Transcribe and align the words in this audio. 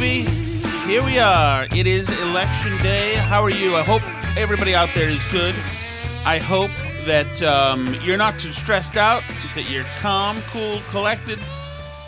Baby. 0.00 0.30
Here 0.86 1.04
we 1.04 1.18
are. 1.18 1.66
It 1.76 1.86
is 1.86 2.08
election 2.22 2.76
day. 2.78 3.14
How 3.16 3.42
are 3.42 3.50
you? 3.50 3.76
I 3.76 3.82
hope 3.82 4.02
everybody 4.38 4.74
out 4.74 4.88
there 4.94 5.10
is 5.10 5.22
good. 5.26 5.54
I 6.24 6.38
hope 6.38 6.70
that 7.04 7.42
um, 7.42 7.94
you're 8.02 8.16
not 8.16 8.38
too 8.38 8.50
stressed 8.52 8.96
out, 8.96 9.22
that 9.54 9.70
you're 9.70 9.84
calm, 10.00 10.40
cool, 10.48 10.80
collected. 10.90 11.38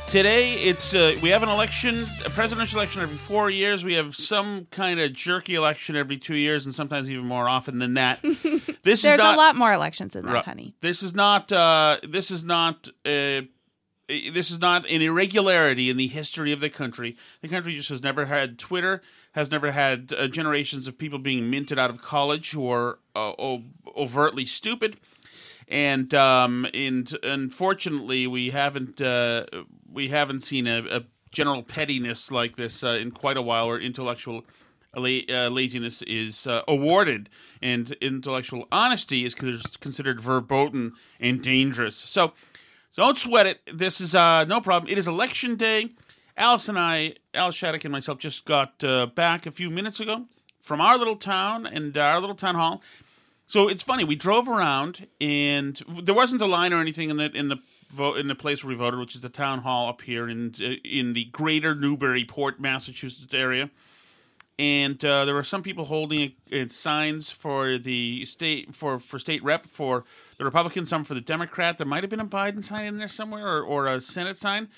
Today, 0.08 0.54
it's 0.54 0.94
uh, 0.94 1.16
we 1.22 1.28
have 1.28 1.42
an 1.42 1.50
election, 1.50 2.06
a 2.24 2.30
presidential 2.30 2.78
election 2.78 3.02
every 3.02 3.16
four 3.16 3.50
years. 3.50 3.84
We 3.84 3.94
have 3.94 4.16
some 4.16 4.66
kind 4.70 4.98
of 4.98 5.12
jerky 5.12 5.54
election 5.54 5.94
every 5.94 6.16
two 6.16 6.36
years, 6.36 6.64
and 6.64 6.74
sometimes 6.74 7.10
even 7.10 7.26
more 7.26 7.46
often 7.46 7.78
than 7.78 7.94
that. 7.94 8.20
This 8.84 9.02
There's 9.02 9.20
is 9.20 9.24
not, 9.24 9.36
a 9.36 9.38
lot 9.38 9.54
more 9.54 9.72
elections 9.72 10.10
than 10.14 10.26
that, 10.26 10.44
honey. 10.44 10.74
This 10.80 11.04
is 11.04 11.14
not. 11.14 11.52
Uh, 11.52 11.98
this 12.02 12.32
is 12.32 12.44
not. 12.44 12.88
Uh, 13.06 13.42
this 14.32 14.50
is 14.50 14.60
not 14.60 14.88
an 14.90 15.02
irregularity 15.02 15.90
in 15.90 15.96
the 15.96 16.06
history 16.06 16.52
of 16.52 16.60
the 16.60 16.70
country. 16.70 17.16
The 17.40 17.48
country 17.48 17.74
just 17.74 17.88
has 17.88 18.02
never 18.02 18.26
had 18.26 18.58
Twitter, 18.58 19.02
has 19.32 19.50
never 19.50 19.72
had 19.72 20.12
uh, 20.16 20.28
generations 20.28 20.86
of 20.86 20.98
people 20.98 21.18
being 21.18 21.50
minted 21.50 21.78
out 21.78 21.90
of 21.90 22.02
college 22.02 22.50
who 22.50 22.68
are 22.70 22.98
uh, 23.14 23.32
overtly 23.96 24.46
stupid, 24.46 24.98
and 25.68 26.12
um, 26.14 26.66
and 26.74 27.16
unfortunately, 27.22 28.26
we 28.26 28.50
haven't 28.50 29.00
uh, 29.00 29.46
we 29.90 30.08
haven't 30.08 30.40
seen 30.40 30.66
a, 30.66 30.84
a 30.90 31.02
general 31.30 31.62
pettiness 31.62 32.30
like 32.30 32.56
this 32.56 32.84
uh, 32.84 32.98
in 33.00 33.10
quite 33.10 33.36
a 33.36 33.42
while, 33.42 33.66
or 33.66 33.78
intellectual 33.80 34.44
la- 34.94 35.20
uh, 35.30 35.48
laziness 35.48 36.02
is 36.02 36.46
uh, 36.46 36.62
awarded, 36.68 37.28
and 37.60 37.92
intellectual 38.00 38.66
honesty 38.70 39.24
is 39.24 39.34
considered 39.34 40.20
verboten 40.20 40.92
and 41.20 41.42
dangerous. 41.42 41.96
So, 41.96 42.32
don't 42.96 43.16
sweat 43.16 43.46
it. 43.46 43.60
This 43.72 44.00
is 44.00 44.14
uh, 44.14 44.44
no 44.44 44.60
problem. 44.60 44.90
It 44.90 44.98
is 44.98 45.08
election 45.08 45.56
day. 45.56 45.90
Alice 46.36 46.68
and 46.68 46.78
I, 46.78 47.14
Alice 47.34 47.56
Shattuck 47.56 47.84
and 47.84 47.92
myself, 47.92 48.18
just 48.18 48.44
got 48.44 48.82
uh, 48.82 49.06
back 49.06 49.46
a 49.46 49.50
few 49.50 49.70
minutes 49.70 50.00
ago 50.00 50.26
from 50.60 50.80
our 50.80 50.96
little 50.96 51.16
town 51.16 51.66
and 51.66 51.96
our 51.96 52.20
little 52.20 52.36
town 52.36 52.54
hall. 52.54 52.82
So 53.46 53.68
it's 53.68 53.82
funny. 53.82 54.04
We 54.04 54.16
drove 54.16 54.48
around, 54.48 55.06
and 55.20 55.80
there 56.02 56.14
wasn't 56.14 56.40
a 56.40 56.46
line 56.46 56.72
or 56.72 56.80
anything 56.80 57.10
in 57.10 57.18
the 57.18 57.30
in 57.32 57.48
the 57.48 57.58
vote 57.92 58.16
in 58.16 58.28
the 58.28 58.34
place 58.34 58.64
where 58.64 58.70
we 58.70 58.74
voted, 58.76 58.98
which 58.98 59.14
is 59.14 59.20
the 59.20 59.28
town 59.28 59.58
hall 59.58 59.88
up 59.88 60.00
here 60.00 60.28
in 60.28 60.54
in 60.84 61.12
the 61.12 61.24
Greater 61.26 61.74
Newburyport, 61.74 62.60
Massachusetts 62.60 63.34
area. 63.34 63.68
And 64.62 65.04
uh, 65.04 65.24
there 65.24 65.34
were 65.34 65.42
some 65.42 65.64
people 65.64 65.86
holding 65.86 66.34
uh, 66.52 66.68
signs 66.68 67.32
for 67.32 67.78
the 67.78 68.24
state 68.26 68.76
for 68.76 69.00
for 69.00 69.18
state 69.18 69.42
rep 69.42 69.66
for 69.66 70.04
the 70.38 70.44
Republican, 70.44 70.86
some 70.86 71.02
for 71.02 71.14
the 71.14 71.20
Democrat. 71.20 71.78
There 71.78 71.86
might 71.86 72.04
have 72.04 72.10
been 72.10 72.20
a 72.20 72.24
Biden 72.24 72.62
sign 72.62 72.86
in 72.86 72.96
there 72.96 73.08
somewhere, 73.08 73.44
or, 73.44 73.62
or 73.64 73.88
a 73.88 74.00
Senate 74.00 74.38
sign, 74.38 74.68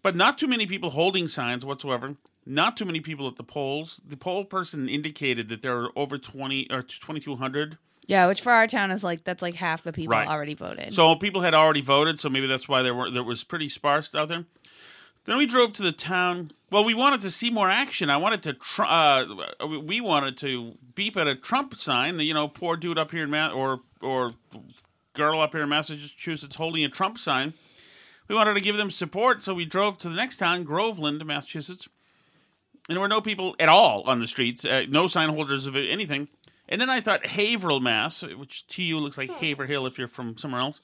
but 0.00 0.16
not 0.16 0.38
too 0.38 0.46
many 0.46 0.64
people 0.64 0.88
holding 0.88 1.28
signs 1.28 1.62
whatsoever. 1.62 2.16
Not 2.46 2.78
too 2.78 2.86
many 2.86 3.00
people 3.00 3.28
at 3.28 3.36
the 3.36 3.42
polls. 3.44 4.00
The 4.06 4.16
poll 4.16 4.46
person 4.46 4.88
indicated 4.88 5.50
that 5.50 5.60
there 5.60 5.74
were 5.76 5.90
over 5.94 6.16
twenty 6.16 6.66
or 6.70 6.80
twenty 6.82 7.20
two 7.20 7.36
hundred 7.36 7.76
Yeah, 8.06 8.26
which 8.28 8.40
for 8.40 8.50
our 8.50 8.66
town 8.66 8.90
is 8.92 9.04
like 9.04 9.24
that's 9.24 9.42
like 9.42 9.56
half 9.56 9.82
the 9.82 9.92
people 9.92 10.12
Right. 10.12 10.26
already 10.26 10.54
voted. 10.54 10.94
So 10.94 11.16
people 11.16 11.42
had 11.42 11.52
already 11.52 11.82
voted, 11.82 12.18
so 12.18 12.30
maybe 12.30 12.46
that's 12.46 12.66
why 12.66 12.80
there 12.80 12.94
were 12.94 13.10
there 13.10 13.22
was 13.22 13.44
pretty 13.44 13.68
sparse 13.68 14.14
out 14.14 14.28
there. 14.28 14.46
Then 15.26 15.38
we 15.38 15.46
drove 15.46 15.72
to 15.74 15.82
the 15.82 15.92
town. 15.92 16.50
Well, 16.70 16.84
we 16.84 16.92
wanted 16.94 17.20
to 17.22 17.30
see 17.30 17.48
more 17.50 17.70
action. 17.70 18.10
I 18.10 18.18
wanted 18.18 18.42
to. 18.42 18.52
Tr- 18.54 18.82
uh, 18.82 19.26
we 19.66 20.00
wanted 20.00 20.36
to 20.38 20.74
beep 20.94 21.16
at 21.16 21.26
a 21.26 21.34
Trump 21.34 21.74
sign. 21.74 22.18
You 22.20 22.34
know, 22.34 22.46
poor 22.48 22.76
dude 22.76 22.98
up 22.98 23.10
here 23.10 23.24
in 23.24 23.30
Ma- 23.30 23.52
or 23.52 23.80
or 24.02 24.34
girl 25.14 25.40
up 25.40 25.52
here 25.52 25.62
in 25.62 25.68
Massachusetts 25.68 26.56
holding 26.56 26.84
a 26.84 26.88
Trump 26.88 27.18
sign. 27.18 27.54
We 28.28 28.34
wanted 28.34 28.54
to 28.54 28.60
give 28.60 28.76
them 28.76 28.90
support, 28.90 29.42
so 29.42 29.54
we 29.54 29.64
drove 29.64 29.98
to 29.98 30.08
the 30.08 30.14
next 30.14 30.36
town, 30.36 30.64
Groveland, 30.64 31.24
Massachusetts. 31.24 31.88
And 32.88 32.96
there 32.96 33.00
were 33.00 33.08
no 33.08 33.20
people 33.20 33.54
at 33.58 33.68
all 33.68 34.02
on 34.02 34.20
the 34.20 34.26
streets, 34.26 34.64
uh, 34.64 34.84
no 34.88 35.06
sign 35.06 35.30
holders 35.30 35.66
of 35.66 35.76
anything. 35.76 36.28
And 36.68 36.80
then 36.80 36.90
I 36.90 37.00
thought 37.00 37.26
Haverhill, 37.26 37.80
Mass, 37.80 38.22
which 38.22 38.66
to 38.68 38.82
you 38.82 38.98
looks 38.98 39.18
like 39.18 39.30
Haverhill 39.30 39.86
if 39.86 39.98
you're 39.98 40.08
from 40.08 40.36
somewhere 40.36 40.60
else, 40.60 40.80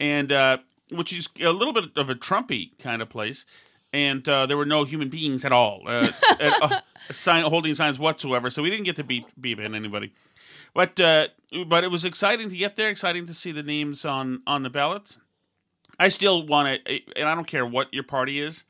and 0.00 0.32
uh, 0.32 0.58
which 0.90 1.12
is 1.12 1.28
a 1.40 1.52
little 1.52 1.74
bit 1.74 1.96
of 1.96 2.10
a 2.10 2.14
Trumpy 2.14 2.78
kind 2.78 3.02
of 3.02 3.08
place. 3.08 3.44
And 3.92 4.28
uh, 4.28 4.46
there 4.46 4.56
were 4.56 4.66
no 4.66 4.84
human 4.84 5.08
beings 5.08 5.44
at 5.44 5.52
all, 5.52 5.82
uh, 5.86 6.10
at, 6.40 6.62
uh, 6.62 6.80
sign, 7.10 7.42
holding 7.44 7.74
signs 7.74 7.98
whatsoever. 7.98 8.50
So 8.50 8.62
we 8.62 8.70
didn't 8.70 8.84
get 8.84 8.96
to 8.96 9.04
beep 9.04 9.26
beep 9.40 9.58
in 9.58 9.74
anybody. 9.74 10.12
But 10.74 11.00
uh, 11.00 11.28
but 11.66 11.84
it 11.84 11.90
was 11.90 12.04
exciting 12.04 12.50
to 12.50 12.56
get 12.56 12.76
there, 12.76 12.90
exciting 12.90 13.26
to 13.26 13.34
see 13.34 13.52
the 13.52 13.62
names 13.62 14.04
on 14.04 14.42
on 14.46 14.62
the 14.62 14.70
ballots. 14.70 15.18
I 15.98 16.08
still 16.10 16.46
want 16.46 16.84
to, 16.84 17.00
and 17.16 17.28
I 17.28 17.34
don't 17.34 17.46
care 17.46 17.66
what 17.66 17.92
your 17.92 18.04
party 18.04 18.40
is, 18.40 18.64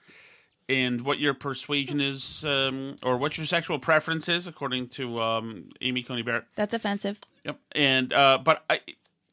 and 0.69 1.03
what 1.03 1.19
your 1.19 1.35
persuasion 1.35 2.00
is, 2.00 2.44
um, 2.44 2.97
or 3.03 3.19
what 3.19 3.37
your 3.37 3.47
sexual 3.47 3.79
preference 3.79 4.29
is, 4.29 4.47
according 4.47 4.88
to 4.88 5.21
um, 5.21 5.69
Amy 5.81 6.03
Coney 6.03 6.23
Barrett. 6.23 6.44
that's 6.55 6.75
offensive. 6.75 7.21
Yep. 7.44 7.59
And 7.73 8.12
uh, 8.12 8.38
but 8.43 8.64
I, 8.71 8.81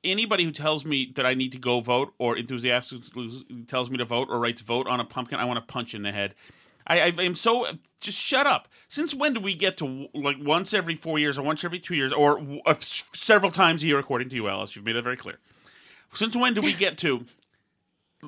anybody 0.05 0.43
who 0.43 0.51
tells 0.51 0.85
me 0.85 1.11
that 1.15 1.25
I 1.25 1.33
need 1.33 1.51
to 1.51 1.57
go 1.57 1.81
vote 1.81 2.13
or 2.17 2.37
enthusiastically 2.37 3.45
tells 3.67 3.89
me 3.89 3.97
to 3.97 4.05
vote 4.05 4.29
or 4.29 4.39
writes 4.39 4.61
vote 4.61 4.87
on 4.87 4.99
a 4.99 5.05
pumpkin, 5.05 5.39
I 5.39 5.45
want 5.45 5.57
to 5.57 5.73
punch 5.73 5.93
in 5.93 6.03
the 6.03 6.11
head. 6.11 6.35
I, 6.87 7.13
I 7.17 7.23
am 7.23 7.35
so 7.35 7.65
just 7.99 8.17
shut 8.17 8.45
up. 8.45 8.67
Since 8.87 9.15
when 9.15 9.33
do 9.33 9.39
we 9.39 9.55
get 9.55 9.77
to 9.77 10.07
like 10.13 10.37
once 10.39 10.73
every 10.73 10.95
four 10.95 11.17
years 11.17 11.37
or 11.37 11.41
once 11.41 11.63
every 11.63 11.79
two 11.79 11.95
years 11.95 12.13
or 12.13 12.39
uh, 12.65 12.75
several 12.79 13.51
times 13.51 13.81
a 13.81 13.87
year, 13.87 13.97
according 13.97 14.29
to 14.29 14.35
you, 14.35 14.47
Alice? 14.47 14.75
You've 14.75 14.85
made 14.85 14.95
that 14.95 15.03
very 15.03 15.17
clear. 15.17 15.39
Since 16.13 16.35
when 16.35 16.53
do 16.53 16.61
we 16.61 16.73
get 16.73 16.97
to 16.99 17.25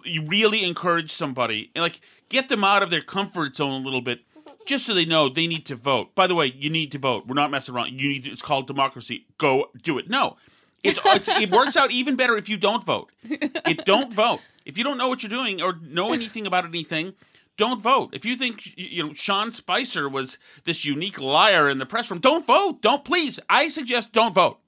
you 0.03 0.23
really 0.25 0.63
encourage 0.63 1.11
somebody 1.11 1.71
and 1.75 1.81
like 1.81 2.01
get 2.29 2.49
them 2.49 2.63
out 2.63 2.83
of 2.83 2.89
their 2.89 3.01
comfort 3.01 3.55
zone 3.55 3.81
a 3.81 3.83
little 3.83 4.01
bit 4.01 4.21
just 4.65 4.85
so 4.85 4.93
they 4.93 5.05
know 5.05 5.29
they 5.29 5.47
need 5.47 5.65
to 5.65 5.75
vote. 5.75 6.13
By 6.13 6.27
the 6.27 6.35
way, 6.35 6.53
you 6.55 6.69
need 6.69 6.91
to 6.91 6.99
vote. 6.99 7.25
We're 7.25 7.35
not 7.35 7.49
messing 7.49 7.73
around. 7.73 7.99
You 7.99 8.09
need. 8.09 8.25
To, 8.25 8.31
it's 8.31 8.41
called 8.41 8.67
democracy. 8.67 9.25
Go 9.37 9.69
do 9.81 9.97
it. 9.97 10.09
No, 10.09 10.35
it's, 10.83 10.99
it's 11.05 11.27
it 11.27 11.51
works 11.51 11.75
out 11.75 11.91
even 11.91 12.15
better 12.15 12.37
if 12.37 12.47
you 12.49 12.57
don't 12.57 12.83
vote. 12.83 13.11
It 13.23 13.85
don't 13.85 14.13
vote 14.13 14.41
if 14.65 14.77
you 14.77 14.83
don't 14.83 14.97
know 14.97 15.07
what 15.07 15.23
you're 15.23 15.29
doing 15.29 15.61
or 15.61 15.77
know 15.81 16.13
anything 16.13 16.45
about 16.47 16.65
anything. 16.65 17.13
Don't 17.57 17.81
vote. 17.81 18.11
If 18.13 18.23
you 18.25 18.35
think 18.35 18.77
you 18.77 19.03
know 19.03 19.13
Sean 19.13 19.51
Spicer 19.51 20.07
was 20.07 20.37
this 20.65 20.85
unique 20.85 21.19
liar 21.19 21.69
in 21.69 21.79
the 21.79 21.85
press 21.87 22.11
room, 22.11 22.19
don't 22.19 22.45
vote. 22.45 22.81
Don't 22.81 23.03
please. 23.03 23.39
I 23.49 23.67
suggest 23.69 24.11
don't 24.11 24.33
vote. 24.35 24.59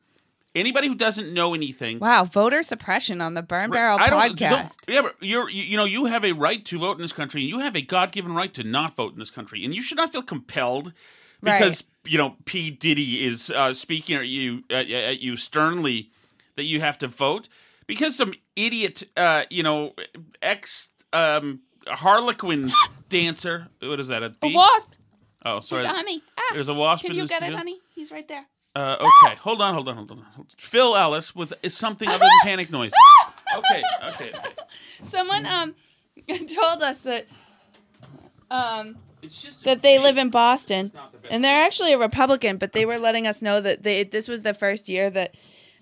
Anybody 0.55 0.87
who 0.87 0.95
doesn't 0.95 1.31
know 1.31 1.53
anything, 1.53 1.99
Wow, 1.99 2.23
voter 2.23 2.63
suppression 2.63 3.21
on 3.21 3.35
the 3.35 3.43
Burn 3.43 3.69
Barrel 3.69 3.99
I 4.01 4.09
don't- 4.09 4.35
podcast. 4.35 4.49
don't- 4.49 4.71
yeah, 4.87 5.01
but 5.03 5.15
you're 5.21 5.47
you, 5.47 5.61
you 5.63 5.77
know 5.77 5.85
you 5.85 6.05
have 6.05 6.25
a 6.25 6.31
right 6.31 6.65
to 6.65 6.79
vote 6.79 6.93
in 6.93 7.03
this 7.03 7.13
country. 7.13 7.41
and 7.41 7.49
You 7.51 7.59
have 7.59 7.75
a 7.75 7.81
God 7.83 8.11
given 8.11 8.33
right 8.33 8.51
to 8.55 8.63
not 8.63 8.95
vote 8.95 9.13
in 9.13 9.19
this 9.19 9.29
country, 9.29 9.63
and 9.63 9.75
you 9.75 9.83
should 9.83 9.97
not 9.99 10.11
feel 10.11 10.23
compelled 10.23 10.91
because 11.41 11.83
you 12.05 12.17
know 12.17 12.35
P 12.45 12.71
Diddy 12.71 13.25
is 13.25 13.49
uh, 13.49 13.73
speaking 13.73 14.15
at 14.17 14.27
you 14.27 14.63
at, 14.69 14.89
at 14.89 15.21
you 15.21 15.35
sternly 15.37 16.11
that 16.55 16.63
you 16.63 16.81
have 16.81 16.97
to 16.99 17.07
vote 17.07 17.47
because 17.87 18.15
some 18.15 18.33
idiot 18.55 19.03
uh, 19.17 19.43
you 19.49 19.63
know 19.63 19.93
ex 20.41 20.89
um, 21.13 21.61
Harlequin 21.87 22.71
dancer. 23.09 23.67
What 23.81 23.99
is 23.99 24.07
that? 24.09 24.23
A 24.23 24.33
A 24.43 24.53
wasp. 24.53 24.93
Oh, 25.45 25.59
sorry. 25.61 25.83
He's 25.83 25.91
on 25.93 26.05
me. 26.05 26.21
Ah, 26.37 26.41
There's 26.53 26.69
a 26.69 26.73
wasp 26.73 27.05
Can 27.05 27.15
you 27.15 27.25
get 27.27 27.43
it, 27.43 27.53
honey? 27.53 27.79
He's 27.95 28.11
right 28.11 28.27
there. 28.27 28.45
Uh, 28.75 28.97
okay, 29.23 29.35
hold 29.37 29.61
on, 29.61 29.73
hold 29.73 29.87
on, 29.89 29.95
hold 29.95 30.11
on. 30.11 30.25
Phil 30.57 30.95
Ellis 30.95 31.35
with 31.35 31.53
something 31.69 32.07
other 32.07 32.19
than 32.19 32.29
panic 32.43 32.71
noises. 32.71 32.93
Okay, 33.57 33.81
okay, 34.09 34.29
okay. 34.29 34.49
Someone 35.05 35.43
um 35.47 35.73
told 36.27 36.83
us 36.83 36.99
that 36.99 37.25
um 38.51 38.95
that 39.63 39.81
they 39.81 39.99
live 39.99 40.17
in 40.17 40.29
Boston, 40.29 40.91
not 40.93 41.11
the 41.11 41.17
best. 41.19 41.33
and 41.33 41.43
they're 41.43 41.63
actually 41.65 41.93
a 41.93 41.97
Republican, 41.97 42.57
but 42.57 42.71
they 42.73 42.85
were 42.85 42.97
letting 42.97 43.27
us 43.27 43.41
know 43.41 43.59
that 43.61 43.83
they 43.83 44.03
this 44.03 44.27
was 44.27 44.43
the 44.43 44.53
first 44.53 44.89
year 44.89 45.09
that 45.09 45.35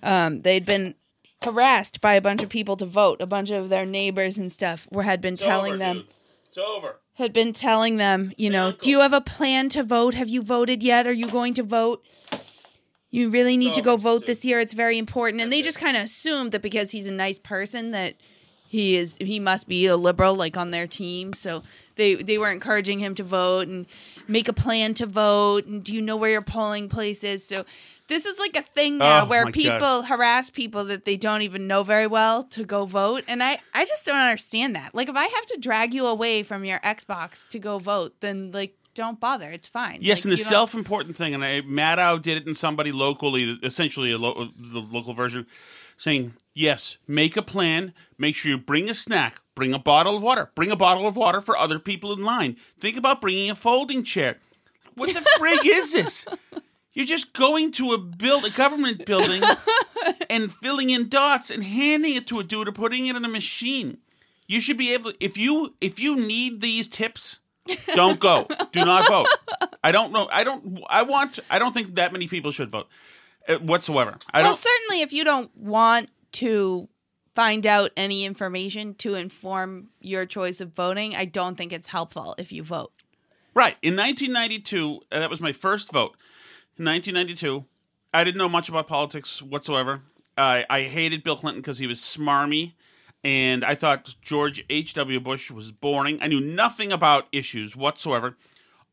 um, 0.04 0.42
they'd 0.42 0.66
been 0.66 0.96
harassed 1.44 2.02
by 2.02 2.14
a 2.14 2.22
bunch 2.22 2.42
of 2.42 2.50
people 2.50 2.76
to 2.78 2.86
vote. 2.86 3.22
A 3.22 3.26
bunch 3.28 3.52
of 3.52 3.70
their 3.70 3.86
neighbors 3.86 4.38
and 4.38 4.52
stuff 4.52 4.88
were 4.92 5.04
had 5.04 5.22
been 5.22 5.36
It's 5.36 5.44
telling 5.44 5.74
over, 5.74 5.78
them 5.80 5.96
dude. 5.98 6.08
It's 6.48 6.58
over. 6.58 7.00
had 7.14 7.34
been 7.34 7.54
telling 7.54 7.98
them, 7.98 8.34
you 8.38 8.50
know, 8.50 8.72
do 8.72 8.90
you 8.90 9.02
have 9.02 9.14
a 9.14 9.22
plan 9.22 9.70
to 9.70 9.84
vote? 9.84 10.14
Have 10.16 10.30
you 10.30 10.42
voted 10.42 10.84
yet? 10.84 11.06
Are 11.06 11.14
you 11.14 11.28
going 11.30 11.54
to 11.56 11.64
vote? 11.64 12.04
You 13.10 13.30
really 13.30 13.56
need 13.56 13.74
to 13.74 13.82
go 13.82 13.96
vote 13.98 14.22
dude. 14.22 14.28
this 14.28 14.46
year. 14.46 14.60
It's 14.60 14.74
very 14.74 14.98
important. 14.98 15.42
And 15.42 15.52
they 15.52 15.62
just 15.62 15.80
kind 15.80 15.96
of 15.96 16.04
assumed 16.04 16.52
that 16.52 16.62
because 16.62 16.92
he's 16.92 17.08
a 17.08 17.12
nice 17.12 17.40
person 17.40 17.92
that 17.92 18.16
he 18.68 18.98
is 18.98 19.18
he 19.22 19.40
must 19.40 19.68
be 19.68 19.86
a 19.88 19.96
liberal 19.98 20.36
like 20.36 20.58
on 20.58 20.72
their 20.72 20.88
team. 20.88 21.34
So 21.34 21.64
they 21.96 22.16
they 22.16 22.38
were 22.38 22.52
encouraging 22.52 23.00
him 23.00 23.16
to 23.16 23.24
vote 23.24 23.68
and 23.68 23.86
make 24.28 24.48
a 24.48 24.54
plan 24.54 24.94
to 24.96 25.06
vote 25.06 25.66
and 25.66 25.84
do 25.84 25.94
you 25.94 26.02
know 26.02 26.16
where 26.18 26.30
your 26.30 26.42
polling 26.42 26.90
place 26.90 27.24
is? 27.24 27.44
So 27.46 27.66
this 28.08 28.26
is 28.26 28.40
like 28.40 28.56
a 28.58 28.62
thing 28.62 28.98
now 28.98 29.24
Oh, 29.24 29.28
where 29.28 29.46
people 29.48 29.80
God. 29.80 30.06
harass 30.06 30.50
people 30.50 30.86
that 30.86 31.06
they 31.06 31.18
don't 31.18 31.42
even 31.42 31.68
know 31.68 31.84
very 31.84 32.08
well 32.08 32.44
to 32.44 32.64
go 32.64 32.86
vote. 32.86 33.24
And 33.28 33.42
I, 33.44 33.60
I 33.74 33.84
just 33.86 34.06
don't 34.06 34.16
understand 34.18 34.76
that. 34.76 34.94
Like 34.96 35.10
if 35.10 35.16
I 35.16 35.26
have 35.26 35.46
to 35.48 35.58
drag 35.60 35.94
you 35.94 36.06
away 36.06 36.44
from 36.44 36.64
your 36.66 36.80
Xbox 36.80 37.48
to 37.50 37.60
go 37.60 37.80
vote, 37.80 38.20
then 38.22 38.52
like 38.52 38.76
don't 38.96 39.20
bother. 39.20 39.50
It's 39.52 39.68
fine. 39.68 40.00
Yes, 40.02 40.20
Like, 40.20 40.24
and 40.26 40.32
the 40.34 40.38
self-important 40.38 41.16
thing, 41.16 41.36
and 41.36 41.44
I, 41.44 41.62
Maddow 41.62 42.20
did 42.20 42.38
it 42.42 42.48
in 42.48 42.56
somebody 42.56 42.92
locally, 42.92 43.60
essentially 43.62 44.12
a 44.12 44.18
lo- 44.18 44.50
the 44.58 44.80
local 44.80 45.14
version, 45.14 45.46
saying, 46.00 46.34
"Yes, 46.58 46.98
make 47.08 47.38
a 47.38 47.42
plan. 47.44 47.94
Make 48.18 48.36
sure 48.36 48.50
you 48.52 48.58
bring 48.58 48.90
a 48.90 48.94
snack, 48.94 49.42
bring 49.54 49.74
a 49.74 49.80
bottle 49.80 50.18
of 50.18 50.24
water, 50.24 50.52
bring 50.56 50.72
a 50.72 50.76
bottle 50.76 51.08
of 51.08 51.16
water 51.16 51.40
for 51.40 51.56
other 51.56 51.78
people 51.78 52.12
in 52.14 52.24
line. 52.24 52.58
Think 52.80 52.98
about 52.98 53.22
bringing 53.22 53.52
a 53.52 53.56
folding 53.56 54.04
chair. 54.04 54.38
What 54.96 55.14
the 55.14 55.22
frig 55.40 55.60
is 55.66 55.94
this? 55.94 56.26
You're 56.94 57.06
just 57.06 57.34
going 57.34 57.72
to 57.74 57.92
a 57.92 58.00
build 58.00 58.44
a 58.46 58.50
government 58.50 59.06
building 59.06 59.44
and 60.32 60.52
filling 60.52 60.90
in 60.90 61.10
dots 61.10 61.52
and 61.52 61.64
handing 61.64 62.16
it 62.16 62.26
to 62.28 62.40
a 62.40 62.44
dude 62.44 62.68
or 62.68 62.72
putting 62.72 63.06
it 63.06 63.16
in 63.16 63.24
a 63.24 63.30
machine. 63.30 64.00
You 64.48 64.60
should 64.60 64.78
be 64.78 64.94
able 64.94 65.12
to 65.12 65.24
if 65.24 65.38
you 65.38 65.76
if 65.80 66.00
you 66.00 66.16
need 66.16 66.62
these 66.62 66.88
tips, 66.88 67.40
don't 67.94 68.20
go. 68.20 68.48
Do 68.72 68.84
not 68.84 69.08
vote. 69.08 69.28
I 69.84 69.92
don't 69.92 70.12
know. 70.12 70.28
I 70.32 70.44
don't 70.44 70.82
I 70.90 71.04
want 71.04 71.38
I 71.52 71.60
don't 71.60 71.74
think 71.74 71.94
that 71.96 72.12
many 72.14 72.28
people 72.28 72.52
should 72.52 72.72
vote 72.72 72.88
uh, 73.48 73.58
whatsoever. 73.58 74.18
I 74.34 74.42
Well, 74.42 74.52
don't 74.52 74.58
certainly 74.58 75.02
if 75.02 75.14
you 75.14 75.24
don't 75.24 75.56
want 75.56 76.10
to 76.34 76.90
find 77.36 77.68
out 77.68 77.92
any 77.96 78.26
information 78.26 78.96
to 78.96 79.14
inform 79.14 79.90
your 80.00 80.26
choice 80.26 80.60
of 80.60 80.74
voting, 80.74 81.16
I 81.16 81.26
don't 81.26 81.56
think 81.56 81.72
it's 81.72 81.90
helpful 81.90 82.34
if 82.38 82.52
you 82.52 82.64
vote. 82.64 82.92
Right. 83.54 83.76
In 83.82 83.96
1992, 83.96 85.02
uh, 85.12 85.20
that 85.20 85.30
was 85.30 85.42
my 85.42 85.54
first 85.54 85.92
vote. 85.92 86.16
In 86.78 86.86
1992, 86.86 87.66
I 88.14 88.24
didn't 88.24 88.38
know 88.38 88.50
much 88.50 88.70
about 88.70 88.88
politics 88.88 89.42
whatsoever. 89.42 90.02
I 90.38 90.66
I 90.70 90.84
hated 90.84 91.24
Bill 91.24 91.36
Clinton 91.36 91.62
because 91.62 91.80
he 91.80 91.88
was 91.88 92.00
smarmy, 92.00 92.74
and 93.24 93.66
I 93.66 93.76
thought 93.76 94.16
George 94.22 94.64
H.W. 94.70 95.20
Bush 95.20 95.52
was 95.52 95.72
boring. 95.72 96.20
I 96.22 96.28
knew 96.28 96.40
nothing 96.40 96.92
about 96.92 97.28
issues 97.32 97.76
whatsoever. 97.76 98.38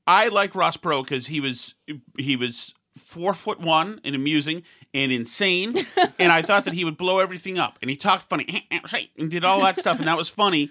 I 0.07 0.29
liked 0.29 0.55
Ross 0.55 0.77
Perot 0.77 1.05
because 1.05 1.27
he 1.27 1.41
was 1.41 1.75
he 2.19 2.37
was 2.37 2.75
four 2.97 3.35
foot 3.35 3.61
one 3.61 4.01
and 4.05 4.15
amusing 4.15 4.63
and 4.93 5.13
insane, 5.13 5.75
and 6.19 6.33
I 6.33 6.43
thought 6.43 6.65
that 6.65 6.75
he 6.75 6.85
would 6.85 6.97
blow 6.97 7.19
everything 7.19 7.59
up. 7.59 7.79
And 7.83 7.91
he 7.91 7.97
talked 7.97 8.25
funny 8.25 8.67
and 9.19 9.31
did 9.31 9.45
all 9.45 9.61
that 9.63 9.79
stuff, 9.79 9.99
and 9.99 10.09
that 10.09 10.17
was 10.17 10.29
funny. 10.29 10.71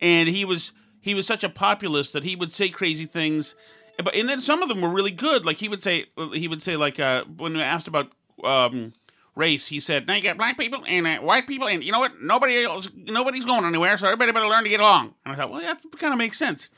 And 0.00 0.28
he 0.28 0.44
was 0.44 0.72
he 1.00 1.14
was 1.14 1.26
such 1.26 1.44
a 1.44 1.48
populist 1.48 2.12
that 2.12 2.24
he 2.24 2.36
would 2.36 2.52
say 2.52 2.68
crazy 2.68 3.06
things, 3.06 3.54
but 4.02 4.14
and 4.14 4.28
then 4.28 4.40
some 4.40 4.62
of 4.62 4.68
them 4.68 4.80
were 4.80 4.90
really 4.90 5.10
good. 5.10 5.44
Like 5.44 5.56
he 5.56 5.68
would 5.68 5.82
say 5.82 6.06
he 6.32 6.48
would 6.48 6.62
say 6.62 6.76
like 6.76 6.98
uh, 6.98 7.24
when 7.24 7.56
asked 7.56 7.88
about. 7.88 8.12
Um, 8.42 8.94
race. 9.36 9.66
He 9.66 9.80
said, 9.80 10.06
"Now 10.06 10.14
you 10.14 10.22
got 10.22 10.36
black 10.36 10.58
people 10.58 10.84
and 10.86 11.06
uh, 11.06 11.18
white 11.18 11.46
people, 11.46 11.68
and 11.68 11.82
you 11.82 11.92
know 11.92 12.00
what? 12.00 12.20
Nobody 12.20 12.64
else, 12.64 12.90
nobody's 12.94 13.44
going 13.44 13.64
anywhere, 13.64 13.96
so 13.96 14.06
everybody 14.06 14.32
better 14.32 14.46
learn 14.46 14.64
to 14.64 14.68
get 14.68 14.80
along." 14.80 15.14
And 15.24 15.32
I 15.32 15.36
thought, 15.36 15.50
well, 15.50 15.60
that 15.60 15.80
kind 15.98 16.12
of 16.12 16.18
makes 16.18 16.38
sense. 16.38 16.68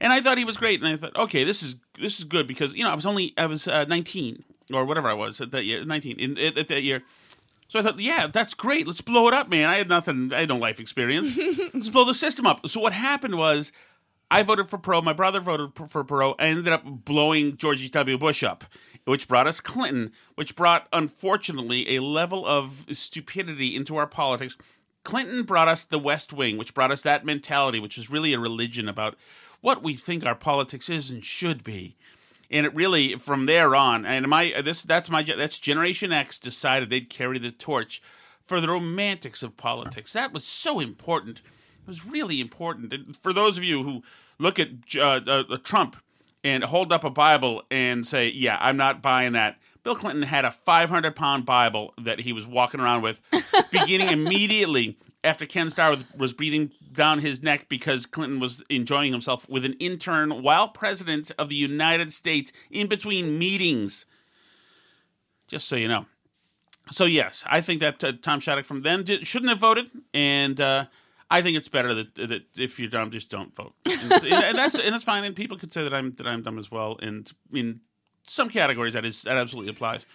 And 0.00 0.12
I 0.12 0.20
thought 0.20 0.38
he 0.38 0.44
was 0.44 0.56
great, 0.56 0.82
and 0.82 0.88
I 0.88 0.96
thought, 0.96 1.16
okay, 1.16 1.44
this 1.44 1.62
is 1.62 1.76
this 1.98 2.18
is 2.18 2.24
good 2.24 2.46
because 2.46 2.74
you 2.74 2.84
know 2.84 2.90
I 2.90 2.94
was 2.94 3.06
only 3.06 3.34
I 3.36 3.46
was 3.46 3.68
uh, 3.68 3.84
19 3.84 4.44
or 4.72 4.84
whatever 4.84 5.08
I 5.08 5.14
was 5.14 5.40
at 5.40 5.50
that 5.50 5.64
year, 5.64 5.84
19 5.84 6.18
in, 6.18 6.38
at, 6.38 6.56
at 6.56 6.68
that 6.68 6.82
year. 6.82 7.02
So 7.68 7.78
I 7.78 7.82
thought, 7.82 8.00
yeah, 8.00 8.26
that's 8.26 8.54
great. 8.54 8.86
Let's 8.86 9.00
blow 9.00 9.28
it 9.28 9.34
up, 9.34 9.48
man. 9.48 9.68
I 9.68 9.76
had 9.76 9.88
nothing. 9.88 10.32
I 10.32 10.40
had 10.40 10.48
no 10.48 10.56
life 10.56 10.80
experience. 10.80 11.36
Let's 11.74 11.88
blow 11.88 12.04
the 12.04 12.14
system 12.14 12.46
up. 12.46 12.68
So 12.68 12.80
what 12.80 12.92
happened 12.92 13.36
was, 13.36 13.70
I 14.30 14.42
voted 14.42 14.68
for 14.68 14.78
Perot. 14.78 15.04
My 15.04 15.12
brother 15.12 15.38
voted 15.38 15.72
for, 15.74 16.04
Perot. 16.04 16.34
I 16.38 16.46
ended 16.46 16.72
up 16.72 16.82
blowing 16.84 17.56
George 17.56 17.82
H.W. 17.82 18.18
Bush 18.18 18.42
up, 18.42 18.64
which 19.04 19.28
brought 19.28 19.46
us 19.46 19.60
Clinton, 19.60 20.10
which 20.34 20.56
brought, 20.56 20.88
unfortunately, 20.92 21.96
a 21.96 22.02
level 22.02 22.44
of 22.44 22.86
stupidity 22.90 23.76
into 23.76 23.96
our 23.96 24.06
politics. 24.06 24.56
Clinton 25.04 25.44
brought 25.44 25.68
us 25.68 25.84
the 25.84 25.98
West 25.98 26.32
Wing, 26.32 26.56
which 26.56 26.74
brought 26.74 26.90
us 26.90 27.02
that 27.02 27.24
mentality, 27.24 27.78
which 27.78 27.96
was 27.96 28.10
really 28.10 28.34
a 28.34 28.38
religion 28.40 28.88
about 28.88 29.16
what 29.60 29.82
we 29.82 29.94
think 29.94 30.24
our 30.24 30.34
politics 30.34 30.88
is 30.88 31.10
and 31.10 31.24
should 31.24 31.62
be. 31.62 31.96
And 32.50 32.66
it 32.66 32.74
really, 32.74 33.14
from 33.16 33.46
there 33.46 33.76
on, 33.76 34.04
and 34.04 34.26
my 34.28 34.60
this 34.62 34.82
that's 34.82 35.08
my 35.08 35.22
that's 35.22 35.58
Generation 35.58 36.12
X 36.12 36.38
decided 36.38 36.90
they'd 36.90 37.08
carry 37.08 37.38
the 37.38 37.52
torch 37.52 38.02
for 38.44 38.60
the 38.60 38.68
romantics 38.68 39.44
of 39.44 39.56
politics. 39.56 40.12
That 40.12 40.32
was 40.32 40.44
so 40.44 40.80
important. 40.80 41.38
It 41.38 41.86
was 41.86 42.04
really 42.04 42.40
important. 42.40 42.92
And 42.92 43.16
for 43.16 43.32
those 43.32 43.56
of 43.56 43.62
you 43.62 43.84
who 43.84 44.02
look 44.38 44.58
at 44.58 44.68
uh, 44.96 45.20
uh, 45.24 45.56
Trump 45.62 45.96
and 46.42 46.64
hold 46.64 46.92
up 46.92 47.04
a 47.04 47.10
Bible 47.10 47.62
and 47.70 48.04
say, 48.04 48.28
"Yeah, 48.28 48.58
I'm 48.60 48.76
not 48.76 49.00
buying 49.00 49.32
that." 49.32 49.58
Bill 49.84 49.94
Clinton 49.94 50.22
had 50.22 50.44
a 50.44 50.50
500 50.50 51.14
pound 51.14 51.46
Bible 51.46 51.94
that 51.98 52.20
he 52.20 52.32
was 52.32 52.46
walking 52.46 52.80
around 52.80 53.02
with, 53.02 53.20
beginning 53.70 54.08
immediately 54.08 54.98
after 55.22 55.46
Ken 55.46 55.68
Starr 55.70 55.90
was, 55.90 56.04
was 56.16 56.34
breathing 56.34 56.72
down 56.92 57.18
his 57.18 57.42
neck 57.42 57.68
because 57.68 58.06
Clinton 58.06 58.40
was 58.40 58.62
enjoying 58.70 59.12
himself 59.12 59.48
with 59.48 59.64
an 59.64 59.74
intern 59.74 60.42
while 60.42 60.68
president 60.68 61.30
of 61.38 61.48
the 61.48 61.54
United 61.54 62.12
States 62.12 62.52
in 62.70 62.86
between 62.86 63.38
meetings. 63.38 64.06
Just 65.46 65.68
so 65.68 65.76
you 65.76 65.88
know. 65.88 66.06
So 66.92 67.04
yes, 67.04 67.44
I 67.46 67.60
think 67.60 67.80
that 67.80 68.02
uh, 68.02 68.12
Tom 68.20 68.40
Shattuck 68.40 68.64
from 68.64 68.82
then 68.82 69.04
did, 69.04 69.26
shouldn't 69.26 69.50
have 69.50 69.58
voted, 69.58 69.90
and 70.12 70.60
uh, 70.60 70.86
I 71.30 71.42
think 71.42 71.56
it's 71.56 71.68
better 71.68 71.94
that, 71.94 72.14
that 72.16 72.42
if 72.58 72.80
you're 72.80 72.88
dumb, 72.88 73.10
just 73.10 73.30
don't 73.30 73.54
vote, 73.54 73.74
and, 73.84 74.12
and 74.12 74.58
that's 74.58 74.78
and 74.78 74.92
that's 74.92 75.04
fine. 75.04 75.22
And 75.24 75.36
people 75.36 75.56
could 75.56 75.72
say 75.72 75.84
that 75.84 75.94
I'm 75.94 76.14
that 76.16 76.26
I'm 76.26 76.42
dumb 76.42 76.58
as 76.58 76.70
well, 76.70 76.98
and 77.00 77.30
in 77.54 77.80
some 78.24 78.48
categories 78.48 78.94
that 78.94 79.04
is 79.04 79.22
that 79.22 79.36
absolutely 79.36 79.70
applies. 79.70 80.06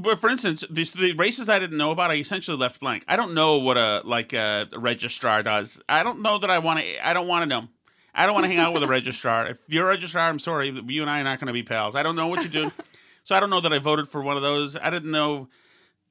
But 0.00 0.20
for 0.20 0.30
instance, 0.30 0.62
these, 0.70 0.92
the 0.92 1.12
races 1.14 1.48
I 1.48 1.58
didn't 1.58 1.76
know 1.76 1.90
about, 1.90 2.12
I 2.12 2.14
essentially 2.14 2.56
left 2.56 2.78
blank. 2.78 3.04
I 3.08 3.16
don't 3.16 3.34
know 3.34 3.58
what 3.58 3.76
a 3.76 4.00
like 4.04 4.32
a 4.32 4.68
registrar 4.76 5.42
does. 5.42 5.82
I 5.88 6.04
don't 6.04 6.22
know 6.22 6.38
that 6.38 6.50
I 6.50 6.60
want 6.60 6.78
to. 6.78 7.06
I 7.06 7.12
don't 7.12 7.26
want 7.26 7.42
to 7.42 7.48
know. 7.48 7.66
I 8.14 8.24
don't 8.24 8.34
want 8.34 8.44
to 8.44 8.48
hang 8.48 8.60
out 8.60 8.72
with 8.72 8.84
a 8.84 8.86
registrar. 8.98 9.48
If 9.48 9.58
you're 9.66 9.86
a 9.86 9.88
registrar, 9.88 10.28
I'm 10.28 10.38
sorry, 10.38 10.70
you 10.86 11.02
and 11.02 11.10
I 11.10 11.20
are 11.20 11.24
not 11.24 11.40
going 11.40 11.48
to 11.48 11.52
be 11.52 11.64
pals. 11.64 11.96
I 11.96 12.04
don't 12.04 12.14
know 12.14 12.28
what 12.28 12.44
you 12.44 12.48
do, 12.48 12.70
so 13.24 13.34
I 13.34 13.40
don't 13.40 13.50
know 13.50 13.60
that 13.60 13.72
I 13.72 13.80
voted 13.80 14.08
for 14.08 14.22
one 14.22 14.36
of 14.36 14.42
those. 14.42 14.76
I 14.76 14.88
didn't 14.88 15.10
know. 15.10 15.48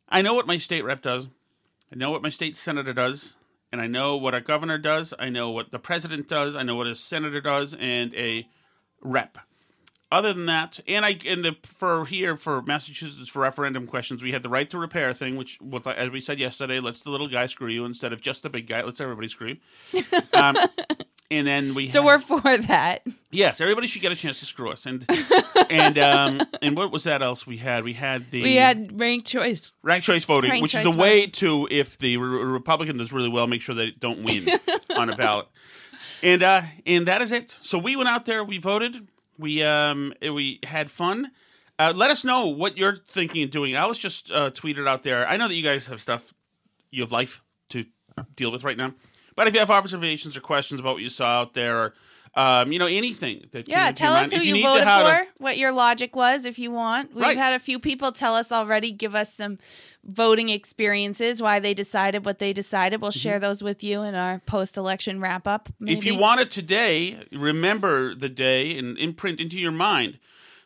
I 0.09 0.21
know 0.21 0.33
what 0.33 0.47
my 0.47 0.57
state 0.57 0.83
rep 0.83 1.01
does. 1.01 1.29
I 1.89 1.95
know 1.95 2.11
what 2.11 2.21
my 2.21 2.29
state 2.29 2.57
senator 2.57 2.91
does, 2.91 3.37
and 3.71 3.79
I 3.79 3.87
know 3.87 4.17
what 4.17 4.35
a 4.35 4.41
governor 4.41 4.77
does. 4.77 5.13
I 5.17 5.29
know 5.29 5.49
what 5.49 5.71
the 5.71 5.79
president 5.79 6.27
does. 6.27 6.57
I 6.57 6.63
know 6.63 6.75
what 6.75 6.87
a 6.87 6.95
senator 6.95 7.39
does, 7.39 7.73
and 7.79 8.13
a 8.15 8.49
rep. 9.01 9.37
Other 10.09 10.31
than 10.31 10.45
that, 10.45 10.79
and 10.87 11.05
I 11.05 11.17
and 11.25 11.43
the 11.43 11.57
for 11.63 12.05
here 12.05 12.37
for 12.37 12.61
Massachusetts 12.61 13.27
for 13.29 13.41
referendum 13.41 13.85
questions, 13.87 14.23
we 14.23 14.31
had 14.31 14.41
the 14.41 14.47
right 14.49 14.69
to 14.69 14.77
repair 14.77 15.11
thing, 15.13 15.35
which 15.35 15.59
was 15.59 15.85
as 15.85 16.09
we 16.11 16.21
said 16.21 16.39
yesterday, 16.39 16.79
let's 16.79 17.01
the 17.01 17.09
little 17.09 17.27
guy 17.27 17.45
screw 17.47 17.67
you 17.67 17.83
instead 17.83 18.13
of 18.13 18.21
just 18.21 18.41
the 18.43 18.49
big 18.49 18.67
guy. 18.67 18.81
Let's 18.83 19.01
everybody 19.01 19.27
screw 19.27 19.55
you. 19.91 20.03
Um, 20.33 20.55
and 21.29 21.45
then 21.45 21.73
we 21.73 21.89
So 21.89 22.01
had- 22.03 22.05
we're 22.05 22.19
for 22.19 22.57
that. 22.57 23.03
yes, 23.31 23.59
everybody 23.59 23.87
should 23.87 24.01
get 24.01 24.13
a 24.13 24.15
chance 24.15 24.39
to 24.39 24.45
screw 24.45 24.69
us. 24.69 24.85
And 24.85 25.05
and 25.69 25.97
um 25.97 26.39
and 26.61 26.77
what 26.77 26.89
was 26.89 27.03
that 27.03 27.21
else 27.21 27.45
we 27.45 27.57
had? 27.57 27.83
We 27.83 27.91
had 27.93 28.31
the 28.31 28.43
We 28.43 28.55
had 28.55 28.97
ranked 28.97 29.27
choice. 29.27 29.73
ranked 29.83 30.05
choice 30.05 30.23
voting, 30.23 30.51
Ranked 30.51 30.61
which 30.61 30.73
is 30.75 30.83
choice 30.83 30.95
a 30.95 30.97
way 30.97 31.27
to, 31.27 31.67
if 31.69 31.97
the 31.97 32.15
re- 32.15 32.43
Republican 32.45 32.95
does 32.97 33.11
really 33.11 33.27
well, 33.27 33.45
make 33.47 33.61
sure 33.61 33.75
they 33.75 33.91
don't 33.91 34.23
win 34.23 34.47
on 34.97 35.09
a 35.09 35.17
ballot. 35.17 35.47
And 36.23 36.43
uh, 36.43 36.61
and 36.85 37.05
that 37.09 37.21
is 37.21 37.33
it. 37.33 37.57
So 37.61 37.77
we 37.77 37.97
went 37.97 38.07
out 38.07 38.25
there, 38.25 38.41
we 38.41 38.57
voted, 38.57 39.09
we 39.37 39.63
um, 39.63 40.13
we 40.21 40.59
had 40.63 40.89
fun. 40.91 41.31
Uh, 41.79 41.93
let 41.95 42.09
us 42.09 42.23
know 42.23 42.47
what 42.47 42.77
you're 42.77 42.95
thinking 42.95 43.43
of 43.43 43.51
doing. 43.51 43.75
Alice 43.75 43.99
just 43.99 44.31
uh, 44.31 44.49
tweeted 44.51 44.87
out 44.87 45.03
there. 45.03 45.27
I 45.27 45.37
know 45.37 45.47
that 45.47 45.53
you 45.53 45.63
guys 45.63 45.87
have 45.87 46.01
stuff, 46.01 46.33
you 46.89 47.03
have 47.03 47.11
life 47.11 47.41
to 47.69 47.85
deal 48.35 48.51
with 48.51 48.63
right 48.63 48.77
now. 48.77 48.93
But 49.35 49.47
if 49.47 49.53
you 49.53 49.59
have 49.59 49.69
observations 49.69 50.35
or 50.35 50.41
questions 50.41 50.79
about 50.79 50.95
what 50.95 51.03
you 51.03 51.09
saw 51.09 51.41
out 51.41 51.53
there, 51.53 51.77
or 51.77 51.93
um, 52.33 52.71
you 52.71 52.79
know 52.79 52.87
anything 52.87 53.45
that 53.51 53.67
Yeah, 53.67 53.91
tell 53.91 54.13
us 54.15 54.31
mind, 54.31 54.33
who 54.33 54.39
if 54.39 54.45
you, 54.45 54.53
need 54.55 54.61
to 54.63 54.67
voted 54.67 54.83
how 54.85 55.03
to- 55.03 55.09
for, 55.09 55.27
what 55.37 55.57
your 55.57 55.71
logic 55.71 56.15
was, 56.15 56.45
if 56.45 56.57
you 56.57 56.71
want. 56.71 57.13
We've 57.13 57.23
Right. 57.23 57.37
had 57.37 57.53
a 57.53 57.59
few 57.59 57.77
people 57.77 58.11
tell 58.11 58.33
us 58.33 58.51
already, 58.51 58.91
give 58.91 59.13
us 59.13 59.33
some 59.35 59.59
voting 60.07 60.49
experiences, 60.49 61.41
why 61.41 61.59
they 61.59 61.73
decided 61.73 62.25
what 62.25 62.39
they 62.39 62.53
decided. 62.53 63.01
We'll 63.01 63.11
share 63.11 63.39
those 63.39 63.61
with 63.61 63.83
you 63.83 64.01
in 64.03 64.15
our 64.15 64.39
post-election 64.45 65.19
wrap-up. 65.19 65.69
Mm-hmm. 65.69 65.87
If 65.89 66.05
you 66.05 66.17
want 66.17 66.39
it 66.39 66.49
today, 66.49 67.25
remember 67.31 68.15
the 68.15 68.29
day 68.29 68.77
and 68.77 68.97
imprint 68.97 69.39
into 69.41 69.57
your 69.57 69.71
mind 69.71 70.17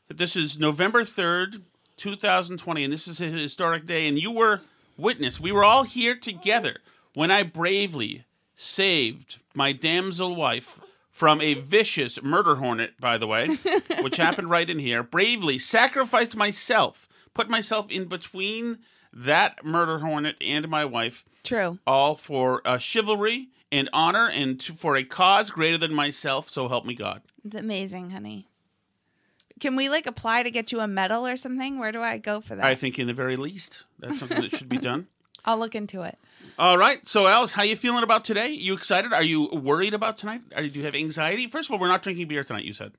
that 0.07 0.17
this 0.17 0.35
is 0.35 0.59
November 0.59 1.03
3rd, 1.03 1.63
2020, 1.97 2.83
and 2.83 2.93
this 2.93 3.07
is 3.07 3.19
a 3.19 3.25
historic 3.25 3.85
day, 3.85 4.07
and 4.07 4.19
you 4.19 4.31
were 4.31 4.61
witness. 4.97 5.39
We 5.39 5.51
were 5.51 5.63
all 5.63 5.83
here 5.83 6.15
together 6.15 6.77
when 7.13 7.31
I 7.31 7.43
bravely 7.43 8.25
saved 8.55 9.39
my 9.55 9.71
damsel 9.71 10.35
wife 10.35 10.79
from 11.11 11.41
a 11.41 11.55
vicious 11.55 12.21
murder 12.21 12.55
hornet, 12.55 12.99
by 12.99 13.17
the 13.17 13.27
way, 13.27 13.57
which 14.01 14.17
happened 14.17 14.49
right 14.49 14.69
in 14.69 14.79
here. 14.79 15.03
Bravely 15.03 15.57
sacrificed 15.57 16.35
myself, 16.35 17.09
put 17.33 17.49
myself 17.49 17.89
in 17.89 18.05
between 18.05 18.79
that 19.13 19.63
murder 19.65 19.99
hornet 19.99 20.35
and 20.41 20.67
my 20.69 20.85
wife 20.85 21.25
True. 21.43 21.79
all 21.85 22.15
for 22.15 22.61
uh, 22.65 22.77
chivalry 22.77 23.49
and 23.71 23.89
honor 23.93 24.27
and 24.29 24.59
to, 24.61 24.73
for 24.73 24.95
a 24.95 25.03
cause 25.03 25.51
greater 25.51 25.77
than 25.77 25.93
myself. 25.93 26.49
So 26.49 26.67
help 26.67 26.85
me 26.85 26.93
God. 26.93 27.21
It's 27.45 27.55
amazing, 27.55 28.11
honey. 28.11 28.47
Can 29.59 29.75
we 29.75 29.89
like 29.89 30.07
apply 30.07 30.43
to 30.43 30.51
get 30.51 30.71
you 30.71 30.79
a 30.79 30.87
medal 30.87 31.27
or 31.27 31.37
something? 31.37 31.77
Where 31.77 31.91
do 31.91 32.01
I 32.01 32.17
go 32.17 32.41
for 32.41 32.55
that? 32.55 32.65
I 32.65 32.73
think, 32.73 32.97
in 32.97 33.05
the 33.07 33.13
very 33.13 33.35
least, 33.35 33.85
that's 33.99 34.19
something 34.19 34.41
that 34.41 34.55
should 34.55 34.69
be 34.69 34.77
done. 34.79 35.07
I'll 35.45 35.59
look 35.59 35.75
into 35.75 36.01
it. 36.01 36.17
All 36.57 36.77
right. 36.77 37.05
So, 37.07 37.27
Alice, 37.27 37.51
how 37.51 37.63
you 37.63 37.75
feeling 37.75 38.03
about 38.03 38.25
today? 38.25 38.49
You 38.49 38.73
excited? 38.73 39.13
Are 39.13 39.23
you 39.23 39.49
worried 39.49 39.93
about 39.93 40.17
tonight? 40.17 40.41
Are, 40.55 40.63
do 40.63 40.67
you 40.67 40.85
have 40.85 40.95
anxiety? 40.95 41.47
First 41.47 41.69
of 41.69 41.73
all, 41.73 41.79
we're 41.79 41.87
not 41.87 42.01
drinking 42.03 42.27
beer 42.27 42.43
tonight. 42.43 42.63
You 42.63 42.73
said 42.73 42.93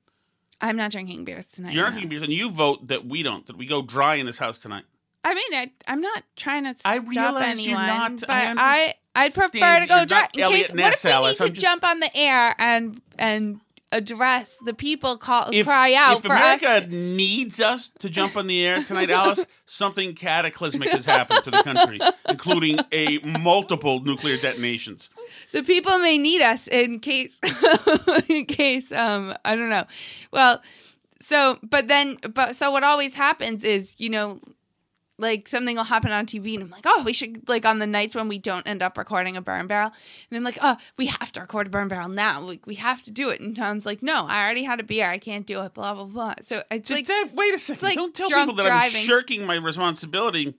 I'm 0.60 0.76
not 0.76 0.92
drinking 0.92 1.24
beers 1.24 1.46
tonight. 1.46 1.72
you're 1.74 1.82
not 1.82 1.90
no. 1.90 1.94
drinking 1.94 2.10
beers, 2.10 2.22
and 2.22 2.32
you 2.32 2.50
vote 2.50 2.86
that 2.88 3.04
we 3.06 3.22
don't. 3.24 3.44
That 3.46 3.56
we 3.56 3.66
go 3.66 3.82
dry 3.82 4.16
in 4.16 4.26
this 4.26 4.38
house 4.38 4.58
tonight. 4.58 4.84
I 5.24 5.34
mean, 5.34 5.54
I, 5.54 5.70
I'm 5.86 6.00
not 6.00 6.24
trying 6.36 6.64
to 6.64 6.70
I 6.84 6.96
stop 6.98 7.06
realize 7.08 7.58
anyone, 7.58 7.68
you're 7.68 7.78
not- 7.78 8.20
but 8.20 8.30
I 8.30 8.54
I, 8.56 8.94
I'd 9.14 9.34
prefer 9.34 9.80
to 9.80 9.86
go 9.86 10.04
dry. 10.04 10.28
In 10.34 10.40
Elliot 10.40 10.58
case, 10.68 10.72
what 10.72 10.94
if 10.94 11.04
we 11.04 11.10
Alice. 11.10 11.40
need 11.40 11.46
I'm 11.46 11.48
to 11.48 11.54
just- 11.54 11.64
jump 11.66 11.84
on 11.84 12.00
the 12.00 12.16
air 12.16 12.54
and 12.58 13.00
and 13.18 13.60
address 13.94 14.56
the 14.64 14.72
people, 14.72 15.18
call 15.18 15.50
If, 15.52 15.66
cry 15.66 15.92
out 15.92 16.16
if 16.16 16.22
for 16.22 16.32
America 16.32 16.66
us? 16.66 16.84
needs 16.88 17.60
us 17.60 17.90
to 17.98 18.08
jump 18.08 18.36
on 18.38 18.46
the 18.46 18.64
air 18.64 18.82
tonight, 18.84 19.10
Alice, 19.10 19.44
something 19.66 20.14
cataclysmic 20.14 20.88
has 20.88 21.04
happened 21.04 21.44
to 21.44 21.50
the 21.50 21.62
country, 21.62 22.00
including 22.26 22.78
a 22.90 23.18
multiple 23.18 24.00
nuclear 24.00 24.38
detonations. 24.38 25.10
The 25.52 25.62
people 25.62 25.98
may 25.98 26.16
need 26.16 26.40
us 26.40 26.68
in 26.68 27.00
case, 27.00 27.38
in 28.30 28.46
case, 28.46 28.90
um, 28.92 29.34
I 29.44 29.54
don't 29.56 29.68
know. 29.68 29.84
Well, 30.32 30.62
so 31.20 31.58
but 31.62 31.86
then, 31.88 32.16
but 32.32 32.56
so 32.56 32.70
what 32.70 32.84
always 32.84 33.14
happens 33.14 33.62
is, 33.62 33.94
you 33.98 34.08
know, 34.08 34.38
like 35.22 35.48
something 35.48 35.76
will 35.76 35.84
happen 35.84 36.12
on 36.12 36.26
TV, 36.26 36.54
and 36.54 36.64
I'm 36.64 36.70
like, 36.70 36.84
oh, 36.84 37.02
we 37.04 37.12
should 37.14 37.48
like 37.48 37.64
on 37.64 37.78
the 37.78 37.86
nights 37.86 38.14
when 38.14 38.28
we 38.28 38.38
don't 38.38 38.66
end 38.66 38.82
up 38.82 38.98
recording 38.98 39.36
a 39.36 39.40
burn 39.40 39.66
barrel, 39.66 39.90
and 40.30 40.36
I'm 40.36 40.44
like, 40.44 40.58
oh, 40.60 40.76
we 40.98 41.06
have 41.06 41.32
to 41.32 41.40
record 41.40 41.68
a 41.68 41.70
burn 41.70 41.88
barrel 41.88 42.08
now, 42.10 42.40
like 42.42 42.66
we 42.66 42.74
have 42.74 43.02
to 43.04 43.10
do 43.10 43.30
it. 43.30 43.40
And 43.40 43.56
Tom's 43.56 43.86
like, 43.86 44.02
no, 44.02 44.26
I 44.28 44.42
already 44.44 44.64
had 44.64 44.80
a 44.80 44.82
beer, 44.82 45.08
I 45.08 45.16
can't 45.18 45.46
do 45.46 45.62
it, 45.62 45.72
blah 45.72 45.94
blah 45.94 46.04
blah. 46.04 46.34
So 46.42 46.62
it's 46.70 46.88
Did 46.88 46.94
like 46.94 47.06
that- 47.06 47.30
wait 47.34 47.54
a 47.54 47.58
second! 47.58 47.82
like 47.82 47.94
Don't 47.96 48.14
tell 48.14 48.28
people 48.28 48.54
that 48.56 48.66
driving. 48.66 49.00
I'm 49.00 49.06
shirking 49.06 49.46
my 49.46 49.54
responsibility 49.56 50.54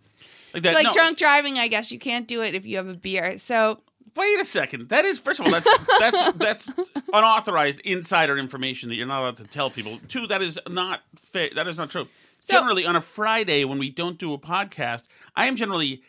like 0.53 0.63
that. 0.63 0.69
it's 0.69 0.75
like 0.75 0.85
no, 0.85 0.93
drunk 0.93 1.17
driving. 1.17 1.59
I 1.59 1.67
guess 1.67 1.91
you 1.91 1.99
can't 1.99 2.27
do 2.27 2.41
it 2.41 2.55
if 2.55 2.65
you 2.65 2.77
have 2.77 2.87
a 2.87 2.95
beer. 2.95 3.37
So 3.39 3.81
wait 4.15 4.39
a 4.39 4.45
second. 4.45 4.89
That 4.89 5.05
is 5.05 5.19
first 5.19 5.39
of 5.39 5.45
all, 5.45 5.51
that's 5.51 5.67
that's 5.99 6.31
that's 6.33 6.71
unauthorized 7.13 7.79
insider 7.81 8.37
information 8.37 8.89
that 8.89 8.95
you're 8.95 9.07
not 9.07 9.21
allowed 9.21 9.37
to 9.37 9.43
tell 9.45 9.69
people. 9.69 9.99
Two, 10.07 10.27
that 10.27 10.41
is 10.41 10.59
not 10.69 11.01
fair. 11.15 11.49
That 11.55 11.67
is 11.67 11.77
not 11.77 11.89
true. 11.89 12.07
So- 12.39 12.53
generally, 12.57 12.85
on 12.85 12.95
a 12.95 13.01
Friday 13.01 13.65
when 13.65 13.77
we 13.79 13.89
don't 13.89 14.17
do 14.17 14.33
a 14.33 14.37
podcast, 14.37 15.03
I 15.35 15.47
am 15.47 15.55
generally 15.55 16.03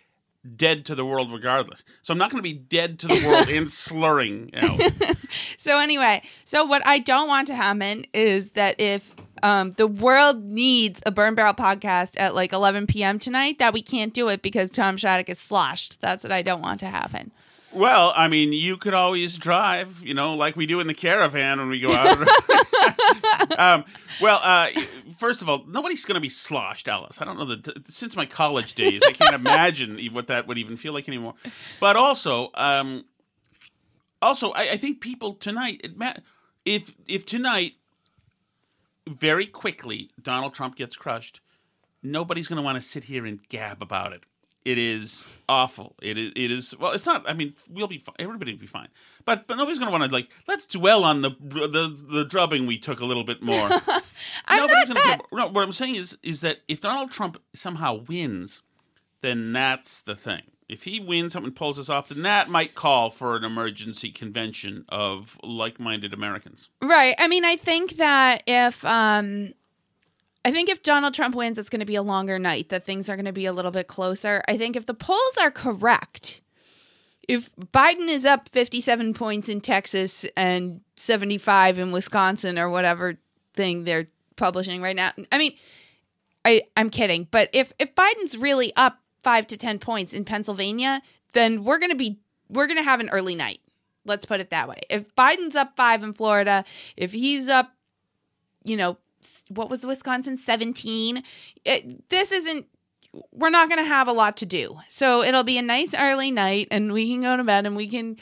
dead 0.57 0.85
to 0.85 0.95
the 0.95 1.07
world 1.07 1.33
regardless. 1.33 1.85
So 2.03 2.13
I'm 2.13 2.19
not 2.19 2.31
going 2.31 2.43
to 2.43 2.49
be 2.49 2.53
dead 2.53 2.99
to 2.99 3.07
the 3.07 3.27
world 3.27 3.49
and 3.49 3.71
slurring. 3.85 4.51
You 4.53 4.61
know. 4.61 4.79
So 5.57 5.81
anyway, 5.81 6.23
so 6.45 6.65
what 6.65 6.87
I 6.87 6.99
don't 6.99 7.27
want 7.27 7.49
to 7.49 7.55
happen 7.57 8.05
is 8.13 8.53
that 8.53 8.79
if 8.79 9.15
um, 9.43 9.71
the 9.73 9.87
world 9.87 10.45
needs 10.45 11.03
a 11.07 11.11
Burn 11.11 11.35
Barrel 11.35 11.55
podcast 11.55 12.13
at 12.19 12.35
like 12.35 12.53
11 12.53 12.87
p.m. 12.87 13.19
tonight, 13.19 13.59
that 13.59 13.73
we 13.73 13.83
can't 13.83 14.13
do 14.15 14.29
it 14.29 14.43
because 14.43 14.71
Tom 14.71 14.97
Shattuck 14.97 15.29
is 15.31 15.39
sloshed. 15.39 16.01
That's 16.01 16.23
what 16.23 16.33
I 16.33 16.43
don't 16.43 16.63
want 16.63 16.81
to 16.81 16.87
happen. 16.87 17.33
Well, 17.75 18.13
I 18.15 18.29
mean, 18.29 18.53
you 18.53 18.77
could 18.77 18.95
always 18.95 19.37
drive, 19.37 20.01
you 20.03 20.15
know, 20.15 20.35
like 20.35 20.55
we 20.55 20.65
do 20.65 20.79
in 20.79 20.87
the 20.87 20.95
caravan 20.95 21.59
when 21.59 21.69
we 21.69 21.81
go 21.81 21.93
out. 21.93 22.19
um, 23.59 23.85
well, 24.21 24.41
uh, 24.43 24.69
first 25.19 25.43
of 25.43 25.49
all, 25.49 25.65
nobody's 25.67 26.05
going 26.05 26.15
to 26.15 26.21
be 26.21 26.29
sloshed, 26.29 26.87
Alice. 26.87 27.21
I 27.21 27.25
don't 27.25 27.37
know 27.37 27.47
that 27.47 27.89
since 27.89 28.15
my 28.15 28.27
college 28.27 28.75
days, 28.75 29.03
I 29.05 29.13
can't 29.13 29.35
imagine 29.35 29.99
what 30.13 30.29
that 30.29 30.47
would 30.47 30.57
even 30.57 30.77
feel 30.77 30.93
like 30.93 31.09
anymore. 31.09 31.35
But 31.81 31.97
also, 31.97 32.51
um, 32.55 33.07
also, 34.23 34.53
I, 34.53 34.71
I 34.73 34.77
think 34.77 35.01
people 35.01 35.35
tonight, 35.35 35.85
if 36.65 36.93
if 37.09 37.27
tonight, 37.27 37.75
very 39.09 39.47
quickly, 39.47 40.11
Donald 40.23 40.55
Trump 40.55 40.77
gets 40.77 40.97
crushed, 40.97 41.41
nobody's 42.05 42.47
going 42.47 42.57
to 42.57 42.63
want 42.63 42.77
to 42.77 42.83
sit 42.83 43.05
here 43.05 43.27
and 43.27 43.47
gab 43.49 43.83
about 43.83 44.13
it. 44.13 44.23
It 44.65 44.79
is 44.79 45.27
awful. 45.47 45.95
It 46.01 46.17
is. 46.17 46.33
It 46.35 46.51
is. 46.51 46.75
Well, 46.79 46.93
it's 46.93 47.05
not. 47.05 47.29
I 47.29 47.35
mean, 47.35 47.55
we'll 47.71 47.87
be. 47.87 47.99
Fine. 47.99 48.15
Everybody 48.19 48.53
will 48.53 48.61
be 48.61 48.67
fine. 48.67 48.89
But 49.27 49.47
but 49.47 49.57
nobody's 49.57 49.79
going 49.79 49.93
to 49.93 49.99
want 49.99 50.09
to 50.09 50.15
like. 50.15 50.31
Let's 50.49 50.65
dwell 50.65 51.05
on 51.05 51.21
the 51.23 51.31
the 51.41 52.03
the 52.11 52.25
drubbing 52.25 52.67
we 52.67 52.79
took 52.79 53.01
a 53.01 53.05
little 53.05 53.25
bit 53.25 53.43
more. 53.43 53.69
I'm 54.47 54.67
Nobody's 54.67 54.89
not 54.89 54.97
gonna. 55.05 55.19
No, 55.33 55.49
what 55.49 55.63
I'm 55.63 55.73
saying 55.73 55.97
is 55.97 56.17
is 56.23 56.41
that 56.41 56.59
if 56.67 56.81
Donald 56.81 57.13
Trump 57.13 57.43
somehow 57.53 58.05
wins, 58.09 58.63
then 59.21 59.53
that's 59.53 60.01
the 60.01 60.17
thing. 60.17 60.43
If 60.67 60.85
he 60.85 60.99
wins, 60.99 61.35
something 61.35 61.53
pulls 61.53 61.79
us 61.79 61.91
off, 61.91 62.09
then 62.09 62.23
that 62.23 62.49
might 62.49 62.75
call 62.75 63.11
for 63.11 63.37
an 63.37 63.45
emergency 63.45 64.11
convention 64.11 64.87
of 64.89 65.39
like-minded 65.43 66.15
Americans. 66.15 66.71
Right. 66.81 67.15
I 67.19 67.29
mean, 67.29 67.45
I 67.45 67.57
think 67.57 67.99
that 67.99 68.43
if 68.47 68.83
um 68.87 69.53
I 70.45 70.51
think 70.51 70.69
if 70.69 70.83
Donald 70.83 71.15
Trump 71.15 71.35
wins, 71.35 71.59
it's 71.59 71.71
going 71.71 71.81
to 71.81 71.87
be 71.87 71.97
a 71.97 72.03
longer 72.03 72.39
night, 72.39 72.69
that 72.69 72.85
things 72.85 73.09
are 73.09 73.17
going 73.17 73.25
to 73.25 73.33
be 73.33 73.47
a 73.47 73.53
little 73.53 73.71
bit 73.71 73.87
closer. 73.87 74.43
I 74.47 74.59
think 74.59 74.77
if 74.77 74.85
the 74.85 74.95
polls 74.95 75.39
are 75.41 75.51
correct, 75.51 76.43
if 77.27 77.55
Biden 77.57 78.09
is 78.09 78.27
up 78.27 78.51
57 78.51 79.15
points 79.15 79.49
in 79.49 79.61
Texas 79.63 80.27
and 80.37 80.83
75 80.97 81.79
in 81.79 81.93
Wisconsin 81.93 82.59
or 82.59 82.69
whatever 82.69 83.19
thing 83.55 83.85
they're 83.85 84.07
publishing 84.37 84.83
right 84.83 84.97
now. 84.97 85.13
I 85.33 85.39
mean, 85.39 85.55
I 86.45 86.65
I'm 86.77 86.91
kidding, 86.91 87.29
but 87.31 87.49
if 87.53 87.73
if 87.79 87.95
Biden's 87.95 88.37
really 88.37 88.75
up 88.77 89.01
5 89.23 89.47
to 89.49 89.57
10 89.57 89.79
points 89.79 90.13
in 90.13 90.25
Pennsylvania, 90.25 91.01
then 91.33 91.65
we're 91.65 91.79
going 91.79 91.91
to 91.93 91.97
be 91.97 92.19
we're 92.51 92.67
going 92.67 92.79
to 92.79 92.85
have 92.85 93.01
an 93.01 93.09
early 93.11 93.35
night. 93.35 93.61
Let's 94.05 94.27
put 94.27 94.41
it 94.41 94.51
that 94.51 94.69
way. 94.69 94.81
If 94.91 95.15
Biden's 95.15 95.57
up 95.57 95.77
5 95.77 96.05
in 96.05 96.13
Florida, 96.13 96.65
if 96.97 97.13
he's 97.13 97.49
up 97.49 97.75
you 98.65 98.77
know, 98.79 98.97
what 99.49 99.71
was 99.71 99.87
Wisconsin 99.87 100.37
17? 100.37 101.23
It, 101.65 102.09
this 102.11 102.33
isn't 102.33 102.67
we're 103.33 103.51
not 103.51 103.69
going 103.69 103.79
to 103.79 103.89
have 103.89 104.09
a 104.09 104.13
lot 104.13 104.37
to 104.39 104.47
do. 104.47 104.81
So 104.89 105.23
it'll 105.23 105.45
be 105.45 105.57
a 105.57 105.63
nice 105.63 105.95
early 105.95 106.33
night 106.33 106.67
and 106.73 106.93
we 106.93 107.09
can 107.09 107.21
go 107.21 107.37
to 107.37 107.45
bed 107.45 107.65
and 107.65 107.77
we 107.77 107.87
can 107.87 108.17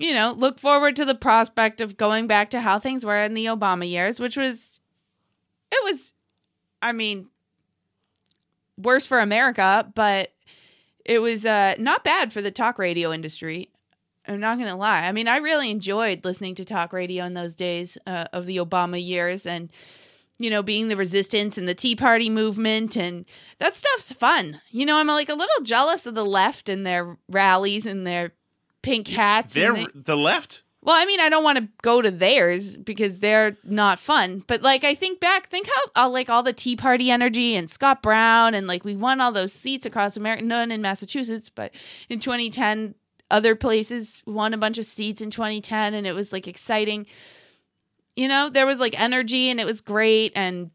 you 0.00 0.14
know, 0.14 0.32
look 0.32 0.58
forward 0.58 0.96
to 0.96 1.04
the 1.04 1.14
prospect 1.14 1.82
of 1.82 1.98
going 1.98 2.26
back 2.26 2.50
to 2.50 2.60
how 2.62 2.78
things 2.78 3.04
were 3.04 3.18
in 3.18 3.34
the 3.34 3.44
Obama 3.44 3.88
years, 3.88 4.18
which 4.18 4.34
was 4.34 4.80
it 5.70 5.84
was 5.84 6.14
I 6.80 6.92
mean 6.92 7.28
worse 8.78 9.06
for 9.06 9.18
America, 9.18 9.92
but 9.94 10.32
it 11.04 11.18
was 11.18 11.44
uh 11.44 11.74
not 11.78 12.02
bad 12.02 12.32
for 12.32 12.40
the 12.40 12.50
talk 12.50 12.78
radio 12.78 13.12
industry. 13.12 13.68
I'm 14.26 14.40
not 14.40 14.58
gonna 14.58 14.76
lie. 14.76 15.06
I 15.06 15.12
mean, 15.12 15.28
I 15.28 15.36
really 15.36 15.70
enjoyed 15.70 16.24
listening 16.24 16.54
to 16.54 16.64
talk 16.64 16.94
radio 16.94 17.26
in 17.26 17.34
those 17.34 17.54
days 17.54 17.98
uh, 18.06 18.24
of 18.32 18.46
the 18.46 18.56
Obama 18.56 19.04
years, 19.04 19.44
and 19.44 19.70
you 20.40 20.50
know, 20.50 20.62
being 20.62 20.88
the 20.88 20.96
resistance 20.96 21.58
and 21.58 21.68
the 21.68 21.74
Tea 21.74 21.94
Party 21.94 22.30
movement, 22.30 22.96
and 22.96 23.24
that 23.58 23.74
stuff's 23.74 24.10
fun. 24.12 24.60
You 24.70 24.86
know, 24.86 24.96
I'm 24.96 25.06
like 25.06 25.28
a 25.28 25.34
little 25.34 25.62
jealous 25.62 26.06
of 26.06 26.14
the 26.14 26.24
left 26.24 26.68
and 26.68 26.86
their 26.86 27.16
rallies 27.28 27.86
and 27.86 28.06
their 28.06 28.32
pink 28.82 29.08
hats. 29.08 29.54
They're 29.54 29.74
they- 29.74 29.86
the 29.94 30.16
left. 30.16 30.62
well, 30.82 30.96
I 31.00 31.04
mean, 31.04 31.20
I 31.20 31.28
don't 31.28 31.44
want 31.44 31.58
to 31.58 31.68
go 31.82 32.00
to 32.00 32.10
theirs 32.10 32.76
because 32.78 33.18
they're 33.18 33.56
not 33.64 33.98
fun. 34.00 34.42
But 34.46 34.62
like, 34.62 34.82
I 34.82 34.94
think 34.94 35.20
back, 35.20 35.48
think 35.48 35.68
how 35.94 36.06
uh, 36.06 36.08
like 36.08 36.30
all 36.30 36.42
the 36.42 36.54
Tea 36.54 36.76
Party 36.76 37.10
energy 37.10 37.54
and 37.54 37.70
Scott 37.70 38.02
Brown 38.02 38.54
and 38.54 38.66
like 38.66 38.84
we 38.84 38.96
won 38.96 39.20
all 39.20 39.32
those 39.32 39.52
seats 39.52 39.84
across 39.84 40.16
America, 40.16 40.42
none 40.44 40.72
in 40.72 40.80
Massachusetts, 40.80 41.50
but 41.50 41.74
in 42.08 42.18
2010, 42.18 42.94
other 43.30 43.54
places 43.54 44.22
won 44.26 44.54
a 44.54 44.58
bunch 44.58 44.78
of 44.78 44.86
seats 44.86 45.20
in 45.20 45.30
2010, 45.30 45.94
and 45.94 46.06
it 46.06 46.12
was 46.12 46.32
like 46.32 46.48
exciting. 46.48 47.06
You 48.20 48.28
know, 48.28 48.50
there 48.50 48.66
was 48.66 48.78
like 48.78 49.00
energy 49.00 49.48
and 49.48 49.58
it 49.58 49.64
was 49.64 49.80
great. 49.80 50.32
And 50.36 50.72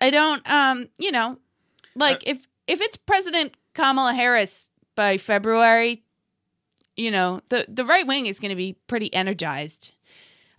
I 0.00 0.08
don't, 0.08 0.50
um, 0.50 0.88
you 0.98 1.12
know, 1.12 1.36
like 1.94 2.26
if 2.26 2.48
if 2.66 2.80
it's 2.80 2.96
President 2.96 3.52
Kamala 3.74 4.14
Harris 4.14 4.70
by 4.94 5.18
February, 5.18 6.04
you 6.96 7.10
know, 7.10 7.42
the 7.50 7.66
the 7.68 7.84
right 7.84 8.06
wing 8.06 8.24
is 8.24 8.40
going 8.40 8.48
to 8.48 8.56
be 8.56 8.78
pretty 8.86 9.12
energized. 9.12 9.92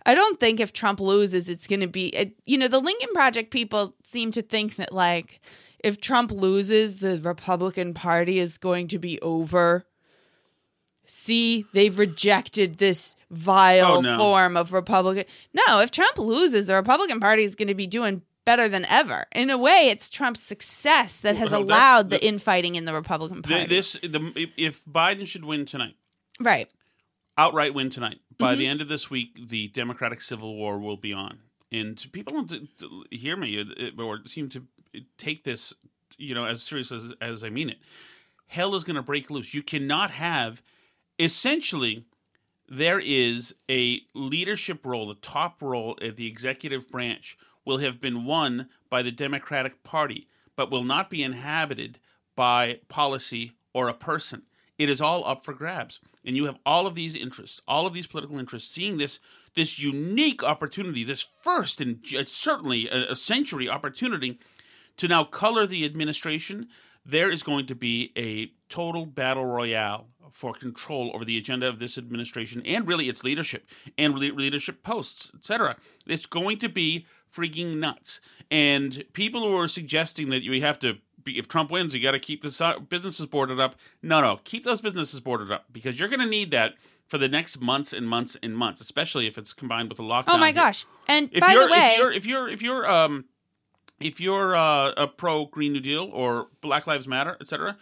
I 0.06 0.14
don't 0.14 0.38
think 0.38 0.60
if 0.60 0.72
Trump 0.72 1.00
loses, 1.00 1.48
it's 1.48 1.66
going 1.66 1.80
to 1.80 1.88
be, 1.88 2.10
it, 2.10 2.36
you 2.46 2.56
know, 2.56 2.68
the 2.68 2.78
Lincoln 2.78 3.12
Project 3.12 3.50
people 3.50 3.96
seem 4.04 4.30
to 4.30 4.42
think 4.42 4.76
that 4.76 4.92
like 4.92 5.40
if 5.82 6.00
Trump 6.00 6.30
loses, 6.30 7.00
the 7.00 7.18
Republican 7.18 7.94
Party 7.94 8.38
is 8.38 8.58
going 8.58 8.86
to 8.86 9.00
be 9.00 9.20
over. 9.22 9.84
See, 11.12 11.66
they've 11.72 11.98
rejected 11.98 12.78
this 12.78 13.16
vile 13.32 13.96
Oh, 13.96 14.00
no. 14.00 14.16
form 14.16 14.56
of 14.56 14.72
Republican. 14.72 15.24
No, 15.52 15.80
if 15.80 15.90
Trump 15.90 16.16
loses, 16.18 16.68
the 16.68 16.74
Republican 16.76 17.18
Party 17.18 17.42
is 17.42 17.56
going 17.56 17.66
to 17.68 17.74
be 17.74 17.88
doing 17.88 18.22
better 18.44 18.68
than 18.68 18.84
ever. 18.84 19.26
In 19.34 19.50
a 19.50 19.58
way, 19.58 19.88
it's 19.90 20.08
Trump's 20.08 20.40
success 20.40 21.20
that 21.20 21.36
has 21.36 21.50
Well, 21.50 21.62
allowed 21.64 22.10
the 22.10 22.18
the- 22.18 22.26
infighting 22.26 22.76
in 22.76 22.84
the 22.84 22.92
Republican 22.94 23.42
Party. 23.42 23.66
This 23.66 23.94
the 24.02 24.48
if- 24.56 24.84
Biden 24.84 25.26
should 25.26 25.44
win 25.44 25.66
tonight, 25.66 25.96
right. 26.38 26.70
outright 27.36 27.74
win 27.74 27.90
tonight. 27.90 28.20
By 28.38 28.52
Mm-hmm. 28.52 28.60
the 28.60 28.66
end 28.68 28.80
of 28.80 28.88
this 28.88 29.10
week, 29.10 29.48
the 29.48 29.66
Democratic 29.68 30.20
Civil 30.22 30.54
War 30.56 30.78
will 30.78 30.96
be 30.96 31.12
on, 31.12 31.40
and 31.72 32.02
people 32.12 32.32
don't 32.32 32.68
hear 33.10 33.36
me 33.36 33.66
or 33.98 34.20
seem 34.26 34.48
to 34.50 34.62
take 35.18 35.42
this, 35.44 35.74
you 36.16 36.34
know, 36.36 36.44
as 36.46 36.62
serious 36.62 36.92
as, 36.92 37.12
as 37.20 37.42
I 37.44 37.50
mean 37.50 37.68
it. 37.68 37.78
Hell 38.46 38.74
is 38.76 38.84
going 38.84 38.96
to 38.96 39.02
break 39.02 39.28
loose. 39.28 39.52
You 39.54 39.62
cannot 39.62 40.10
have, 40.12 40.62
essentially, 41.20 42.04
there 42.68 43.00
is 43.00 43.54
a 43.70 44.00
leadership 44.14 44.86
role, 44.86 45.08
the 45.08 45.14
top 45.14 45.60
role 45.60 45.98
at 46.00 46.16
the 46.16 46.26
executive 46.26 46.88
branch 46.88 47.36
will 47.64 47.78
have 47.78 48.00
been 48.00 48.24
won 48.24 48.68
by 48.88 49.02
the 49.02 49.12
Democratic 49.12 49.82
Party, 49.82 50.28
but 50.56 50.70
will 50.70 50.84
not 50.84 51.10
be 51.10 51.22
inhabited 51.22 51.98
by 52.34 52.80
policy 52.88 53.52
or 53.74 53.88
a 53.88 53.94
person. 53.94 54.42
It 54.78 54.88
is 54.88 55.00
all 55.00 55.26
up 55.26 55.44
for 55.44 55.52
grabs. 55.52 56.00
And 56.24 56.36
you 56.36 56.46
have 56.46 56.58
all 56.64 56.86
of 56.86 56.94
these 56.94 57.14
interests, 57.14 57.60
all 57.68 57.86
of 57.86 57.92
these 57.92 58.06
political 58.06 58.38
interests, 58.38 58.70
seeing 58.70 58.98
this 58.98 59.20
this 59.56 59.80
unique 59.80 60.44
opportunity, 60.44 61.02
this 61.02 61.26
first 61.42 61.80
and 61.80 61.98
certainly 62.26 62.88
a, 62.88 63.12
a 63.12 63.16
century 63.16 63.68
opportunity 63.68 64.38
to 64.96 65.08
now 65.08 65.24
color 65.24 65.66
the 65.66 65.84
administration, 65.84 66.68
there 67.04 67.30
is 67.30 67.42
going 67.42 67.66
to 67.66 67.74
be 67.74 68.12
a 68.16 68.52
total 68.68 69.06
battle 69.06 69.44
royale 69.46 70.08
for 70.30 70.52
control 70.52 71.10
over 71.14 71.24
the 71.24 71.36
agenda 71.36 71.66
of 71.66 71.78
this 71.78 71.98
administration 71.98 72.62
and 72.64 72.86
really 72.86 73.08
its 73.08 73.24
leadership 73.24 73.66
and 73.98 74.14
le- 74.14 74.32
leadership 74.32 74.82
posts, 74.82 75.32
etc. 75.34 75.76
It's 76.06 76.26
going 76.26 76.58
to 76.58 76.68
be 76.68 77.06
freaking 77.34 77.78
nuts. 77.78 78.20
And 78.50 79.04
people 79.12 79.42
who 79.42 79.56
are 79.56 79.68
suggesting 79.68 80.30
that 80.30 80.42
you 80.42 80.60
have 80.62 80.78
to 80.80 80.98
be, 81.22 81.38
if 81.38 81.48
Trump 81.48 81.70
wins, 81.70 81.94
you 81.94 82.02
got 82.02 82.12
to 82.12 82.18
keep 82.18 82.42
the 82.42 82.86
businesses 82.88 83.26
boarded 83.26 83.60
up. 83.60 83.74
No, 84.02 84.20
no, 84.20 84.40
keep 84.44 84.64
those 84.64 84.80
businesses 84.80 85.20
boarded 85.20 85.50
up 85.50 85.64
because 85.72 85.98
you're 85.98 86.08
going 86.08 86.20
to 86.20 86.26
need 86.26 86.50
that 86.52 86.74
for 87.08 87.18
the 87.18 87.28
next 87.28 87.60
months 87.60 87.92
and 87.92 88.08
months 88.08 88.36
and 88.42 88.56
months, 88.56 88.80
especially 88.80 89.26
if 89.26 89.36
it's 89.36 89.52
combined 89.52 89.88
with 89.88 89.98
a 89.98 90.02
lockdown. 90.02 90.24
Oh 90.28 90.38
my 90.38 90.52
gosh! 90.52 90.86
And 91.08 91.28
if 91.32 91.40
by 91.40 91.54
the 91.54 91.68
way, 91.68 91.94
if 91.94 91.98
you're 91.98 92.12
if 92.12 92.26
you're 92.26 92.48
if 92.48 92.62
you're 92.62 92.88
um 92.88 93.24
if 94.00 94.20
you're 94.20 94.56
uh, 94.56 94.92
a 94.96 95.06
pro 95.06 95.46
Green 95.46 95.72
New 95.72 95.80
Deal 95.80 96.10
or 96.12 96.48
Black 96.60 96.86
Lives 96.86 97.06
Matter, 97.06 97.36
etc., 97.40 97.76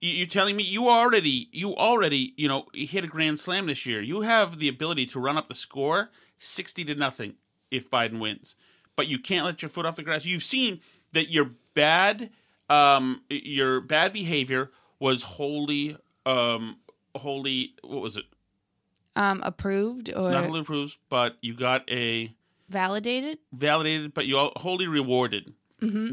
you, 0.00 0.10
you're 0.10 0.26
telling 0.26 0.56
me 0.56 0.62
you 0.62 0.88
already 0.88 1.48
you 1.52 1.74
already 1.74 2.34
you 2.36 2.48
know 2.48 2.66
hit 2.72 3.04
a 3.04 3.08
grand 3.08 3.38
slam 3.38 3.66
this 3.66 3.84
year. 3.86 4.00
You 4.00 4.22
have 4.22 4.58
the 4.58 4.68
ability 4.68 5.06
to 5.06 5.20
run 5.20 5.36
up 5.36 5.48
the 5.48 5.54
score 5.54 6.10
sixty 6.38 6.84
to 6.84 6.94
nothing 6.94 7.34
if 7.70 7.90
Biden 7.90 8.20
wins, 8.20 8.56
but 8.94 9.08
you 9.08 9.18
can't 9.18 9.44
let 9.44 9.62
your 9.62 9.68
foot 9.68 9.86
off 9.86 9.96
the 9.96 10.02
grass. 10.02 10.24
You've 10.24 10.42
seen 10.42 10.80
that 11.12 11.30
your 11.30 11.50
bad 11.74 12.30
um 12.68 13.22
your 13.28 13.80
bad 13.80 14.12
behavior 14.12 14.70
was 14.98 15.22
wholly 15.22 15.96
um 16.24 16.78
wholly 17.14 17.74
what 17.82 18.02
was 18.02 18.16
it 18.16 18.24
um, 19.14 19.40
approved 19.44 20.12
or 20.14 20.30
not 20.30 20.44
wholly 20.44 20.60
approved, 20.60 20.98
but 21.08 21.36
you 21.40 21.54
got 21.54 21.90
a 21.90 22.34
validated. 22.68 23.38
validated, 23.52 24.14
but 24.14 24.26
you 24.26 24.38
are 24.38 24.52
wholly 24.56 24.86
rewarded 24.86 25.52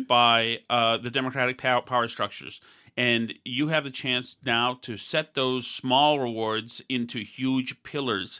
by 0.07 0.59
uh, 0.69 0.97
the 0.97 1.09
democratic 1.09 1.57
power, 1.57 1.81
power 1.81 2.07
structures. 2.07 2.59
And 2.95 3.33
you 3.43 3.69
have 3.69 3.85
the 3.85 3.89
chance 3.89 4.37
now 4.45 4.77
to 4.81 4.97
set 4.97 5.33
those 5.33 5.65
small 5.65 6.19
rewards 6.19 6.81
into 6.89 7.19
huge 7.19 7.81
pillars 7.81 8.39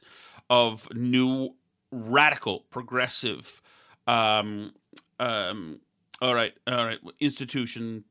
of 0.50 0.88
new, 0.94 1.56
radical, 1.92 2.66
progressive, 2.70 3.62
um, 4.06 4.74
um, 5.20 5.80
all 6.22 6.36
right, 6.36 6.54
all 6.68 6.86
right, 6.86 7.00
institution, 7.20 8.04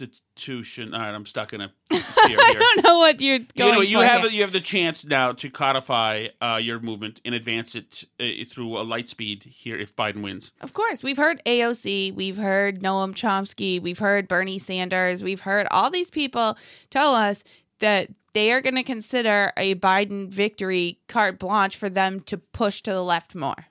institution. 0.00 0.94
All 0.94 1.00
right, 1.00 1.14
I'm 1.14 1.26
stuck 1.26 1.52
in 1.52 1.60
a 1.60 1.72
I 1.90 2.54
don't 2.58 2.84
know 2.84 2.98
what 2.98 3.20
you're 3.20 3.36
You 3.38 3.46
going 3.56 3.74
know, 3.74 3.80
you 3.80 3.98
for 3.98 4.04
have 4.04 4.22
here. 4.22 4.30
you 4.30 4.40
have 4.42 4.52
the 4.52 4.60
chance 4.60 5.04
now 5.04 5.32
to 5.32 5.50
codify 5.50 6.28
uh, 6.40 6.58
your 6.62 6.80
movement 6.80 7.20
and 7.24 7.34
advance 7.34 7.74
it 7.74 8.04
uh, 8.20 8.24
through 8.48 8.78
a 8.78 8.82
light 8.82 9.08
speed 9.08 9.44
here 9.44 9.76
if 9.76 9.94
Biden 9.94 10.22
wins. 10.22 10.52
Of 10.60 10.72
course, 10.72 11.02
we've 11.02 11.16
heard 11.16 11.42
AOC, 11.44 12.14
we've 12.14 12.36
heard 12.36 12.80
Noam 12.82 13.12
Chomsky, 13.14 13.80
we've 13.80 13.98
heard 13.98 14.28
Bernie 14.28 14.58
Sanders, 14.58 15.22
we've 15.22 15.40
heard 15.40 15.66
all 15.70 15.90
these 15.90 16.10
people 16.10 16.56
tell 16.90 17.14
us 17.14 17.44
that 17.80 18.08
they 18.32 18.50
are 18.52 18.60
going 18.62 18.76
to 18.76 18.82
consider 18.82 19.52
a 19.56 19.74
Biden 19.74 20.28
victory 20.28 20.98
carte 21.08 21.38
blanche 21.38 21.76
for 21.76 21.90
them 21.90 22.20
to 22.20 22.38
push 22.38 22.80
to 22.82 22.90
the 22.92 23.02
left 23.04 23.34
more. 23.34 23.66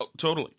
Oh, 0.00 0.08
totally. 0.16 0.52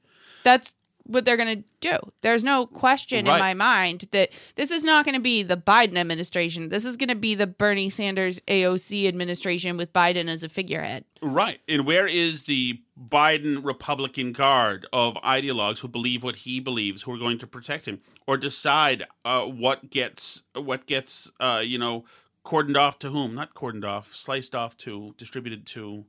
That's 0.43 0.73
what 1.07 1.25
they're 1.25 1.37
going 1.37 1.63
to 1.63 1.63
do. 1.81 1.97
There's 2.21 2.43
no 2.43 2.65
question 2.65 3.25
Right. 3.25 3.35
in 3.35 3.39
my 3.39 3.53
mind 3.53 4.05
that 4.11 4.29
this 4.55 4.71
is 4.71 4.83
not 4.83 5.05
going 5.05 5.15
to 5.15 5.21
be 5.21 5.41
the 5.43 5.57
Biden 5.57 5.97
administration. 5.97 6.69
This 6.69 6.85
is 6.85 6.97
going 6.97 7.09
to 7.09 7.15
be 7.15 7.33
the 7.35 7.47
Bernie 7.47 7.89
Sanders 7.89 8.39
AOC 8.47 9.07
administration 9.07 9.77
with 9.77 9.93
Biden 9.93 10.29
as 10.29 10.43
a 10.43 10.49
figurehead. 10.49 11.05
Right. 11.21 11.59
And 11.67 11.85
where 11.85 12.05
is 12.07 12.43
the 12.43 12.81
Biden 12.99 13.63
Republican 13.65 14.31
guard 14.33 14.85
of 14.93 15.15
ideologues 15.15 15.79
who 15.79 15.87
believe 15.87 16.23
what 16.23 16.37
he 16.37 16.59
believes, 16.59 17.01
who 17.03 17.13
are 17.13 17.17
going 17.17 17.37
to 17.39 17.47
protect 17.47 17.85
him 17.87 18.01
or 18.27 18.37
decide 18.37 19.05
uh, 19.25 19.45
what 19.45 19.89
gets 19.89 20.43
what 20.55 20.85
gets 20.85 21.31
uh, 21.39 21.61
you 21.63 21.77
know 21.77 22.05
cordoned 22.45 22.77
off 22.77 22.97
to 22.99 23.09
whom? 23.09 23.35
Not 23.35 23.53
cordoned 23.53 23.85
off, 23.85 24.13
sliced 24.15 24.55
off 24.55 24.77
to, 24.77 25.13
distributed 25.17 25.65
to, 25.67 26.05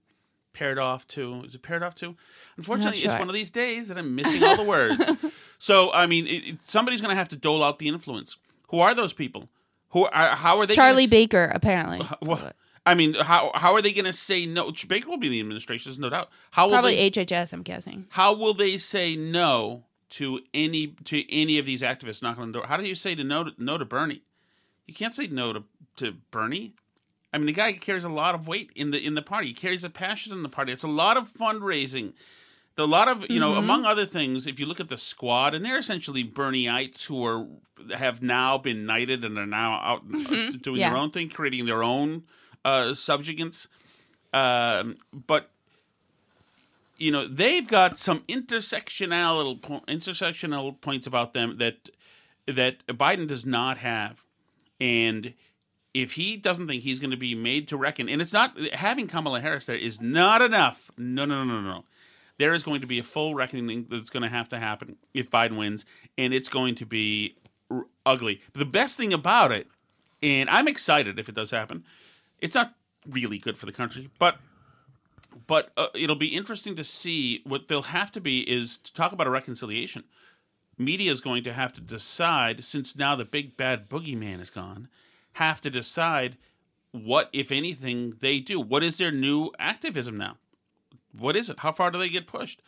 paired 0.58 0.78
off 0.78 1.06
to. 1.08 1.42
Is 1.44 1.54
it 1.54 1.62
paired 1.62 1.82
off 1.82 1.94
to? 1.96 2.16
Unfortunately, 2.56 2.98
sure. 2.98 3.12
it's 3.12 3.18
one 3.18 3.28
of 3.28 3.34
these 3.34 3.50
days 3.50 3.88
that 3.88 3.96
I'm 3.96 4.14
missing 4.14 4.42
all 4.42 4.56
the 4.56 4.64
words. 4.64 5.10
so 5.58 5.92
I 5.92 6.06
mean, 6.06 6.26
it, 6.26 6.48
it- 6.48 6.58
somebody's 6.66 7.00
going 7.00 7.10
to 7.10 7.16
have 7.16 7.28
to 7.28 7.36
dole 7.36 7.62
out 7.62 7.78
the 7.78 7.88
influence. 7.88 8.36
Who 8.70 8.80
are 8.80 8.94
those 8.94 9.12
people? 9.12 9.48
Who 9.90 10.06
are? 10.06 10.36
How 10.36 10.58
are 10.58 10.66
they? 10.66 10.74
gonna 10.74 10.88
Charlie 10.88 11.06
Baker, 11.06 11.50
apparently. 11.54 12.00
Well, 12.22 12.52
I 12.84 12.94
mean, 12.94 13.14
how 13.14 13.52
how 13.54 13.74
are 13.74 13.82
they 13.82 13.92
going 13.92 14.06
to 14.06 14.12
say 14.12 14.46
no? 14.46 14.72
Baker 14.88 15.08
will 15.08 15.18
be 15.18 15.26
in 15.26 15.32
the 15.32 15.40
administration, 15.40 15.90
there's 15.90 15.98
no 15.98 16.10
doubt. 16.10 16.28
How 16.52 16.66
will 16.66 16.72
Probably 16.72 16.96
they, 16.96 17.10
HHS, 17.10 17.52
I'm 17.52 17.62
guessing. 17.62 18.06
how 18.10 18.34
will 18.34 18.54
they 18.54 18.78
say 18.78 19.14
no 19.14 19.84
to 20.10 20.40
any 20.54 20.94
to 21.04 21.30
any 21.32 21.58
of 21.58 21.66
these 21.66 21.82
activists 21.82 22.22
knocking 22.22 22.42
on 22.42 22.52
the 22.52 22.58
door? 22.58 22.66
How 22.66 22.76
do 22.76 22.86
you 22.86 22.94
say 22.94 23.14
to 23.14 23.22
no 23.24 23.44
to, 23.44 23.52
no 23.58 23.78
to 23.78 23.84
Bernie? 23.84 24.22
You 24.86 24.94
can't 24.94 25.14
say 25.14 25.26
no 25.26 25.52
to, 25.52 25.64
to 25.96 26.12
Bernie. 26.30 26.72
I 27.32 27.38
mean, 27.38 27.46
the 27.46 27.52
guy 27.52 27.72
carries 27.74 28.04
a 28.04 28.08
lot 28.08 28.34
of 28.34 28.48
weight 28.48 28.70
in 28.74 28.90
the 28.90 29.04
in 29.04 29.14
the 29.14 29.22
party. 29.22 29.48
He 29.48 29.54
carries 29.54 29.84
a 29.84 29.90
passion 29.90 30.32
in 30.32 30.42
the 30.42 30.48
party. 30.48 30.72
It's 30.72 30.82
a 30.82 30.88
lot 30.88 31.16
of 31.16 31.30
fundraising. 31.32 32.12
The 32.76 32.86
lot 32.86 33.08
of 33.08 33.28
you 33.28 33.40
know, 33.40 33.54
among 33.54 33.84
other 33.84 34.06
things, 34.06 34.46
if 34.46 34.60
you 34.60 34.66
look 34.66 34.78
at 34.80 34.88
the 34.88 34.96
squad, 34.96 35.52
and 35.54 35.64
they're 35.64 35.78
essentially 35.78 36.24
Bernieites 36.24 37.04
who 37.06 37.24
are 37.24 37.46
have 37.96 38.22
now 38.22 38.56
been 38.56 38.86
knighted 38.86 39.24
and 39.24 39.36
are 39.36 39.46
now 39.46 39.74
out 39.82 40.02
uh, 40.14 40.52
doing 40.62 40.80
Yeah. 40.80 40.90
their 40.90 40.96
own 40.98 41.10
thing, 41.10 41.28
creating 41.28 41.66
their 41.66 41.82
own 41.82 42.22
uh, 42.64 42.90
subjugants. 42.92 43.66
Um, 44.32 44.96
but 45.12 45.50
you 46.98 47.10
know 47.10 47.26
they've 47.26 47.66
got 47.66 47.98
some 47.98 48.20
intersectional 48.20 49.60
po- 49.60 49.82
intersectional 49.88 50.80
points 50.80 51.06
about 51.06 51.32
them 51.34 51.58
that 51.58 51.88
that 52.46 52.86
Biden 52.86 53.26
does 53.26 53.44
not 53.44 53.78
have, 53.78 54.22
and 54.80 55.34
if 55.94 56.12
he 56.12 56.36
doesn't 56.36 56.66
think 56.66 56.82
he's 56.82 57.00
going 57.00 57.10
to 57.10 57.16
be 57.16 57.34
made 57.34 57.68
to 57.68 57.76
reckon, 57.76 58.08
and 58.08 58.20
it's 58.20 58.32
not 58.32 58.58
having 58.74 59.06
Kamala 59.06 59.40
Harris 59.40 59.66
there 59.66 59.76
is 59.76 60.00
not 60.00 60.42
enough. 60.42 60.90
No, 60.96 61.24
no, 61.24 61.44
no, 61.44 61.60
no, 61.60 61.68
no. 61.68 61.84
There 62.38 62.54
is 62.54 62.62
going 62.62 62.80
to 62.82 62.86
be 62.86 62.98
a 62.98 63.02
full 63.02 63.34
reckoning 63.34 63.86
that's 63.90 64.10
going 64.10 64.22
to 64.22 64.28
have 64.28 64.48
to 64.50 64.58
happen 64.58 64.96
if 65.12 65.30
Biden 65.30 65.56
wins, 65.56 65.84
and 66.16 66.32
it's 66.32 66.48
going 66.48 66.76
to 66.76 66.86
be 66.86 67.36
r- 67.70 67.86
ugly. 68.06 68.40
the 68.52 68.64
best 68.64 68.96
thing 68.96 69.12
about 69.12 69.50
it, 69.50 69.66
and 70.22 70.48
I'm 70.48 70.68
excited 70.68 71.18
if 71.18 71.28
it 71.28 71.34
does 71.34 71.50
happen. 71.50 71.84
It's 72.40 72.54
not 72.54 72.74
really 73.08 73.38
good 73.38 73.58
for 73.58 73.66
the 73.66 73.72
country, 73.72 74.10
but 74.18 74.38
but 75.46 75.72
uh, 75.76 75.88
it'll 75.94 76.16
be 76.16 76.28
interesting 76.28 76.76
to 76.76 76.84
see 76.84 77.42
what 77.44 77.68
they'll 77.68 77.82
have 77.82 78.12
to 78.12 78.20
be 78.20 78.40
is 78.40 78.78
to 78.78 78.92
talk 78.92 79.12
about 79.12 79.26
a 79.26 79.30
reconciliation. 79.30 80.04
Media 80.76 81.10
is 81.10 81.20
going 81.20 81.42
to 81.44 81.52
have 81.52 81.72
to 81.72 81.80
decide, 81.80 82.64
since 82.64 82.94
now 82.96 83.16
the 83.16 83.24
big 83.24 83.56
bad 83.56 83.88
boogeyman 83.88 84.40
is 84.40 84.50
gone, 84.50 84.88
have 85.38 85.60
to 85.62 85.70
decide 85.70 86.36
what, 86.92 87.30
if 87.32 87.52
anything, 87.52 88.14
they 88.20 88.40
do. 88.40 88.60
What 88.60 88.82
is 88.82 88.98
their 88.98 89.12
new 89.12 89.50
activism 89.58 90.16
now? 90.16 90.36
What 91.16 91.36
is 91.36 91.48
it? 91.48 91.60
How 91.60 91.72
far 91.72 91.90
do 91.90 91.98
they 91.98 92.08
get 92.08 92.26
pushed? 92.26 92.60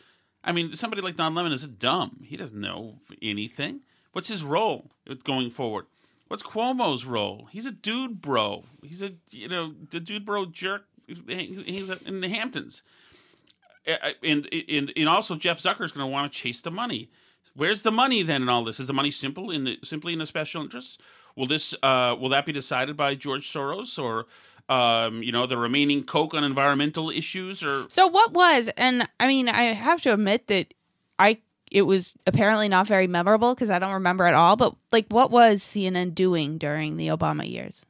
I 0.43 0.51
mean, 0.51 0.75
somebody 0.75 1.01
like 1.01 1.15
Don 1.15 1.35
Lemon 1.35 1.51
is 1.51 1.63
a 1.63 1.67
dumb. 1.67 2.21
He 2.25 2.37
doesn't 2.37 2.59
know 2.59 2.99
anything. 3.21 3.81
What's 4.13 4.27
his 4.27 4.43
role 4.43 4.91
going 5.23 5.51
forward? 5.51 5.85
What's 6.27 6.43
Cuomo's 6.43 7.05
role? 7.05 7.49
He's 7.51 7.65
a 7.65 7.71
dude 7.71 8.21
bro. 8.21 8.63
He's 8.83 9.01
a 9.01 9.11
you 9.31 9.49
know 9.49 9.73
the 9.89 9.99
dude 9.99 10.25
bro 10.25 10.45
jerk. 10.45 10.85
He's 11.05 11.89
in 11.89 12.21
the 12.21 12.29
Hamptons, 12.29 12.83
and 14.23 14.47
and 14.69 14.93
and 14.95 15.09
also 15.09 15.35
Jeff 15.35 15.59
Zucker 15.59 15.83
is 15.83 15.91
going 15.91 16.07
to 16.07 16.11
want 16.11 16.31
to 16.31 16.39
chase 16.39 16.61
the 16.61 16.71
money. 16.71 17.09
Where's 17.53 17.81
the 17.81 17.91
money 17.91 18.23
then 18.23 18.43
in 18.43 18.49
all 18.49 18.63
this? 18.63 18.79
Is 18.79 18.87
the 18.87 18.93
money 18.93 19.11
simple 19.11 19.51
in 19.51 19.65
the 19.65 19.79
simply 19.83 20.13
in 20.13 20.19
the 20.19 20.25
special 20.25 20.63
interests? 20.63 20.97
Will 21.35 21.47
this 21.47 21.73
uh, 21.81 22.15
will 22.19 22.29
that 22.29 22.45
be 22.45 22.51
decided 22.51 22.97
by 22.97 23.15
George 23.15 23.51
Soros 23.51 24.01
or 24.01 24.25
um, 24.69 25.23
you 25.23 25.31
know 25.31 25.45
the 25.45 25.57
remaining 25.57 26.03
Koch 26.03 26.33
on 26.33 26.43
environmental 26.43 27.09
issues 27.09 27.63
or 27.63 27.85
so 27.89 28.07
what 28.07 28.33
was 28.33 28.69
and 28.77 29.07
I 29.19 29.27
mean 29.27 29.49
I 29.49 29.63
have 29.73 30.01
to 30.03 30.13
admit 30.13 30.47
that 30.47 30.73
I 31.17 31.39
it 31.71 31.83
was 31.83 32.15
apparently 32.27 32.67
not 32.67 32.85
very 32.85 33.07
memorable 33.07 33.55
because 33.55 33.69
I 33.69 33.79
don't 33.79 33.93
remember 33.93 34.25
at 34.25 34.33
all. 34.33 34.57
But 34.57 34.75
like, 34.91 35.07
what 35.07 35.31
was 35.31 35.61
CNN 35.61 36.13
doing 36.13 36.57
during 36.57 36.97
the 36.97 37.07
Obama 37.07 37.49
years? 37.49 37.85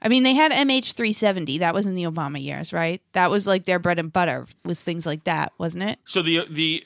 I 0.00 0.06
mean, 0.08 0.22
they 0.22 0.34
had 0.34 0.52
MH370. 0.52 1.58
That 1.58 1.74
was 1.74 1.86
in 1.86 1.96
the 1.96 2.04
Obama 2.04 2.40
years, 2.40 2.72
right? 2.72 3.02
That 3.12 3.32
was 3.32 3.48
like 3.48 3.64
their 3.64 3.80
bread 3.80 3.98
and 3.98 4.12
butter 4.12 4.46
was 4.64 4.80
things 4.80 5.04
like 5.04 5.24
that, 5.24 5.52
wasn't 5.58 5.82
it? 5.84 5.98
So 6.04 6.22
the 6.22 6.46
the 6.48 6.84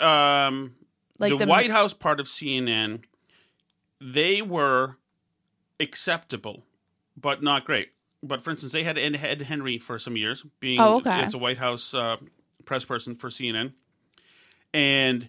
um 0.00 0.74
like 1.18 1.32
the, 1.32 1.38
the 1.38 1.46
White 1.46 1.70
House 1.70 1.92
part 1.92 2.20
of 2.20 2.26
CNN, 2.26 3.02
they 4.00 4.42
were 4.42 4.96
acceptable, 5.80 6.64
but 7.16 7.42
not 7.42 7.64
great. 7.64 7.90
But 8.22 8.42
for 8.42 8.50
instance, 8.50 8.72
they 8.72 8.82
had 8.82 8.98
Ed 8.98 9.42
Henry 9.42 9.78
for 9.78 9.98
some 9.98 10.16
years, 10.16 10.44
being 10.60 10.80
oh, 10.80 10.96
okay. 10.96 11.10
as 11.22 11.34
a 11.34 11.38
White 11.38 11.58
House 11.58 11.94
uh, 11.94 12.16
press 12.64 12.84
person 12.84 13.14
for 13.14 13.28
CNN 13.28 13.72
and 14.74 15.28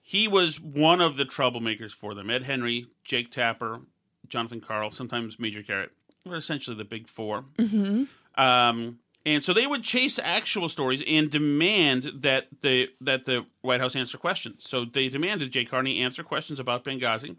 he 0.00 0.26
was 0.28 0.60
one 0.60 1.00
of 1.00 1.16
the 1.16 1.24
troublemakers 1.24 1.92
for 1.92 2.14
them. 2.14 2.30
Ed 2.30 2.44
Henry, 2.44 2.86
Jake 3.04 3.30
Tapper, 3.30 3.80
Jonathan 4.26 4.60
Karl, 4.60 4.90
sometimes 4.90 5.38
Major 5.38 5.62
Garrett 5.62 5.90
were 6.24 6.36
essentially 6.36 6.76
the 6.76 6.84
big 6.84 7.08
4 7.08 7.44
mm-hmm. 7.56 8.42
um, 8.42 8.98
and 9.24 9.44
so 9.44 9.52
they 9.52 9.66
would 9.66 9.82
chase 9.82 10.18
actual 10.22 10.68
stories 10.68 11.02
and 11.06 11.30
demand 11.30 12.10
that 12.14 12.48
the 12.62 12.90
that 13.00 13.24
the 13.24 13.46
White 13.60 13.80
House 13.80 13.96
answer 13.96 14.16
questions. 14.16 14.66
So 14.66 14.84
they 14.84 15.08
demanded 15.08 15.50
Jay 15.50 15.64
Carney 15.64 16.00
answer 16.00 16.22
questions 16.22 16.58
about 16.58 16.84
Benghazi. 16.84 17.36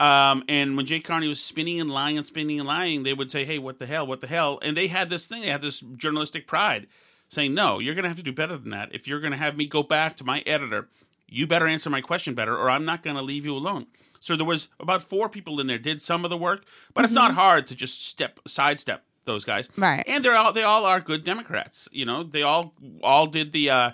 Um, 0.00 0.44
and 0.48 0.76
when 0.76 0.86
Jay 0.86 1.00
Carney 1.00 1.28
was 1.28 1.40
spinning 1.40 1.80
and 1.80 1.90
lying 1.90 2.16
and 2.16 2.26
spinning 2.26 2.58
and 2.58 2.68
lying, 2.68 3.02
they 3.02 3.14
would 3.14 3.30
say, 3.30 3.44
"Hey, 3.44 3.58
what 3.58 3.78
the 3.78 3.86
hell? 3.86 4.06
What 4.06 4.20
the 4.20 4.26
hell?" 4.26 4.58
And 4.62 4.76
they 4.76 4.88
had 4.88 5.10
this 5.10 5.26
thing. 5.26 5.42
They 5.42 5.50
had 5.50 5.62
this 5.62 5.80
journalistic 5.80 6.46
pride 6.46 6.86
saying, 7.28 7.54
no, 7.54 7.78
you're 7.78 7.94
going 7.94 8.04
to 8.04 8.08
have 8.08 8.16
to 8.16 8.22
do 8.22 8.32
better 8.32 8.56
than 8.56 8.70
that. 8.70 8.94
If 8.94 9.08
you're 9.08 9.20
going 9.20 9.32
to 9.32 9.38
have 9.38 9.56
me 9.56 9.66
go 9.66 9.82
back 9.82 10.16
to 10.18 10.24
my 10.24 10.42
editor, 10.46 10.88
you 11.28 11.46
better 11.46 11.66
answer 11.66 11.90
my 11.90 12.00
question 12.00 12.34
better, 12.34 12.56
or 12.56 12.70
I'm 12.70 12.84
not 12.84 13.02
going 13.02 13.16
to 13.16 13.22
leave 13.22 13.44
you 13.44 13.54
alone. 13.54 13.86
So 14.20 14.36
there 14.36 14.46
was 14.46 14.68
about 14.80 15.02
four 15.02 15.28
people 15.28 15.60
in 15.60 15.66
there 15.66 15.78
did 15.78 16.02
some 16.02 16.24
of 16.24 16.30
the 16.30 16.36
work, 16.36 16.64
but 16.94 17.00
mm-hmm. 17.00 17.04
it's 17.04 17.14
not 17.14 17.30
mm-hmm. 17.30 17.40
hard 17.40 17.66
to 17.68 17.74
just 17.74 18.06
step 18.06 18.40
sidestep 18.46 19.04
those 19.24 19.44
guys. 19.44 19.68
Right. 19.76 20.04
And 20.06 20.24
they're 20.24 20.36
all 20.36 20.52
they 20.52 20.62
all 20.62 20.84
are 20.84 21.00
good 21.00 21.24
Democrats. 21.24 21.88
You 21.92 22.06
know, 22.06 22.22
they 22.22 22.42
all 22.42 22.74
all 23.02 23.26
did 23.26 23.52
the 23.52 23.70
uh 23.70 23.90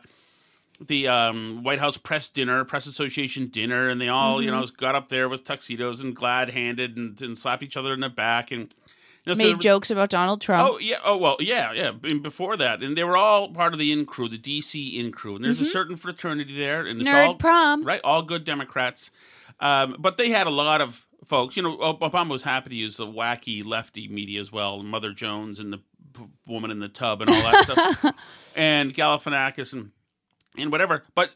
the 0.86 1.08
um, 1.08 1.62
White 1.62 1.78
House 1.78 1.96
press 1.96 2.28
dinner, 2.28 2.64
press 2.64 2.86
association 2.86 3.48
dinner, 3.48 3.88
and 3.88 4.00
they 4.00 4.08
all, 4.08 4.36
mm-hmm. 4.36 4.44
you 4.44 4.50
know, 4.50 4.64
got 4.76 4.94
up 4.94 5.08
there 5.08 5.28
with 5.28 5.44
tuxedos 5.44 6.00
and 6.00 6.14
glad 6.14 6.50
handed 6.50 6.96
and, 6.96 7.20
and 7.20 7.38
slapped 7.38 7.62
each 7.62 7.76
other 7.76 7.92
in 7.92 8.00
the 8.00 8.08
back 8.08 8.50
and 8.50 8.74
you 9.24 9.32
know, 9.32 9.38
made 9.38 9.52
so 9.52 9.58
jokes 9.58 9.90
about 9.90 10.10
Donald 10.10 10.40
Trump. 10.40 10.68
Oh 10.68 10.78
yeah. 10.78 10.98
Oh 11.04 11.16
well. 11.16 11.36
Yeah. 11.38 11.72
Yeah. 11.72 11.92
before 11.92 12.56
that, 12.56 12.82
and 12.82 12.96
they 12.96 13.04
were 13.04 13.16
all 13.16 13.50
part 13.50 13.72
of 13.72 13.78
the 13.78 13.92
in 13.92 14.04
crew, 14.04 14.28
the 14.28 14.38
DC 14.38 14.98
in 14.98 15.12
crew, 15.12 15.36
and 15.36 15.44
there's 15.44 15.56
mm-hmm. 15.56 15.66
a 15.66 15.70
certain 15.70 15.96
fraternity 15.96 16.56
there, 16.56 16.86
and 16.86 17.00
it's 17.00 17.08
Nerd 17.08 17.26
all 17.28 17.34
prom, 17.36 17.84
right? 17.84 18.00
All 18.02 18.22
good 18.22 18.44
Democrats, 18.44 19.10
um, 19.60 19.96
but 19.98 20.16
they 20.16 20.30
had 20.30 20.46
a 20.46 20.50
lot 20.50 20.80
of 20.80 21.06
folks. 21.24 21.56
You 21.56 21.62
know, 21.62 21.76
Obama 21.76 22.30
was 22.30 22.42
happy 22.42 22.70
to 22.70 22.76
use 22.76 22.96
the 22.96 23.06
wacky 23.06 23.64
lefty 23.64 24.08
media 24.08 24.40
as 24.40 24.50
well, 24.50 24.82
Mother 24.82 25.12
Jones 25.12 25.60
and 25.60 25.72
the 25.72 25.78
p- 25.78 26.26
woman 26.46 26.72
in 26.72 26.80
the 26.80 26.88
tub 26.88 27.22
and 27.22 27.30
all 27.30 27.42
that 27.42 27.64
stuff, 27.64 28.14
and 28.56 28.92
Galifianakis 28.92 29.72
and 29.72 29.92
and 30.56 30.70
whatever. 30.70 31.04
But 31.14 31.30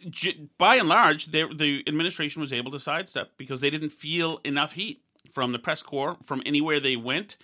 by 0.59 0.76
and 0.76 0.88
large, 0.88 1.26
they, 1.26 1.44
the 1.44 1.83
administration 1.87 2.40
was 2.40 2.52
able 2.52 2.70
to 2.72 2.81
sidestep 2.81 3.33
because 3.37 3.61
they 3.61 3.70
didn't 3.70 3.90
feel 3.90 4.40
enough 4.44 4.72
heat 4.72 5.02
from 5.33 5.52
the 5.52 5.59
press 5.59 5.83
corps 5.83 6.16
from 6.22 6.42
anywhere 6.46 6.81
they 6.81 6.96
went. 6.96 7.37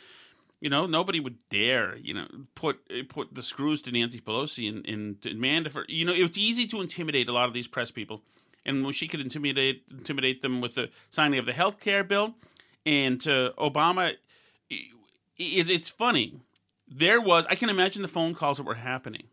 You 0.61 0.70
know, 0.70 0.87
nobody 0.87 1.18
would 1.18 1.38
dare, 1.48 1.96
you 1.96 2.14
know, 2.14 2.26
put 2.54 2.78
put 3.08 3.35
the 3.35 3.42
screws 3.42 3.82
to 3.82 3.90
Nancy 3.90 4.20
Pelosi 4.20 4.68
and, 4.68 4.87
and 4.87 5.20
demand 5.20 5.72
for. 5.72 5.85
You 5.88 6.04
know, 6.04 6.12
it's 6.14 6.38
easy 6.38 6.66
to 6.68 6.80
intimidate 6.80 7.28
a 7.28 7.32
lot 7.32 7.48
of 7.48 7.54
these 7.54 7.66
press 7.66 7.90
people, 7.90 8.22
and 8.64 8.85
when 8.85 8.92
she 8.92 9.08
could 9.08 9.20
intimidate 9.20 9.82
intimidate 9.90 10.40
them 10.40 10.61
with 10.61 10.76
the 10.76 10.90
signing 11.11 11.40
of 11.40 11.46
the 11.46 11.52
health 11.52 11.80
care 11.80 12.04
bill, 12.04 12.37
and 12.87 13.20
to 13.22 13.52
Obama, 13.58 14.12
it, 14.70 14.88
it's 15.37 15.90
funny. 15.90 16.37
There 16.87 17.20
was, 17.20 17.46
I 17.48 17.54
can 17.54 17.68
imagine 17.68 18.02
the 18.02 18.08
phone 18.08 18.35
calls 18.35 18.58
that 18.58 18.66
were 18.66 18.74
happening 18.74 19.24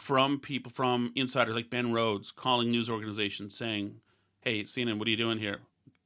from 0.00 0.40
people, 0.40 0.72
from 0.72 1.12
insiders 1.14 1.54
like 1.54 1.70
Ben 1.70 1.92
Rhodes, 1.92 2.32
calling 2.32 2.70
news 2.70 2.90
organizations 2.90 3.56
saying, 3.56 4.00
"Hey, 4.40 4.64
CNN, 4.64 4.98
what 4.98 5.06
are 5.06 5.10
you 5.10 5.16
doing 5.16 5.38
here? 5.38 5.60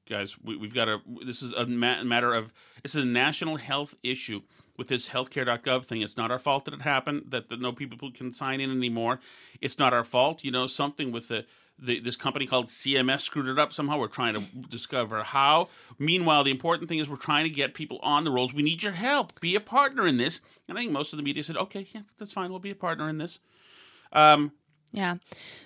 guys. 0.08 0.36
We, 0.42 0.58
have 0.58 0.74
got 0.74 0.88
a. 0.88 1.00
This 1.24 1.42
is 1.42 1.52
a 1.52 1.66
ma- 1.66 2.02
matter 2.04 2.34
of. 2.34 2.52
This 2.82 2.94
is 2.94 3.02
a 3.02 3.06
national 3.06 3.56
health 3.56 3.94
issue 4.02 4.42
with 4.76 4.88
this 4.88 5.08
healthcare.gov 5.08 5.84
thing. 5.84 6.02
It's 6.02 6.16
not 6.16 6.30
our 6.30 6.38
fault 6.38 6.64
that 6.64 6.74
it 6.74 6.82
happened. 6.82 7.26
That, 7.28 7.50
no 7.60 7.72
people 7.72 8.10
can 8.10 8.32
sign 8.32 8.60
in 8.60 8.70
anymore. 8.70 9.20
It's 9.60 9.78
not 9.78 9.92
our 9.94 10.04
fault. 10.04 10.44
You 10.44 10.50
know 10.50 10.66
something 10.66 11.12
with 11.12 11.28
the. 11.28 11.46
The, 11.76 11.98
this 11.98 12.14
company 12.14 12.46
called 12.46 12.66
CMS 12.66 13.22
screwed 13.22 13.48
it 13.48 13.58
up 13.58 13.72
somehow. 13.72 13.98
We're 13.98 14.06
trying 14.06 14.34
to 14.34 14.42
discover 14.68 15.24
how. 15.24 15.70
Meanwhile, 15.98 16.44
the 16.44 16.52
important 16.52 16.88
thing 16.88 17.00
is 17.00 17.10
we're 17.10 17.16
trying 17.16 17.42
to 17.42 17.50
get 17.50 17.74
people 17.74 17.98
on 18.00 18.22
the 18.22 18.30
rolls. 18.30 18.54
We 18.54 18.62
need 18.62 18.84
your 18.84 18.92
help. 18.92 19.40
Be 19.40 19.56
a 19.56 19.60
partner 19.60 20.06
in 20.06 20.16
this. 20.16 20.40
And 20.68 20.78
I 20.78 20.82
think 20.82 20.92
most 20.92 21.12
of 21.12 21.16
the 21.16 21.24
media 21.24 21.42
said, 21.42 21.56
okay, 21.56 21.84
yeah, 21.92 22.02
that's 22.16 22.32
fine. 22.32 22.50
We'll 22.50 22.60
be 22.60 22.70
a 22.70 22.76
partner 22.76 23.08
in 23.08 23.18
this. 23.18 23.40
Um, 24.14 24.52
yeah. 24.92 25.16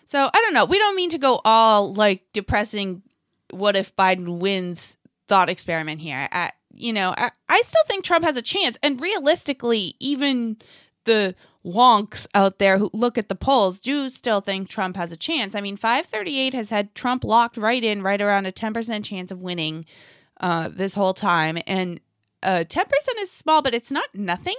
So 0.04 0.30
I 0.32 0.40
don't 0.40 0.54
know. 0.54 0.64
We 0.64 0.78
don't 0.78 0.96
mean 0.96 1.10
to 1.10 1.18
go 1.18 1.40
all 1.44 1.92
like 1.92 2.24
depressing 2.32 3.02
what 3.50 3.76
if 3.76 3.94
Biden 3.94 4.38
wins 4.38 4.96
thought 5.28 5.50
experiment 5.50 6.00
here. 6.00 6.28
You 6.72 6.92
know, 6.92 7.14
I, 7.16 7.30
I 7.48 7.60
still 7.64 7.82
think 7.86 8.04
Trump 8.04 8.24
has 8.24 8.36
a 8.36 8.42
chance. 8.42 8.78
And 8.82 9.00
realistically, 9.00 9.94
even 10.00 10.56
the 11.04 11.34
wonks 11.64 12.26
out 12.34 12.58
there 12.58 12.78
who 12.78 12.90
look 12.92 13.18
at 13.18 13.28
the 13.28 13.34
polls 13.34 13.80
do 13.80 14.08
still 14.08 14.40
think 14.40 14.68
Trump 14.68 14.96
has 14.96 15.12
a 15.12 15.16
chance. 15.16 15.54
I 15.54 15.60
mean, 15.60 15.76
538 15.76 16.54
has 16.54 16.70
had 16.70 16.94
Trump 16.94 17.24
locked 17.24 17.56
right 17.56 17.82
in, 17.82 18.02
right 18.02 18.20
around 18.20 18.46
a 18.46 18.52
10% 18.52 19.04
chance 19.04 19.30
of 19.30 19.40
winning 19.40 19.84
uh, 20.40 20.70
this 20.72 20.94
whole 20.94 21.14
time. 21.14 21.58
And 21.66 22.00
uh, 22.42 22.64
10% 22.66 22.84
is 23.18 23.30
small, 23.30 23.60
but 23.60 23.74
it's 23.74 23.90
not 23.90 24.14
nothing. 24.14 24.56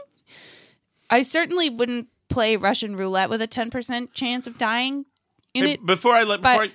I 1.10 1.22
certainly 1.24 1.70
wouldn't 1.70 2.10
play 2.30 2.56
Russian 2.56 2.96
roulette 2.96 3.30
with 3.30 3.42
a 3.42 3.48
10% 3.48 4.14
chance 4.14 4.48
of 4.48 4.58
dying 4.58 5.06
in 5.54 5.66
hey, 5.66 5.72
it. 5.74 5.86
Before 5.86 6.14
I 6.14 6.24
let, 6.24 6.42
before 6.42 6.64
I, 6.64 6.72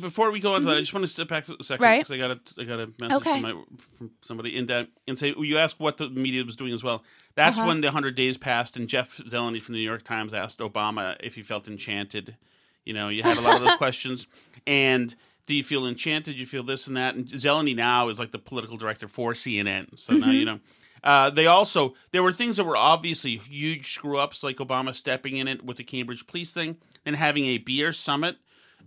before 0.00 0.30
we 0.30 0.40
go 0.40 0.54
on 0.54 0.54
to 0.54 0.60
mm-hmm. 0.60 0.70
that, 0.70 0.76
I 0.76 0.80
just 0.80 0.92
want 0.92 1.04
to 1.04 1.08
step 1.08 1.28
back 1.28 1.44
for 1.44 1.54
a 1.58 1.64
second 1.64 1.82
right. 1.82 1.98
because 1.98 2.12
I 2.12 2.18
got 2.18 2.30
a 2.30 2.60
I 2.60 2.64
got 2.64 2.80
a 2.80 2.86
message 3.00 3.16
okay. 3.16 3.40
from, 3.40 3.42
my, 3.42 3.64
from 3.96 4.10
somebody 4.22 4.56
in 4.56 4.66
that 4.66 4.88
and 5.06 5.18
say 5.18 5.34
you 5.36 5.58
asked 5.58 5.80
what 5.80 5.98
the 5.98 6.08
media 6.10 6.44
was 6.44 6.56
doing 6.56 6.72
as 6.72 6.82
well. 6.82 7.04
That's 7.34 7.58
uh-huh. 7.58 7.68
when 7.68 7.80
the 7.80 7.90
hundred 7.90 8.14
days 8.14 8.36
passed, 8.36 8.76
and 8.76 8.88
Jeff 8.88 9.16
Zeleny 9.18 9.60
from 9.60 9.74
the 9.74 9.80
New 9.80 9.88
York 9.88 10.02
Times 10.02 10.34
asked 10.34 10.58
Obama 10.60 11.16
if 11.20 11.34
he 11.34 11.42
felt 11.42 11.68
enchanted. 11.68 12.36
You 12.84 12.94
know, 12.94 13.08
you 13.08 13.22
had 13.22 13.36
a 13.36 13.40
lot 13.40 13.56
of 13.56 13.62
those 13.62 13.74
questions, 13.78 14.26
and 14.66 15.14
do 15.46 15.54
you 15.54 15.64
feel 15.64 15.86
enchanted? 15.86 16.34
Do 16.34 16.40
you 16.40 16.46
feel 16.46 16.62
this 16.62 16.86
and 16.86 16.96
that? 16.96 17.14
And 17.14 17.26
Zeleny 17.26 17.74
now 17.74 18.08
is 18.08 18.18
like 18.18 18.30
the 18.30 18.38
political 18.38 18.76
director 18.76 19.08
for 19.08 19.32
CNN, 19.32 19.98
so 19.98 20.12
mm-hmm. 20.12 20.20
now 20.20 20.30
you 20.30 20.44
know. 20.44 20.60
Uh, 21.06 21.30
they 21.30 21.46
also 21.46 21.94
there 22.10 22.22
were 22.22 22.32
things 22.32 22.56
that 22.56 22.64
were 22.64 22.76
obviously 22.76 23.36
huge 23.36 23.92
screw 23.92 24.18
ups, 24.18 24.42
like 24.42 24.56
Obama 24.56 24.92
stepping 24.92 25.36
in 25.36 25.46
it 25.46 25.64
with 25.64 25.76
the 25.76 25.84
Cambridge 25.84 26.26
police 26.26 26.52
thing 26.52 26.78
and 27.06 27.14
having 27.14 27.46
a 27.46 27.58
beer 27.58 27.92
summit 27.92 28.38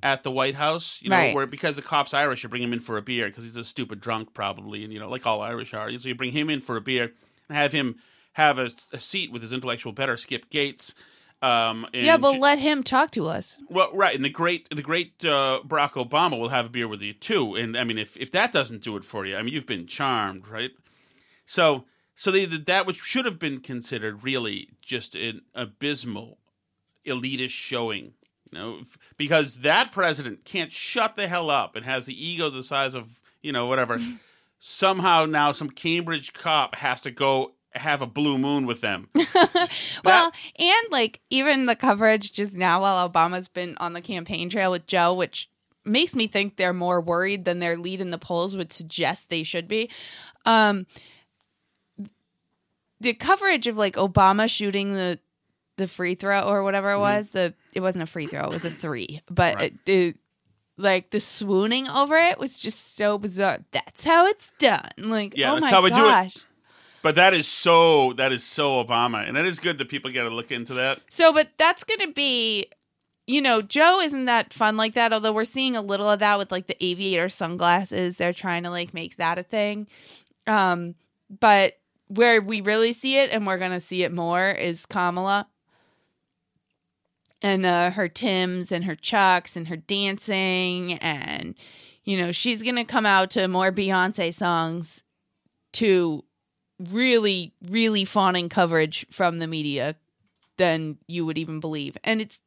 at 0.04 0.24
the 0.24 0.32
White 0.32 0.56
House, 0.56 1.02
you 1.02 1.10
know, 1.10 1.16
right. 1.16 1.34
where 1.34 1.48
because 1.48 1.78
the 1.78 1.82
cop's 1.82 2.14
Irish, 2.14 2.44
you 2.44 2.50
bring 2.50 2.62
him 2.62 2.74
in 2.74 2.82
for 2.82 2.98
a 2.98 3.02
beer 3.02 3.30
because 3.30 3.46
he's 3.46 3.56
a 3.56 3.64
stupid 3.64 4.02
drunk 4.02 4.34
probably, 4.34 4.84
and 4.84 4.92
you 4.92 5.00
know, 5.00 5.10
like 5.10 5.26
all 5.26 5.42
Irish 5.42 5.74
are. 5.74 5.90
So 5.98 6.10
you 6.10 6.16
bring 6.16 6.34
him 6.34 6.50
in 6.50 6.60
for 6.60 6.76
a 6.76 6.82
beer. 6.82 7.14
and 7.48 7.58
have 7.58 7.72
him 7.72 7.96
have 8.34 8.60
a, 8.60 8.70
a 8.92 9.00
seat 9.00 9.32
with 9.32 9.42
his 9.42 9.54
intellectual 9.54 9.94
better 9.94 10.18
Skip 10.18 10.50
Gates. 10.50 10.94
Um, 11.42 11.88
and 11.94 12.06
Yeah, 12.06 12.18
but 12.18 12.38
let 12.38 12.60
him 12.60 12.84
talk 12.84 13.12
to 13.12 13.28
us. 13.28 13.60
well, 13.70 13.92
right, 13.94 14.14
and 14.14 14.26
the 14.26 14.30
great 14.30 14.70
the 14.72 14.82
great 14.82 15.24
uh, 15.24 15.62
Barack 15.66 15.94
Obama 15.94 16.38
will 16.38 16.50
have 16.50 16.66
a 16.66 16.70
beer 16.70 16.90
with 16.90 17.02
you 17.02 17.14
too. 17.14 17.56
And 17.56 17.78
I 17.78 17.86
mean, 17.86 17.98
if 17.98 18.18
if 18.18 18.30
that 18.34 18.52
doesn't 18.52 18.82
do 18.82 18.98
it 18.98 19.06
for 19.06 19.26
you, 19.26 19.38
I 19.38 19.42
mean, 19.42 19.54
you've 19.54 19.66
been 19.66 19.88
charmed, 19.88 20.50
right? 20.50 20.72
So 21.46 21.86
so 22.20 22.32
they 22.32 22.46
did 22.46 22.66
that, 22.66 22.86
which 22.86 23.00
should 23.00 23.24
have 23.24 23.40
been 23.40 23.62
considered 23.62 24.26
really 24.26 24.72
just 24.82 25.16
an 25.16 25.42
abysmal 25.56 26.38
elitist 27.06 27.52
showing. 27.52 28.12
You 28.52 28.60
know, 28.60 28.82
because 29.16 29.60
that 29.60 29.94
president 29.94 30.44
can't 30.44 30.70
shut 30.70 31.16
the 31.16 31.30
hell 31.30 31.50
up 31.50 31.78
and 31.78 31.86
has 31.86 32.08
the 32.08 32.28
ego 32.28 32.50
the 32.50 32.62
size 32.62 32.94
of 32.94 33.22
you 33.42 33.54
know 33.54 33.68
whatever. 33.68 34.00
Somehow 34.60 35.28
now 35.28 35.54
some 35.54 35.70
Cambridge 35.70 36.34
cop 36.34 36.76
has 36.76 37.00
to 37.02 37.12
go 37.12 37.54
have 37.72 38.02
a 38.02 38.08
blue 38.08 38.38
moon 38.38 38.66
with 38.66 38.82
them. 38.82 39.08
Well, 40.04 40.34
and 40.58 40.92
like 40.92 41.22
even 41.30 41.68
the 41.68 41.76
coverage 41.78 42.34
just 42.34 42.54
now 42.54 42.82
while 42.82 43.10
Obama's 43.10 43.48
been 43.48 43.78
on 43.78 43.94
the 43.94 44.02
campaign 44.02 44.50
trail 44.50 44.72
with 44.72 44.88
Joe, 44.88 45.14
which 45.14 45.50
makes 45.86 46.18
me 46.18 46.28
think 46.28 46.58
they're 46.58 46.74
more 46.74 47.00
worried 47.00 47.46
than 47.46 47.60
their 47.60 47.78
lead 47.78 48.02
in 48.02 48.12
the 48.12 48.18
polls 48.18 48.58
would 48.58 48.74
suggest 48.74 49.30
they 49.30 49.44
should 49.44 49.70
be. 49.70 49.90
Um 50.46 50.86
the 53.02 53.14
coverage 53.14 53.68
of 53.68 53.78
like 53.78 53.96
Obama 53.96 54.50
shooting 54.50 54.94
the 54.94 55.20
the 55.78 55.88
free 55.88 56.14
throw 56.16 56.42
or 56.42 56.62
whatever 56.64 56.92
it 56.92 57.00
was, 57.00 57.30
the 57.30 57.54
it 57.74 57.80
wasn't 57.82 58.04
a 58.04 58.06
free 58.06 58.28
throw, 58.28 58.42
it 58.44 58.52
was 58.52 58.66
a 58.66 58.70
3. 58.70 59.22
But 59.30 59.56
Right. 59.56 59.74
it, 59.74 59.86
the 59.86 60.14
like 60.78 61.10
the 61.12 61.20
swooning 61.20 61.88
over 61.90 62.18
it 62.18 62.38
was 62.40 62.58
just 62.60 62.96
so 62.96 63.18
bizarre. 63.18 63.60
That's 63.72 64.04
how 64.06 64.28
it's 64.28 64.52
done. 64.60 64.90
Like, 64.98 65.38
Yeah, 65.38 65.52
oh 65.52 65.56
that's 65.56 65.62
my 65.62 65.70
how 65.70 65.82
we 65.84 65.90
do 65.90 66.10
it. 66.10 66.44
But 67.02 67.16
that 67.16 67.34
is 67.34 67.48
so 67.48 68.12
that 68.14 68.32
is 68.34 68.44
so 68.44 68.84
Obama, 68.84 69.28
and 69.28 69.38
it 69.38 69.46
is 69.46 69.60
good 69.60 69.78
that 69.78 69.88
people 69.90 70.12
get 70.12 70.24
to 70.24 70.30
look 70.30 70.52
into 70.52 70.74
that. 70.74 71.00
So, 71.10 71.32
but 71.32 71.50
that's 71.58 71.86
going 71.86 72.02
to 72.02 72.12
be, 72.12 72.68
you 73.26 73.42
know, 73.42 73.62
Joe 73.62 74.02
isn't 74.02 74.26
that 74.26 74.54
fun 74.54 74.76
like 74.76 74.96
that. 74.96 75.14
Although 75.14 75.32
we're 75.32 75.46
seeing 75.46 75.78
a 75.78 75.82
little 75.82 76.10
of 76.10 76.20
that 76.20 76.38
with 76.38 76.52
like 76.52 76.68
the 76.68 76.82
aviator 76.84 77.30
sunglasses. 77.30 78.18
They're 78.18 78.34
trying 78.34 78.64
to 78.64 78.70
like 78.70 78.94
make 78.94 79.16
that 79.16 79.40
a 79.40 79.44
thing. 79.44 79.88
Um, 80.46 80.96
but 81.40 81.78
where 82.10 82.42
we 82.42 82.62
really 82.62 82.92
see 82.94 83.18
it, 83.18 83.32
and 83.32 83.48
we're 83.48 83.58
going 83.58 83.72
to 83.72 83.80
see 83.80 84.04
it 84.04 84.12
more, 84.12 84.50
is 84.50 84.86
Kamala 84.86 85.48
and 87.42 87.66
uh, 87.66 87.92
her 87.92 88.08
Tims 88.08 88.72
and 88.72 88.86
her 88.86 88.96
Chucks 88.96 89.56
and 89.56 89.68
her 89.68 89.78
dancing. 89.78 90.94
And, 90.96 91.56
you 92.04 92.18
know, 92.18 92.32
she's 92.32 92.64
going 92.64 92.76
to 92.76 92.84
come 92.84 93.06
out 93.06 93.32
to 93.32 93.48
more 93.48 93.72
Beyonce 93.72 94.34
songs 94.34 95.04
to 95.74 96.26
really, 96.80 97.54
really 97.66 98.06
fawning 98.06 98.50
coverage 98.50 99.06
from 99.12 99.40
the 99.40 99.48
media 99.48 99.96
than 100.58 100.98
you 101.08 101.26
would 101.26 101.38
even 101.38 101.60
believe. 101.60 101.98
And 102.04 102.22
it's 102.22 102.40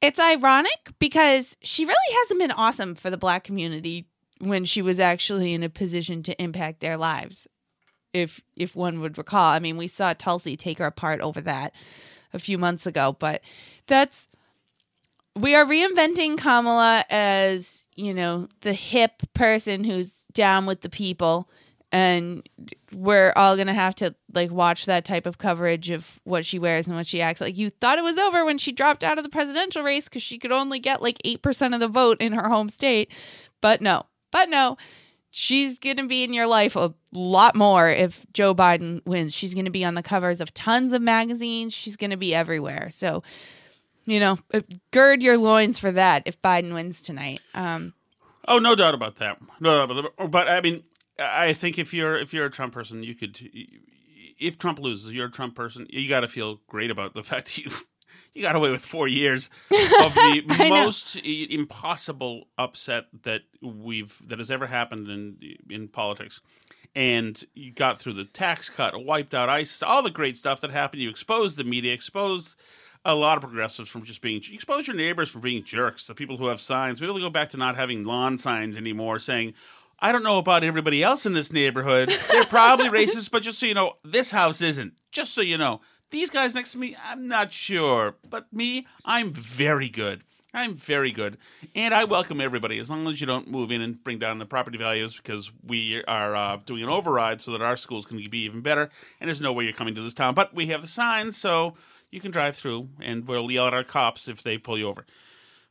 it's 0.00 0.18
ironic 0.18 0.90
because 0.98 1.56
she 1.62 1.84
really 1.84 2.16
hasn't 2.20 2.40
been 2.40 2.50
awesome 2.50 2.96
for 2.96 3.08
the 3.08 3.16
black 3.16 3.44
community 3.44 4.08
when 4.40 4.64
she 4.64 4.82
was 4.82 4.98
actually 4.98 5.54
in 5.54 5.62
a 5.62 5.68
position 5.68 6.24
to 6.24 6.42
impact 6.42 6.80
their 6.80 6.96
lives. 6.96 7.46
If 8.12 8.40
if 8.56 8.76
one 8.76 9.00
would 9.00 9.16
recall. 9.16 9.52
I 9.52 9.58
mean, 9.58 9.76
we 9.76 9.88
saw 9.88 10.12
Tulsi 10.12 10.56
take 10.56 10.78
her 10.78 10.84
apart 10.84 11.20
over 11.20 11.40
that 11.42 11.72
a 12.32 12.38
few 12.38 12.58
months 12.58 12.86
ago, 12.86 13.16
but 13.18 13.42
that's 13.86 14.28
we 15.34 15.54
are 15.54 15.64
reinventing 15.64 16.36
Kamala 16.36 17.04
as, 17.08 17.88
you 17.96 18.12
know, 18.12 18.48
the 18.60 18.74
hip 18.74 19.22
person 19.32 19.84
who's 19.84 20.12
down 20.34 20.66
with 20.66 20.82
the 20.82 20.90
people 20.90 21.48
and 21.90 22.48
we're 22.92 23.34
all 23.36 23.56
gonna 23.56 23.74
have 23.74 23.94
to 23.94 24.14
like 24.32 24.50
watch 24.50 24.86
that 24.86 25.04
type 25.04 25.26
of 25.26 25.36
coverage 25.36 25.90
of 25.90 26.18
what 26.24 26.44
she 26.44 26.58
wears 26.58 26.86
and 26.86 26.96
what 26.96 27.06
she 27.06 27.20
acts 27.20 27.40
like. 27.40 27.56
You 27.56 27.68
thought 27.68 27.98
it 27.98 28.04
was 28.04 28.18
over 28.18 28.44
when 28.44 28.56
she 28.58 28.72
dropped 28.72 29.04
out 29.04 29.18
of 29.18 29.24
the 29.24 29.30
presidential 29.30 29.82
race 29.82 30.08
because 30.08 30.22
she 30.22 30.38
could 30.38 30.52
only 30.52 30.78
get 30.78 31.02
like 31.02 31.18
eight 31.24 31.42
percent 31.42 31.74
of 31.74 31.80
the 31.80 31.88
vote 31.88 32.20
in 32.20 32.32
her 32.32 32.48
home 32.48 32.70
state, 32.70 33.12
but 33.60 33.82
no, 33.82 34.04
but 34.30 34.48
no, 34.48 34.78
she's 35.32 35.80
gonna 35.80 36.06
be 36.06 36.22
in 36.22 36.32
your 36.32 36.46
life 36.46 36.76
a 36.76 36.94
lot 37.10 37.56
more 37.56 37.88
if 37.88 38.24
Joe 38.32 38.54
Biden 38.54 39.04
wins. 39.04 39.34
She's 39.34 39.54
gonna 39.54 39.70
be 39.70 39.84
on 39.84 39.94
the 39.94 40.02
covers 40.02 40.40
of 40.40 40.54
tons 40.54 40.92
of 40.92 41.02
magazines. 41.02 41.74
She's 41.74 41.96
gonna 41.96 42.16
be 42.16 42.32
everywhere. 42.32 42.90
So, 42.90 43.24
you 44.06 44.20
know, 44.20 44.38
uh, 44.54 44.60
gird 44.92 45.22
your 45.22 45.38
loins 45.38 45.80
for 45.80 45.90
that 45.90 46.22
if 46.26 46.40
Biden 46.40 46.72
wins 46.72 47.02
tonight. 47.02 47.40
Um, 47.54 47.94
Oh, 48.48 48.58
no 48.58 48.74
doubt 48.74 48.94
about 48.94 49.16
that. 49.16 49.38
No 49.60 49.78
doubt 49.78 49.90
about 49.90 50.16
that. 50.18 50.30
But 50.30 50.48
I 50.48 50.60
mean, 50.60 50.82
I 51.18 51.52
think 51.52 51.78
if 51.78 51.94
you're 51.94 52.18
if 52.18 52.34
you're 52.34 52.46
a 52.46 52.50
Trump 52.50 52.74
person, 52.74 53.02
you 53.02 53.14
could. 53.14 53.38
If 54.38 54.58
Trump 54.58 54.80
loses, 54.80 55.12
you're 55.12 55.26
a 55.28 55.30
Trump 55.30 55.54
person. 55.54 55.86
You 55.88 56.08
got 56.08 56.20
to 56.20 56.28
feel 56.28 56.60
great 56.66 56.90
about 56.90 57.14
the 57.14 57.22
fact 57.22 57.46
that 57.46 57.58
you 57.58 57.70
you 58.34 58.42
got 58.42 58.56
away 58.56 58.70
with 58.70 58.84
four 58.84 59.08
years 59.08 59.50
of 59.70 60.14
the 60.14 60.66
most 60.70 61.16
i- 61.18 61.46
impossible 61.50 62.48
upset 62.58 63.06
that 63.22 63.42
we've 63.60 64.16
that 64.28 64.38
has 64.38 64.50
ever 64.50 64.66
happened 64.66 65.08
in 65.08 65.36
in 65.70 65.88
politics. 65.88 66.40
And 66.94 67.42
you 67.54 67.72
got 67.72 67.98
through 67.98 68.12
the 68.14 68.24
tax 68.26 68.68
cut, 68.68 69.02
wiped 69.04 69.32
out 69.32 69.48
ISIS, 69.48 69.82
all 69.82 70.02
the 70.02 70.10
great 70.10 70.36
stuff 70.36 70.60
that 70.60 70.70
happened. 70.70 71.02
You 71.02 71.08
exposed 71.08 71.56
the 71.56 71.64
media, 71.64 71.94
exposed 71.94 72.54
a 73.04 73.14
lot 73.14 73.36
of 73.38 73.42
progressives 73.42 73.88
from 73.88 74.04
just 74.04 74.20
being 74.20 74.40
you 74.44 74.54
expose 74.54 74.86
your 74.86 74.94
neighbors 74.96 75.30
from 75.30 75.40
being 75.40 75.64
jerks. 75.64 76.06
The 76.06 76.14
people 76.14 76.36
who 76.36 76.46
have 76.46 76.60
signs. 76.60 77.00
We 77.00 77.06
really 77.06 77.22
go 77.22 77.30
back 77.30 77.50
to 77.50 77.56
not 77.56 77.76
having 77.76 78.04
lawn 78.04 78.36
signs 78.38 78.76
anymore, 78.76 79.18
saying, 79.18 79.54
"I 80.00 80.12
don't 80.12 80.22
know 80.22 80.38
about 80.38 80.64
everybody 80.64 81.02
else 81.02 81.24
in 81.26 81.32
this 81.32 81.50
neighborhood. 81.52 82.12
They're 82.30 82.44
probably 82.44 82.88
racist, 83.00 83.30
but 83.30 83.42
just 83.42 83.58
so 83.58 83.66
you 83.66 83.74
know, 83.74 83.94
this 84.04 84.30
house 84.30 84.60
isn't. 84.60 84.92
Just 85.10 85.34
so 85.34 85.40
you 85.40 85.56
know, 85.58 85.80
these 86.12 86.30
guys 86.30 86.54
next 86.54 86.72
to 86.72 86.78
me, 86.78 86.96
I'm 87.04 87.26
not 87.26 87.52
sure, 87.52 88.14
but 88.30 88.52
me, 88.52 88.86
I'm 89.04 89.32
very 89.32 89.88
good." 89.88 90.22
I'm 90.54 90.74
very 90.74 91.12
good, 91.12 91.38
and 91.74 91.94
I 91.94 92.04
welcome 92.04 92.38
everybody 92.38 92.78
as 92.78 92.90
long 92.90 93.08
as 93.08 93.22
you 93.22 93.26
don't 93.26 93.50
move 93.50 93.70
in 93.70 93.80
and 93.80 94.04
bring 94.04 94.18
down 94.18 94.38
the 94.38 94.44
property 94.44 94.76
values 94.76 95.16
because 95.16 95.50
we 95.66 96.04
are 96.04 96.36
uh, 96.36 96.58
doing 96.66 96.82
an 96.82 96.90
override 96.90 97.40
so 97.40 97.52
that 97.52 97.62
our 97.62 97.74
schools 97.74 98.04
can 98.04 98.18
be 98.28 98.40
even 98.40 98.60
better. 98.60 98.90
And 99.18 99.28
there's 99.28 99.40
no 99.40 99.54
way 99.54 99.64
you're 99.64 99.72
coming 99.72 99.94
to 99.94 100.02
this 100.02 100.12
town, 100.12 100.34
but 100.34 100.52
we 100.52 100.66
have 100.66 100.82
the 100.82 100.88
signs, 100.88 101.38
so 101.38 101.74
you 102.10 102.20
can 102.20 102.30
drive 102.30 102.54
through, 102.54 102.90
and 103.00 103.26
we'll 103.26 103.50
yell 103.50 103.66
at 103.66 103.72
our 103.72 103.82
cops 103.82 104.28
if 104.28 104.42
they 104.42 104.58
pull 104.58 104.76
you 104.76 104.88
over. 104.88 105.06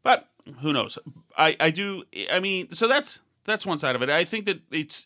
But 0.02 0.28
who 0.62 0.74
knows? 0.74 0.98
I, 1.38 1.56
I 1.60 1.70
do. 1.70 2.04
I 2.32 2.40
mean, 2.40 2.72
so 2.72 2.88
that's 2.88 3.22
that's 3.46 3.68
one 3.68 3.78
side 3.78 3.96
of 3.96 4.02
it. 4.02 4.10
I 4.10 4.24
think 4.24 4.46
that 4.46 4.62
it's 4.72 5.06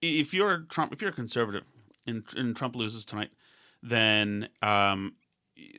if 0.00 0.34
you're 0.34 0.62
Trump, 0.68 0.92
if 0.92 1.00
you're 1.00 1.10
a 1.10 1.14
conservative, 1.14 1.62
and, 2.08 2.24
and 2.36 2.56
Trump 2.56 2.74
loses 2.74 3.04
tonight, 3.04 3.30
then 3.82 4.48
um, 4.62 5.14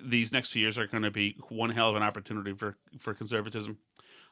these 0.03 0.31
next 0.31 0.51
few 0.51 0.61
years 0.61 0.77
are 0.77 0.87
going 0.87 1.03
to 1.03 1.11
be 1.11 1.37
one 1.49 1.69
hell 1.69 1.89
of 1.89 1.95
an 1.95 2.03
opportunity 2.03 2.53
for 2.53 2.77
for 2.99 3.13
conservatism. 3.13 3.77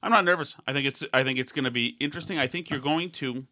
I'm 0.04 0.12
not 0.12 0.26
nervous. 0.26 0.58
I 0.68 0.74
think 0.74 0.88
it's 0.88 1.04
I 1.14 1.24
think 1.24 1.40
it's 1.40 1.52
going 1.52 1.66
to 1.66 1.72
be 1.72 1.96
interesting. 2.00 2.38
I 2.38 2.48
think 2.48 2.70
you're 2.70 2.80
going 2.80 3.12
to, 3.12 3.46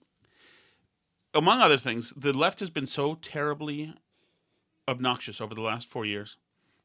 among 1.34 1.62
other 1.62 1.78
things, 1.78 2.14
the 2.18 2.36
left 2.36 2.60
has 2.60 2.70
been 2.70 2.88
so 2.88 3.16
terribly 3.16 3.94
obnoxious 4.88 5.40
over 5.40 5.54
the 5.54 5.62
last 5.62 5.88
four 5.88 6.06
years, 6.06 6.38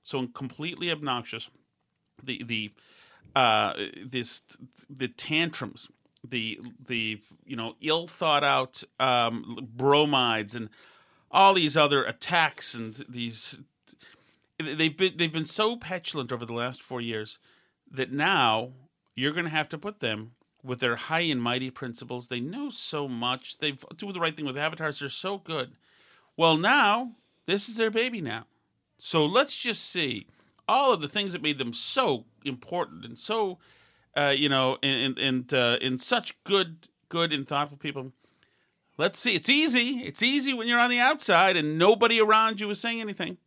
so 0.03 0.27
completely 0.29 0.91
obnoxious. 0.91 1.51
The 2.23 2.43
the 2.45 2.73
uh, 3.35 3.73
this 4.05 4.43
the 4.89 5.09
tantrums, 5.09 5.89
the 6.23 6.61
the 6.87 7.21
you 7.45 7.57
know 7.57 7.75
ill 7.81 8.07
thought 8.07 8.45
out 8.45 8.83
um, 9.01 9.69
bromides 9.75 10.55
and 10.55 10.69
all 11.35 11.53
these 11.53 11.77
other 11.77 12.05
attacks 12.05 12.75
and 12.75 13.05
these 13.09 13.61
they've 14.59 14.97
been 14.97 15.17
they've 15.17 15.33
been 15.33 15.45
so 15.45 15.77
petulant 15.77 16.33
over 16.33 16.47
the 16.47 16.55
last 16.55 16.81
four 16.81 17.01
years 17.01 17.39
that 17.91 18.13
now 18.13 18.71
you're 19.17 19.33
going 19.33 19.45
to 19.45 19.51
have 19.51 19.69
to 19.69 19.77
put 19.77 19.99
them 19.99 20.33
with 20.63 20.81
their 20.81 20.97
high 20.97 21.21
and 21.21 21.43
mighty 21.43 21.71
principles. 21.71 22.29
They 22.29 22.41
know 22.41 22.71
so 22.71 23.07
much. 23.07 23.59
They 23.59 23.73
do 23.97 24.13
the 24.13 24.21
right 24.21 24.35
thing 24.35 24.47
with 24.47 24.57
avatars. 24.57 25.01
They're 25.01 25.09
so 25.11 25.39
good. 25.39 25.73
Well, 26.37 26.57
now 26.57 27.13
this 27.47 27.69
is 27.69 27.77
their 27.77 27.91
baby 27.91 28.21
now. 28.21 28.47
So 28.97 29.27
let's 29.27 29.57
just 29.59 29.91
see 29.91 30.29
all 30.67 30.95
of 30.95 31.01
the 31.01 31.09
things 31.09 31.33
that 31.33 31.43
made 31.43 31.59
them 31.59 31.75
so 31.75 32.25
important 32.45 33.05
and 33.05 33.19
so, 33.19 33.59
uh, 34.17 34.35
you 34.35 34.49
know, 34.49 34.79
and 34.83 35.19
and 35.19 35.53
uh, 35.53 35.79
and 35.83 36.01
such 36.01 36.43
good, 36.45 36.89
good 37.09 37.33
and 37.33 37.47
thoughtful 37.47 37.77
people. 37.77 38.13
Let's 38.97 39.19
see. 39.19 39.35
It's 39.35 39.49
easy. 39.49 40.03
It's 40.05 40.23
easy 40.23 40.55
when 40.55 40.69
you're 40.69 40.79
on 40.79 40.91
the 40.91 41.01
outside 41.01 41.57
and 41.57 41.79
nobody 41.79 42.21
around 42.21 42.61
you 42.61 42.71
is 42.71 42.81
saying 42.81 43.01
anything. 43.01 43.39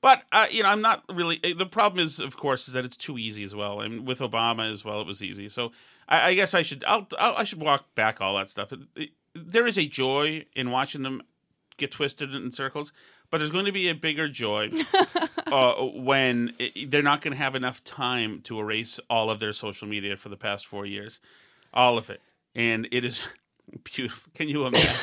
But 0.00 0.22
uh, 0.32 0.46
you 0.50 0.62
know, 0.62 0.68
I'm 0.68 0.82
not 0.82 1.04
really. 1.08 1.38
The 1.38 1.66
problem 1.66 2.04
is, 2.04 2.20
of 2.20 2.36
course, 2.36 2.68
is 2.68 2.74
that 2.74 2.84
it's 2.84 2.96
too 2.96 3.18
easy 3.18 3.44
as 3.44 3.54
well. 3.54 3.80
And 3.80 4.06
with 4.06 4.18
Obama 4.20 4.70
as 4.70 4.84
well, 4.84 5.00
it 5.00 5.06
was 5.06 5.22
easy. 5.22 5.48
So 5.48 5.72
I, 6.08 6.28
I 6.28 6.34
guess 6.34 6.54
I 6.54 6.62
should. 6.62 6.84
I'll, 6.86 7.06
I'll. 7.18 7.36
I 7.36 7.44
should 7.44 7.60
walk 7.60 7.94
back 7.94 8.20
all 8.20 8.36
that 8.36 8.50
stuff. 8.50 8.72
It, 8.72 8.80
it, 8.96 9.10
there 9.34 9.66
is 9.66 9.78
a 9.78 9.86
joy 9.86 10.44
in 10.54 10.70
watching 10.70 11.02
them 11.02 11.22
get 11.76 11.90
twisted 11.90 12.34
in 12.34 12.52
circles, 12.52 12.92
but 13.30 13.38
there's 13.38 13.50
going 13.50 13.64
to 13.64 13.72
be 13.72 13.88
a 13.88 13.94
bigger 13.94 14.28
joy 14.28 14.70
uh, 15.46 15.74
when 15.94 16.52
it, 16.58 16.90
they're 16.90 17.02
not 17.02 17.22
going 17.22 17.32
to 17.32 17.38
have 17.38 17.54
enough 17.54 17.82
time 17.84 18.40
to 18.42 18.60
erase 18.60 19.00
all 19.08 19.30
of 19.30 19.38
their 19.38 19.52
social 19.52 19.88
media 19.88 20.16
for 20.16 20.28
the 20.28 20.36
past 20.36 20.66
four 20.66 20.84
years, 20.84 21.20
all 21.72 21.96
of 21.96 22.10
it, 22.10 22.20
and 22.54 22.86
it 22.90 23.04
is 23.04 23.22
Beautiful. 23.84 24.30
Can 24.34 24.48
you 24.48 24.66
imagine? 24.66 24.94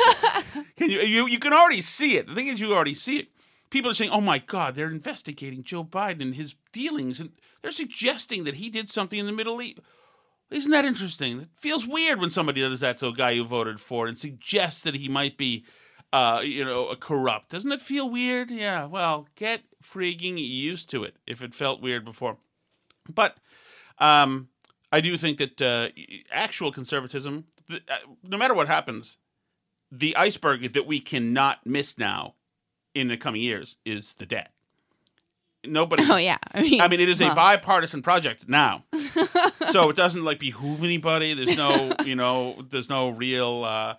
can 0.75 0.89
you, 0.89 0.99
you? 1.01 1.27
You 1.27 1.39
can 1.39 1.53
already 1.53 1.82
see 1.82 2.17
it. 2.17 2.27
The 2.27 2.36
thing 2.36 2.47
is, 2.47 2.60
you 2.60 2.73
already 2.73 2.93
see 2.93 3.17
it. 3.17 3.30
People 3.69 3.91
are 3.91 3.93
saying, 3.93 4.12
"Oh 4.12 4.21
my 4.21 4.39
God, 4.39 4.75
they're 4.75 4.88
investigating 4.89 5.63
Joe 5.63 5.84
Biden 5.84 6.21
and 6.21 6.36
his 6.36 6.56
dealings, 6.71 7.19
and 7.19 7.32
they're 7.62 7.71
suggesting 7.71 8.43
that 8.45 8.56
he 8.56 8.69
did 8.69 8.89
something 8.89 9.19
in 9.19 9.25
the 9.25 9.32
Middle 9.32 9.62
East." 9.62 9.80
Isn't 10.49 10.71
that 10.71 10.86
interesting? 10.86 11.41
It 11.41 11.49
feels 11.56 11.86
weird 11.86 12.21
when 12.21 12.30
somebody 12.30 12.62
does 12.62 12.80
that 12.80 12.97
to 12.99 13.08
a 13.08 13.13
guy 13.13 13.32
you 13.32 13.43
voted 13.43 13.82
for 13.82 14.08
and 14.08 14.17
suggests 14.17 14.82
that 14.84 14.95
he 14.95 15.10
might 15.10 15.38
be, 15.38 15.65
uh, 16.13 16.41
you 16.41 16.63
know, 16.63 16.95
corrupt. 16.95 17.49
Doesn't 17.49 17.71
it 17.71 17.82
feel 17.82 18.10
weird? 18.10 18.49
Yeah. 18.49 18.86
Well, 18.86 19.27
get 19.36 19.63
freaking 19.84 20.38
used 20.38 20.89
to 20.91 21.03
it 21.03 21.17
if 21.27 21.41
it 21.41 21.53
felt 21.53 21.82
weird 21.82 22.06
before. 22.06 22.38
But 23.13 23.36
um, 23.99 24.47
I 24.91 25.01
do 25.01 25.17
think 25.17 25.38
that 25.39 25.62
uh, 25.62 25.89
actual 26.32 26.71
conservatism, 26.71 27.45
th- 27.69 27.84
uh, 27.89 27.97
no 28.23 28.38
matter 28.38 28.53
what 28.53 28.67
happens, 28.67 29.17
the 29.91 30.15
iceberg 30.15 30.73
that 30.73 30.88
we 30.88 30.99
cannot 30.99 31.65
miss 31.65 31.97
now 31.97 32.36
in 32.93 33.08
the 33.08 33.17
coming 33.17 33.41
years 33.41 33.77
is 33.86 34.15
the 34.15 34.25
debt. 34.25 34.51
Nobody. 35.65 36.03
Oh 36.08 36.17
yeah. 36.17 36.38
I 36.53 36.62
mean, 36.62 36.82
I 36.82 36.88
mean, 36.88 36.99
it 36.99 37.10
is 37.10 37.19
a 37.21 37.34
bipartisan 37.34 38.01
project 38.01 38.47
now, 38.47 38.86
so 39.71 39.89
it 39.89 39.95
doesn't 39.95 40.23
like 40.23 40.39
behoove 40.39 40.84
anybody. 40.84 41.34
There's 41.34 41.58
no, 41.58 41.93
you 42.06 42.15
know, 42.15 42.56
there's 42.69 42.89
no 42.89 43.10
real, 43.10 43.63
uh, 43.63 43.95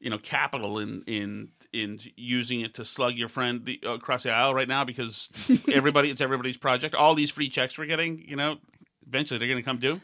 you 0.00 0.10
know, 0.10 0.18
capital 0.18 0.78
in 0.78 1.04
in 1.06 1.50
in 1.72 2.00
using 2.16 2.60
it 2.60 2.74
to 2.74 2.84
slug 2.84 3.14
your 3.14 3.28
friend 3.28 3.64
the, 3.64 3.80
across 3.86 4.24
the 4.24 4.30
aisle 4.30 4.54
right 4.54 4.68
now 4.68 4.84
because 4.84 5.28
everybody, 5.72 6.10
it's 6.10 6.20
everybody's 6.20 6.56
project. 6.56 6.94
All 6.94 7.14
these 7.14 7.30
free 7.30 7.48
checks 7.48 7.78
we're 7.78 7.86
getting, 7.86 8.18
you 8.26 8.36
know, 8.36 8.58
eventually 9.06 9.38
they're 9.38 9.48
going 9.48 9.60
to 9.60 9.64
come 9.64 9.78
due. 9.78 10.00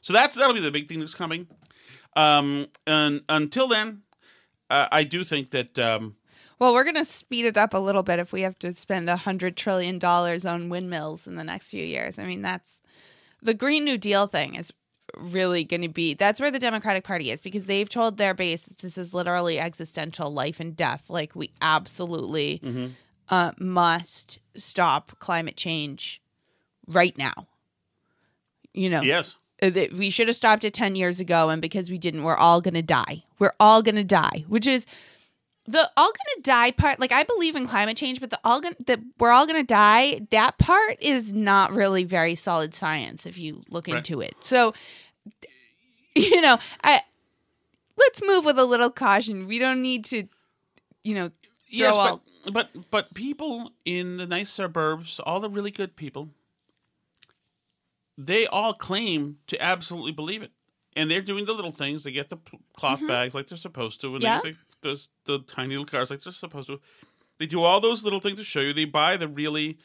So 0.00 0.12
that's 0.12 0.36
that'll 0.36 0.54
be 0.54 0.60
the 0.60 0.70
big 0.70 0.88
thing 0.88 1.00
that's 1.00 1.14
coming. 1.14 1.48
Um, 2.16 2.68
and 2.86 3.22
until 3.28 3.68
then, 3.68 4.02
uh, 4.70 4.88
I 4.90 5.04
do 5.04 5.22
think 5.22 5.50
that 5.50 5.78
um, 5.78 6.16
Well, 6.58 6.72
we're 6.72 6.84
going 6.84 6.96
to 6.96 7.04
speed 7.04 7.44
it 7.44 7.56
up 7.56 7.74
a 7.74 7.78
little 7.78 8.02
bit 8.02 8.18
if 8.18 8.32
we 8.32 8.42
have 8.42 8.58
to 8.60 8.74
spend 8.74 9.08
a 9.08 9.16
hundred 9.16 9.56
trillion 9.56 9.98
dollars 9.98 10.44
on 10.44 10.68
windmills 10.68 11.26
in 11.26 11.36
the 11.36 11.44
next 11.44 11.70
few 11.70 11.84
years. 11.84 12.18
I 12.18 12.24
mean, 12.24 12.42
that's 12.42 12.78
the 13.42 13.54
Green 13.54 13.84
New 13.84 13.98
Deal 13.98 14.26
thing 14.26 14.56
is 14.56 14.72
really 15.16 15.62
going 15.62 15.82
to 15.82 15.88
be 15.88 16.14
that's 16.14 16.40
where 16.40 16.50
the 16.50 16.58
Democratic 16.58 17.04
Party 17.04 17.30
is 17.30 17.40
because 17.40 17.66
they've 17.66 17.88
told 17.88 18.16
their 18.16 18.34
base 18.34 18.62
that 18.62 18.78
this 18.78 18.98
is 18.98 19.14
literally 19.14 19.58
existential 19.58 20.30
life 20.30 20.58
and 20.58 20.74
death. 20.74 21.04
Like 21.08 21.36
we 21.36 21.52
absolutely 21.60 22.60
uh, 23.28 23.52
must 23.58 24.40
stop 24.56 25.18
climate 25.18 25.56
change 25.56 26.20
right 26.88 27.16
now. 27.16 27.46
You 28.72 28.90
know, 28.90 29.02
yes, 29.02 29.36
Uh, 29.62 29.70
we 29.96 30.10
should 30.10 30.28
have 30.28 30.36
stopped 30.36 30.64
it 30.64 30.74
10 30.74 30.96
years 30.96 31.18
ago 31.18 31.48
and 31.48 31.62
because 31.62 31.90
we 31.90 31.96
didn't 31.98 32.22
we're 32.24 32.36
all 32.36 32.60
going 32.60 32.74
to 32.74 32.82
die. 32.82 33.22
We're 33.38 33.54
all 33.58 33.82
going 33.82 33.94
to 33.96 34.04
die 34.04 34.44
which 34.48 34.66
is 34.66 34.86
the 35.66 35.90
all 35.96 36.06
going 36.12 36.36
to 36.36 36.42
die 36.42 36.70
part 36.70 37.00
like 37.00 37.10
i 37.10 37.24
believe 37.24 37.56
in 37.56 37.66
climate 37.66 37.96
change 37.96 38.20
but 38.20 38.30
the 38.30 38.38
all 38.44 38.60
going 38.60 38.76
that 38.86 39.00
we're 39.18 39.32
all 39.32 39.46
going 39.46 39.60
to 39.60 39.66
die 39.66 40.20
that 40.30 40.58
part 40.58 40.96
is 41.00 41.34
not 41.34 41.72
really 41.72 42.04
very 42.04 42.34
solid 42.36 42.72
science 42.74 43.26
if 43.26 43.36
you 43.36 43.62
look 43.70 43.88
Right. 43.88 43.96
into 43.96 44.20
it. 44.20 44.34
So 44.42 44.74
you 46.14 46.40
know 46.40 46.58
i 46.84 47.00
let's 47.96 48.22
move 48.22 48.44
with 48.44 48.58
a 48.58 48.64
little 48.64 48.90
caution. 48.90 49.46
We 49.46 49.58
don't 49.58 49.82
need 49.82 50.04
to 50.06 50.28
you 51.02 51.14
know 51.14 51.30
yes, 51.68 51.94
all 51.94 52.22
but, 52.44 52.52
but 52.52 52.90
but 52.90 53.14
people 53.14 53.72
in 53.84 54.18
the 54.18 54.26
nice 54.26 54.50
suburbs, 54.50 55.18
all 55.20 55.40
the 55.40 55.50
really 55.50 55.70
good 55.72 55.96
people, 55.96 56.28
they 58.18 58.46
all 58.46 58.72
claim 58.74 59.38
to 59.48 59.62
absolutely 59.62 60.12
believe 60.12 60.42
it, 60.42 60.52
and 60.96 61.10
they're 61.10 61.20
doing 61.22 61.44
the 61.44 61.52
little 61.52 61.72
things. 61.72 62.04
They 62.04 62.12
get 62.12 62.28
the 62.28 62.38
cloth 62.76 63.06
bags 63.06 63.34
like 63.34 63.46
they're 63.48 63.58
supposed 63.58 64.00
to, 64.02 64.14
and 64.14 64.16
Mm-hmm. 64.16 64.24
Yeah. 64.24 64.40
they 64.42 64.50
get 64.50 64.58
the, 64.82 64.88
those 64.88 65.08
the 65.24 65.38
tiny 65.40 65.70
little 65.70 65.84
cars 65.86 66.10
like 66.10 66.20
they're 66.22 66.32
supposed 66.32 66.68
to. 66.68 66.80
They 67.38 67.46
do 67.46 67.62
all 67.62 67.80
those 67.80 68.04
little 68.04 68.20
things 68.20 68.38
to 68.38 68.44
show 68.44 68.60
you. 68.60 68.72
They 68.72 68.86
buy 68.86 69.16
the 69.18 69.28
really, 69.28 69.78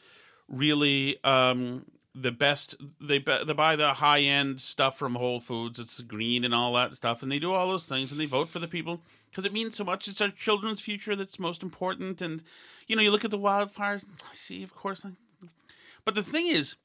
really 0.48 1.22
um, 1.24 1.84
the 2.14 2.32
best. 2.32 2.74
They 3.00 3.18
bu- 3.18 3.44
they 3.44 3.52
buy 3.52 3.76
the 3.76 3.92
high 3.94 4.20
end 4.20 4.60
stuff 4.60 4.98
from 4.98 5.14
Whole 5.14 5.40
Foods. 5.40 5.78
It's 5.78 6.00
green 6.00 6.44
and 6.44 6.54
all 6.54 6.72
that 6.74 6.94
stuff, 6.94 7.22
and 7.22 7.30
they 7.30 7.38
do 7.38 7.52
all 7.52 7.68
those 7.68 7.86
things, 7.88 8.12
and 8.12 8.20
they 8.20 8.26
vote 8.26 8.48
for 8.48 8.58
the 8.58 8.68
people 8.68 9.02
because 9.30 9.44
it 9.44 9.52
means 9.52 9.76
so 9.76 9.84
much. 9.84 10.08
It's 10.08 10.20
our 10.20 10.28
children's 10.30 10.80
future 10.80 11.14
that's 11.16 11.38
most 11.38 11.62
important. 11.62 12.22
And 12.22 12.42
you 12.86 12.96
know, 12.96 13.02
you 13.02 13.10
look 13.10 13.24
at 13.24 13.30
the 13.30 13.38
wildfires. 13.38 14.06
See, 14.32 14.62
of 14.62 14.74
course, 14.74 15.04
but 16.04 16.14
the 16.14 16.22
thing 16.22 16.46
is, 16.46 16.76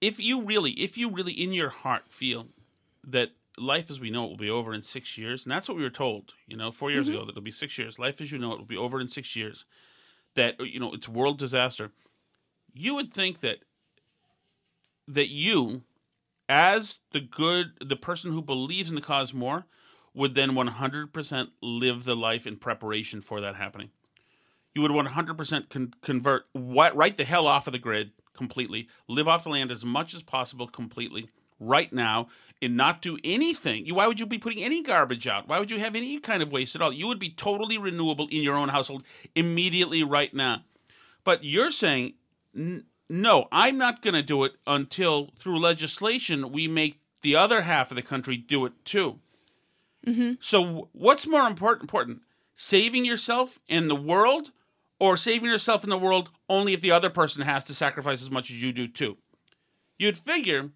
if 0.00 0.18
you 0.18 0.42
really, 0.42 0.72
if 0.72 0.96
you 0.96 1.10
really 1.10 1.32
in 1.32 1.52
your 1.52 1.68
heart 1.68 2.04
feel 2.08 2.48
that 3.06 3.30
life 3.58 3.90
as 3.90 4.00
we 4.00 4.10
know 4.10 4.24
it 4.24 4.28
will 4.28 4.36
be 4.36 4.50
over 4.50 4.72
in 4.72 4.82
six 4.82 5.18
years, 5.18 5.44
and 5.44 5.52
that's 5.52 5.68
what 5.68 5.76
we 5.76 5.82
were 5.82 5.90
told, 5.90 6.34
you 6.46 6.56
know, 6.56 6.70
4 6.70 6.90
years 6.90 7.06
mm-hmm. 7.06 7.16
ago 7.16 7.24
that 7.24 7.32
it'll 7.32 7.42
be 7.42 7.50
six 7.50 7.78
years. 7.78 7.98
Life 7.98 8.20
as 8.20 8.32
you 8.32 8.38
know 8.38 8.52
it 8.52 8.58
will 8.58 8.64
be 8.64 8.76
over 8.76 9.00
in 9.00 9.08
six 9.08 9.36
years. 9.36 9.64
That 10.36 10.60
you 10.60 10.78
know 10.80 10.94
it's 10.94 11.08
world 11.08 11.38
disaster. 11.38 11.90
You 12.72 12.94
would 12.94 13.12
think 13.12 13.40
that 13.40 13.58
that 15.08 15.28
you, 15.28 15.82
as 16.48 17.00
the 17.10 17.20
good, 17.20 17.72
the 17.84 17.96
person 17.96 18.32
who 18.32 18.42
believes 18.42 18.90
in 18.90 18.94
the 18.94 19.00
cause 19.00 19.34
more, 19.34 19.66
would 20.14 20.36
then 20.36 20.54
one 20.54 20.68
hundred 20.68 21.12
percent 21.12 21.50
live 21.60 22.04
the 22.04 22.14
life 22.14 22.46
in 22.46 22.56
preparation 22.56 23.20
for 23.20 23.40
that 23.40 23.56
happening 23.56 23.90
you 24.74 24.82
would 24.82 24.90
100% 24.90 25.68
con- 25.68 25.94
convert 26.00 26.44
what 26.52 26.94
right 26.94 27.16
the 27.16 27.24
hell 27.24 27.46
off 27.46 27.66
of 27.66 27.72
the 27.72 27.78
grid 27.78 28.12
completely 28.34 28.88
live 29.08 29.28
off 29.28 29.44
the 29.44 29.50
land 29.50 29.70
as 29.70 29.84
much 29.84 30.14
as 30.14 30.22
possible 30.22 30.66
completely 30.66 31.28
right 31.58 31.92
now 31.92 32.28
and 32.62 32.76
not 32.76 33.02
do 33.02 33.18
anything. 33.22 33.84
You 33.86 33.94
why 33.94 34.06
would 34.06 34.18
you 34.18 34.26
be 34.26 34.38
putting 34.38 34.64
any 34.64 34.82
garbage 34.82 35.26
out? 35.26 35.46
Why 35.46 35.58
would 35.58 35.70
you 35.70 35.78
have 35.78 35.94
any 35.94 36.18
kind 36.18 36.42
of 36.42 36.50
waste 36.50 36.74
at 36.74 36.82
all? 36.82 36.92
You 36.92 37.06
would 37.08 37.18
be 37.18 37.30
totally 37.30 37.78
renewable 37.78 38.28
in 38.30 38.42
your 38.42 38.56
own 38.56 38.70
household 38.70 39.04
immediately 39.34 40.02
right 40.02 40.32
now. 40.32 40.64
But 41.22 41.44
you're 41.44 41.70
saying 41.70 42.14
"N- 42.56 42.84
no 43.12 43.48
i'm 43.50 43.76
not 43.76 44.02
going 44.02 44.14
to 44.14 44.22
do 44.22 44.44
it 44.44 44.52
until 44.68 45.30
through 45.36 45.58
legislation 45.58 46.52
we 46.52 46.68
make 46.68 47.00
the 47.22 47.34
other 47.34 47.62
half 47.62 47.90
of 47.90 47.96
the 47.96 48.02
country 48.02 48.36
do 48.36 48.64
it 48.64 48.72
too. 48.84 49.18
Mm-hmm. 50.06 50.32
So 50.40 50.88
what's 50.92 51.26
more 51.26 51.46
important 51.46 51.82
important 51.82 52.22
saving 52.54 53.04
yourself 53.04 53.58
and 53.68 53.90
the 53.90 53.94
world 53.94 54.50
or 55.00 55.16
saving 55.16 55.48
yourself 55.48 55.82
in 55.82 55.90
the 55.90 55.98
world 55.98 56.30
only 56.48 56.72
if 56.72 56.80
the 56.80 56.92
other 56.92 57.10
person 57.10 57.42
has 57.42 57.64
to 57.64 57.74
sacrifice 57.74 58.22
as 58.22 58.30
much 58.30 58.50
as 58.50 58.62
you 58.62 58.72
do 58.72 58.86
too 58.86 59.16
you'd 59.98 60.18
figure 60.18 60.70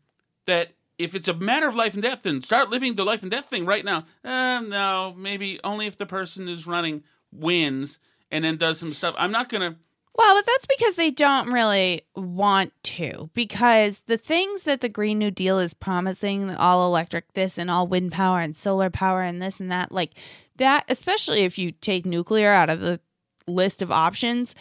that 0.47 0.73
if 0.99 1.15
it's 1.15 1.29
a 1.29 1.35
matter 1.35 1.69
of 1.69 1.77
life 1.77 1.95
and 1.95 2.03
death 2.03 2.21
then 2.23 2.43
start 2.43 2.71
living 2.71 2.95
the 2.95 3.05
life 3.05 3.23
and 3.23 3.31
death 3.31 3.47
thing 3.47 3.65
right 3.67 3.85
now 3.85 4.05
uh, 4.25 4.61
no 4.67 5.15
maybe 5.17 5.61
only 5.63 5.87
if 5.87 5.97
the 5.97 6.07
person 6.07 6.47
who's 6.47 6.67
running 6.67 7.03
wins 7.33 7.99
and 8.31 8.45
then 8.45 8.57
does 8.57 8.79
some 8.81 8.93
stuff 8.93 9.15
i'm 9.19 9.33
not 9.33 9.49
gonna 9.49 9.77
Well, 10.17 10.37
but 10.37 10.47
that's 10.47 10.67
because 10.67 10.95
they 10.95 11.11
don't 11.11 11.51
really 11.51 12.03
want 12.15 12.73
to. 12.85 13.31
Because 13.35 14.03
the 14.07 14.17
things 14.17 14.63
that 14.63 14.81
the 14.81 14.89
Green 14.89 15.19
New 15.19 15.33
Deal 15.33 15.59
is 15.59 15.75
promising, 15.75 16.55
all 16.55 16.87
electric 16.87 17.33
this 17.33 17.59
and 17.59 17.69
all 17.69 17.89
wind 17.89 18.13
power 18.13 18.39
and 18.39 18.57
solar 18.57 18.91
power 18.91 19.23
and 19.23 19.43
this 19.43 19.59
and 19.59 19.73
that, 19.73 19.91
like 19.91 20.13
that, 20.55 20.85
especially 20.89 21.41
if 21.41 21.59
you 21.59 21.73
take 21.73 22.07
nuclear 22.07 22.53
out 22.53 22.71
of 22.71 22.79
the 22.79 23.01
list 23.47 23.83
of 23.83 23.91
options, 23.91 24.55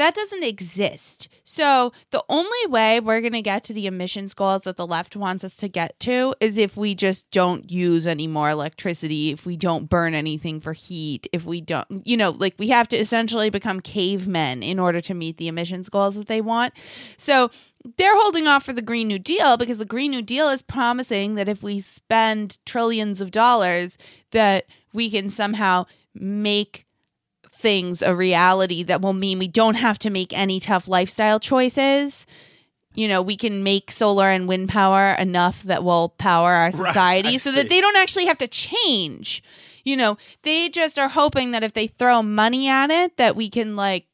that 0.00 0.14
doesn't 0.14 0.44
exist. 0.44 1.28
So 1.44 1.92
the 2.10 2.24
only 2.30 2.66
way 2.68 3.00
we're 3.00 3.20
going 3.20 3.34
to 3.34 3.42
get 3.42 3.64
to 3.64 3.74
the 3.74 3.86
emissions 3.86 4.32
goals 4.32 4.62
that 4.62 4.78
the 4.78 4.86
left 4.86 5.14
wants 5.14 5.44
us 5.44 5.56
to 5.56 5.68
get 5.68 6.00
to 6.00 6.34
is 6.40 6.56
if 6.56 6.74
we 6.74 6.94
just 6.94 7.30
don't 7.30 7.70
use 7.70 8.06
any 8.06 8.26
more 8.26 8.48
electricity, 8.48 9.30
if 9.30 9.44
we 9.44 9.58
don't 9.58 9.90
burn 9.90 10.14
anything 10.14 10.58
for 10.58 10.72
heat, 10.72 11.26
if 11.34 11.44
we 11.44 11.60
don't, 11.60 11.86
you 12.06 12.16
know, 12.16 12.30
like 12.30 12.54
we 12.58 12.68
have 12.68 12.88
to 12.88 12.96
essentially 12.96 13.50
become 13.50 13.80
cavemen 13.80 14.62
in 14.62 14.78
order 14.78 15.02
to 15.02 15.12
meet 15.12 15.36
the 15.36 15.48
emissions 15.48 15.90
goals 15.90 16.14
that 16.14 16.28
they 16.28 16.40
want. 16.40 16.72
So 17.18 17.50
they're 17.98 18.16
holding 18.16 18.46
off 18.46 18.64
for 18.64 18.72
the 18.72 18.80
Green 18.80 19.06
New 19.06 19.18
Deal 19.18 19.58
because 19.58 19.76
the 19.76 19.84
Green 19.84 20.12
New 20.12 20.22
Deal 20.22 20.48
is 20.48 20.62
promising 20.62 21.34
that 21.34 21.46
if 21.46 21.62
we 21.62 21.78
spend 21.78 22.56
trillions 22.64 23.20
of 23.20 23.30
dollars 23.30 23.98
that 24.30 24.64
we 24.94 25.10
can 25.10 25.28
somehow 25.28 25.84
make 26.14 26.86
things 27.60 28.02
a 28.02 28.14
reality 28.14 28.82
that 28.84 29.00
will 29.00 29.12
mean 29.12 29.38
we 29.38 29.48
don't 29.48 29.74
have 29.74 29.98
to 30.00 30.10
make 30.10 30.32
any 30.32 30.58
tough 30.60 30.88
lifestyle 30.88 31.38
choices. 31.38 32.26
You 32.94 33.06
know, 33.06 33.22
we 33.22 33.36
can 33.36 33.62
make 33.62 33.90
solar 33.92 34.28
and 34.28 34.48
wind 34.48 34.68
power 34.68 35.12
enough 35.12 35.62
that 35.64 35.84
will 35.84 36.08
power 36.08 36.52
our 36.52 36.70
society 36.82 37.34
I 37.34 37.36
so 37.36 37.52
that 37.52 37.68
they 37.68 37.80
don't 37.80 37.96
actually 37.96 38.26
have 38.26 38.38
to 38.38 38.48
change. 38.48 39.42
You 39.84 39.96
know, 39.96 40.18
they 40.42 40.68
just 40.68 40.98
are 40.98 41.08
hoping 41.08 41.52
that 41.52 41.62
if 41.62 41.72
they 41.72 41.86
throw 41.86 42.22
money 42.22 42.68
at 42.68 42.90
it, 42.90 43.16
that 43.16 43.36
we 43.36 43.48
can 43.48 43.76
like 43.76 44.06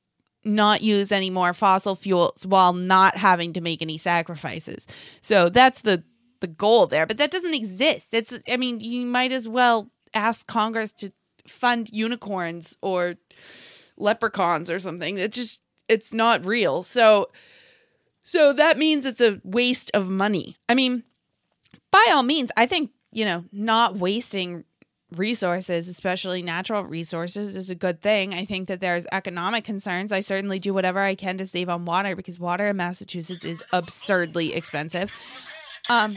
not 0.44 0.82
use 0.82 1.10
any 1.10 1.30
more 1.30 1.52
fossil 1.52 1.96
fuels 1.96 2.46
while 2.46 2.72
not 2.72 3.16
having 3.16 3.52
to 3.54 3.60
make 3.60 3.82
any 3.82 3.98
sacrifices. 3.98 4.86
So 5.20 5.48
that's 5.48 5.82
the 5.82 6.04
the 6.40 6.46
goal 6.46 6.86
there, 6.86 7.06
but 7.06 7.16
that 7.16 7.30
doesn't 7.30 7.54
exist. 7.54 8.12
It's 8.12 8.38
I 8.48 8.56
mean, 8.56 8.80
you 8.80 9.06
might 9.06 9.32
as 9.32 9.48
well 9.48 9.90
ask 10.14 10.46
Congress 10.46 10.92
to 10.94 11.12
fund 11.48 11.90
unicorns 11.92 12.76
or 12.82 13.16
leprechauns 13.96 14.70
or 14.70 14.78
something. 14.78 15.18
It 15.18 15.32
just 15.32 15.62
it's 15.88 16.12
not 16.12 16.44
real. 16.44 16.82
So 16.82 17.28
so 18.22 18.52
that 18.54 18.76
means 18.76 19.06
it's 19.06 19.20
a 19.20 19.40
waste 19.44 19.90
of 19.94 20.10
money. 20.10 20.56
I 20.68 20.74
mean, 20.74 21.04
by 21.92 22.10
all 22.12 22.24
means, 22.24 22.50
I 22.56 22.66
think, 22.66 22.90
you 23.12 23.24
know, 23.24 23.44
not 23.52 23.96
wasting 23.96 24.64
resources, 25.14 25.88
especially 25.88 26.42
natural 26.42 26.82
resources, 26.82 27.54
is 27.54 27.70
a 27.70 27.76
good 27.76 28.02
thing. 28.02 28.34
I 28.34 28.44
think 28.44 28.66
that 28.66 28.80
there's 28.80 29.06
economic 29.12 29.62
concerns. 29.62 30.10
I 30.10 30.22
certainly 30.22 30.58
do 30.58 30.74
whatever 30.74 30.98
I 30.98 31.14
can 31.14 31.38
to 31.38 31.46
save 31.46 31.68
on 31.68 31.84
water 31.84 32.16
because 32.16 32.38
water 32.40 32.66
in 32.66 32.76
Massachusetts 32.76 33.44
is 33.44 33.62
absurdly 33.72 34.54
expensive. 34.54 35.12
Um, 35.88 36.16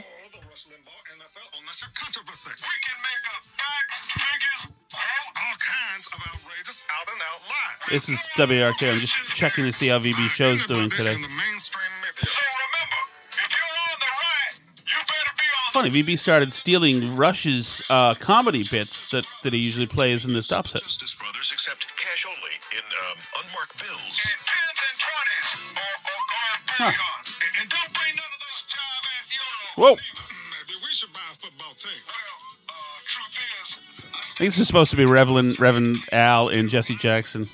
This 7.89 8.07
is 8.07 8.19
WRK. 8.37 8.93
I'm 8.93 8.99
just 8.99 9.15
checking 9.33 9.65
to 9.65 9.73
see 9.73 9.87
how 9.87 9.97
VB 9.97 10.29
show's 10.29 10.67
doing 10.67 10.91
today. 10.91 11.15
In 11.15 11.21
the 11.23 11.27
mainstream 11.27 11.89
media. 12.05 12.21
So 12.21 12.37
remember, 12.37 13.01
if 13.33 13.49
you're 13.49 13.65
on 13.81 13.97
the 13.97 14.13
right, 14.13 14.61
you 14.85 14.99
better 15.09 15.33
be 15.33 15.49
on 15.49 15.73
Funny, 15.73 15.89
VB 15.89 16.19
started 16.19 16.53
stealing 16.53 17.15
Rush's 17.17 17.81
uh, 17.89 18.13
comedy 18.13 18.63
bits 18.69 19.09
that, 19.09 19.25
that 19.41 19.53
he 19.53 19.59
usually 19.59 19.87
plays 19.87 20.23
in 20.23 20.33
the 20.33 20.43
stop 20.43 20.67
set. 20.67 20.81
Brothers 20.83 21.49
accept 21.51 21.87
cash 21.97 22.27
only 22.29 22.53
in 22.77 22.85
um, 23.09 23.17
unmarked 23.41 23.81
bills. 23.81 24.21
tens 24.21 24.77
and 24.85 24.97
twenties 25.01 25.49
or, 25.73 25.81
or, 25.81 26.93
or 26.93 26.93
billions. 26.93 27.41
And, 27.41 27.65
and 27.65 27.69
don't 27.73 27.89
bring 27.97 28.13
none 28.21 28.29
of 28.29 28.41
those 28.45 28.69
jive 28.69 29.05
ass 29.17 29.33
euros. 29.33 29.81
Whoa. 29.81 29.93
Maybe 29.97 30.77
we 30.77 30.93
should 30.93 31.09
buy 31.11 31.25
a 31.25 31.35
football 31.41 31.73
team. 31.73 32.05
Well, 32.05 32.37
uh, 32.69 33.01
truth 33.09 33.33
is, 33.33 34.05
I 34.05 34.37
think 34.37 34.53
this 34.53 34.59
is 34.59 34.67
supposed 34.67 34.91
to 34.91 34.97
be 34.97 35.05
Reverend, 35.05 35.59
Reverend 35.59 35.97
Al 36.11 36.49
and 36.49 36.69
Jesse 36.69 36.95
Jackson. 36.95 37.49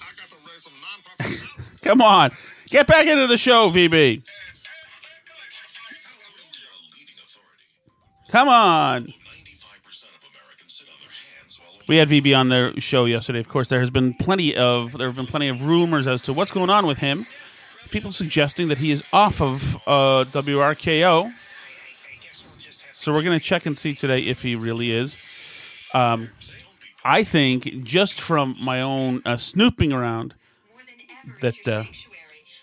Come 1.82 2.02
on. 2.02 2.32
Get 2.68 2.88
back 2.88 3.06
into 3.06 3.28
the 3.28 3.38
show, 3.38 3.70
VB. 3.70 4.28
Come 8.30 8.50
on. 8.50 9.04
95% 9.04 9.06
of 9.06 10.26
Americans 10.30 10.74
sit 10.74 10.88
on 10.90 11.00
their 11.00 11.10
hands 11.40 11.60
while 11.62 11.80
We 11.88 11.98
had 11.98 12.10
VB 12.10 12.38
on 12.38 12.50
the 12.50 12.74
show 12.82 13.06
yesterday. 13.06 13.40
Of 13.40 13.48
course, 13.48 13.70
there 13.70 13.80
has 13.80 13.92
been 13.92 14.14
plenty 14.14 14.56
of 14.56 14.98
there 14.98 15.08
have 15.08 15.16
been 15.16 15.28
plenty 15.28 15.48
of 15.48 15.64
rumors 15.64 16.08
as 16.08 16.22
to 16.24 16.34
what's 16.34 16.52
going 16.52 16.70
on 16.70 16.86
with 16.88 16.98
him. 16.98 17.26
People 17.92 18.12
suggesting 18.12 18.68
that 18.70 18.80
he 18.80 18.92
is 18.92 19.04
off 19.14 19.42
of 19.42 19.76
uh, 19.88 20.26
WRKO. 20.28 21.32
So 22.92 23.14
we're 23.14 23.22
going 23.22 23.38
to 23.38 23.46
check 23.46 23.66
and 23.66 23.78
see 23.78 23.94
today 23.94 24.22
if 24.22 24.42
he 24.42 24.56
really 24.56 24.92
is. 24.92 25.16
Um, 25.94 26.32
I 27.06 27.24
think 27.24 27.84
just 27.84 28.20
from 28.20 28.56
my 28.62 28.82
own 28.82 29.22
uh, 29.24 29.38
snooping 29.38 29.94
around, 29.94 30.34
That, 31.42 31.56
uh, 31.68 31.84
sanctuary. 31.84 32.20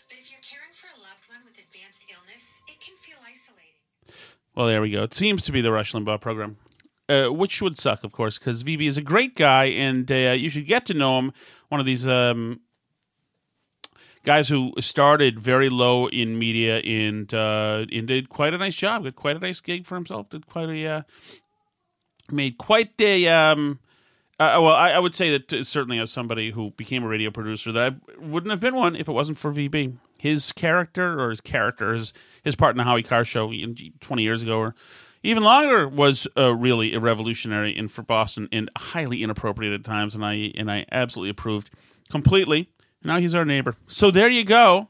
But 0.08 0.18
if 0.18 0.30
you're 0.30 0.40
caring 0.42 0.72
for 0.72 0.88
a 0.96 1.00
loved 1.00 1.28
one 1.28 1.38
with 1.44 1.58
advanced 1.58 2.06
illness, 2.10 2.62
it 2.68 2.80
can 2.80 2.94
feel 2.94 3.18
isolating. 3.24 3.80
Well, 4.54 4.66
there 4.66 4.80
we 4.80 4.90
go. 4.90 5.02
It 5.02 5.14
seems 5.14 5.42
to 5.42 5.52
be 5.52 5.60
the 5.60 5.72
Rush 5.72 5.92
Limbaugh 5.92 6.20
program, 6.20 6.58
uh, 7.08 7.28
which 7.28 7.60
would 7.62 7.78
suck, 7.78 8.04
of 8.04 8.12
course, 8.12 8.38
because 8.38 8.62
VB 8.64 8.86
is 8.86 8.96
a 8.96 9.02
great 9.02 9.34
guy, 9.34 9.64
and 9.64 10.10
uh, 10.10 10.34
you 10.36 10.50
should 10.50 10.66
get 10.66 10.86
to 10.86 10.94
know 10.94 11.18
him. 11.18 11.32
One 11.68 11.80
of 11.80 11.86
these 11.86 12.06
um, 12.06 12.60
guys 14.24 14.48
who 14.48 14.72
started 14.80 15.38
very 15.40 15.68
low 15.68 16.06
in 16.08 16.38
media 16.38 16.78
and 16.78 17.32
uh, 17.32 17.86
and 17.90 18.06
did 18.06 18.28
quite 18.28 18.54
a 18.54 18.58
nice 18.58 18.76
job. 18.76 19.04
got 19.04 19.16
quite 19.16 19.36
a 19.36 19.40
nice 19.40 19.60
gig 19.60 19.86
for 19.86 19.94
himself. 19.94 20.28
Did 20.28 20.46
quite 20.46 20.68
a 20.68 20.86
uh, 20.86 21.02
made 22.30 22.58
quite 22.58 23.00
a. 23.00 23.26
Um, 23.28 23.80
uh, 24.38 24.58
well, 24.62 24.74
I, 24.74 24.92
I 24.92 24.98
would 24.98 25.14
say 25.14 25.30
that 25.30 25.52
uh, 25.52 25.64
certainly 25.64 25.98
as 25.98 26.10
somebody 26.10 26.50
who 26.50 26.70
became 26.72 27.04
a 27.04 27.08
radio 27.08 27.30
producer, 27.30 27.70
that 27.72 27.92
I 27.92 28.24
wouldn't 28.24 28.50
have 28.50 28.60
been 28.60 28.74
one 28.74 28.96
if 28.96 29.08
it 29.08 29.12
wasn't 29.12 29.38
for 29.38 29.52
VB. 29.52 29.96
His 30.16 30.52
character, 30.52 31.20
or 31.20 31.30
his 31.30 31.40
character, 31.40 31.94
his, 31.94 32.12
his 32.42 32.56
part 32.56 32.72
in 32.72 32.78
the 32.78 32.84
Howie 32.84 33.02
Carr 33.02 33.24
show 33.24 33.52
20 33.52 34.22
years 34.22 34.42
ago, 34.42 34.58
or 34.58 34.74
even 35.22 35.42
longer, 35.42 35.88
was 35.88 36.26
uh, 36.36 36.54
really 36.54 36.94
a 36.94 37.00
revolutionary 37.00 37.76
in 37.76 37.88
for 37.88 38.02
Boston 38.02 38.48
and 38.52 38.70
highly 38.76 39.22
inappropriate 39.22 39.72
at 39.74 39.84
times, 39.84 40.14
and 40.14 40.24
I 40.24 40.52
and 40.56 40.70
I 40.70 40.86
absolutely 40.92 41.30
approved 41.30 41.70
completely. 42.10 42.68
Now 43.04 43.18
he's 43.18 43.34
our 43.34 43.44
neighbor. 43.44 43.74
So 43.86 44.10
there 44.10 44.28
you 44.28 44.44
go. 44.44 44.88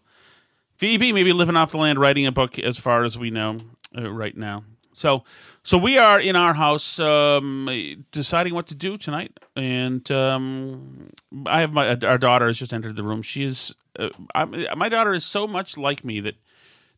VB 0.78 1.14
maybe 1.14 1.32
living 1.32 1.56
off 1.56 1.70
the 1.70 1.78
land, 1.78 1.98
writing 1.98 2.26
a 2.26 2.32
book 2.32 2.58
as 2.58 2.76
far 2.76 3.04
as 3.04 3.16
we 3.16 3.30
know 3.30 3.58
uh, 3.96 4.10
right 4.10 4.36
now. 4.36 4.64
So, 4.94 5.24
so 5.62 5.78
we 5.78 5.98
are 5.98 6.20
in 6.20 6.36
our 6.36 6.54
house 6.54 6.98
um, 6.98 7.68
deciding 8.10 8.54
what 8.54 8.66
to 8.68 8.74
do 8.74 8.96
tonight, 8.96 9.38
and 9.56 10.08
um, 10.10 11.08
I 11.46 11.60
have 11.62 11.72
my 11.72 11.96
our 12.02 12.18
daughter 12.18 12.46
has 12.46 12.58
just 12.58 12.72
entered 12.72 12.96
the 12.96 13.02
room. 13.02 13.22
She 13.22 13.44
is 13.44 13.74
uh, 13.98 14.10
I, 14.34 14.44
my 14.74 14.88
daughter 14.88 15.12
is 15.12 15.24
so 15.24 15.46
much 15.46 15.78
like 15.78 16.04
me 16.04 16.20
that 16.20 16.34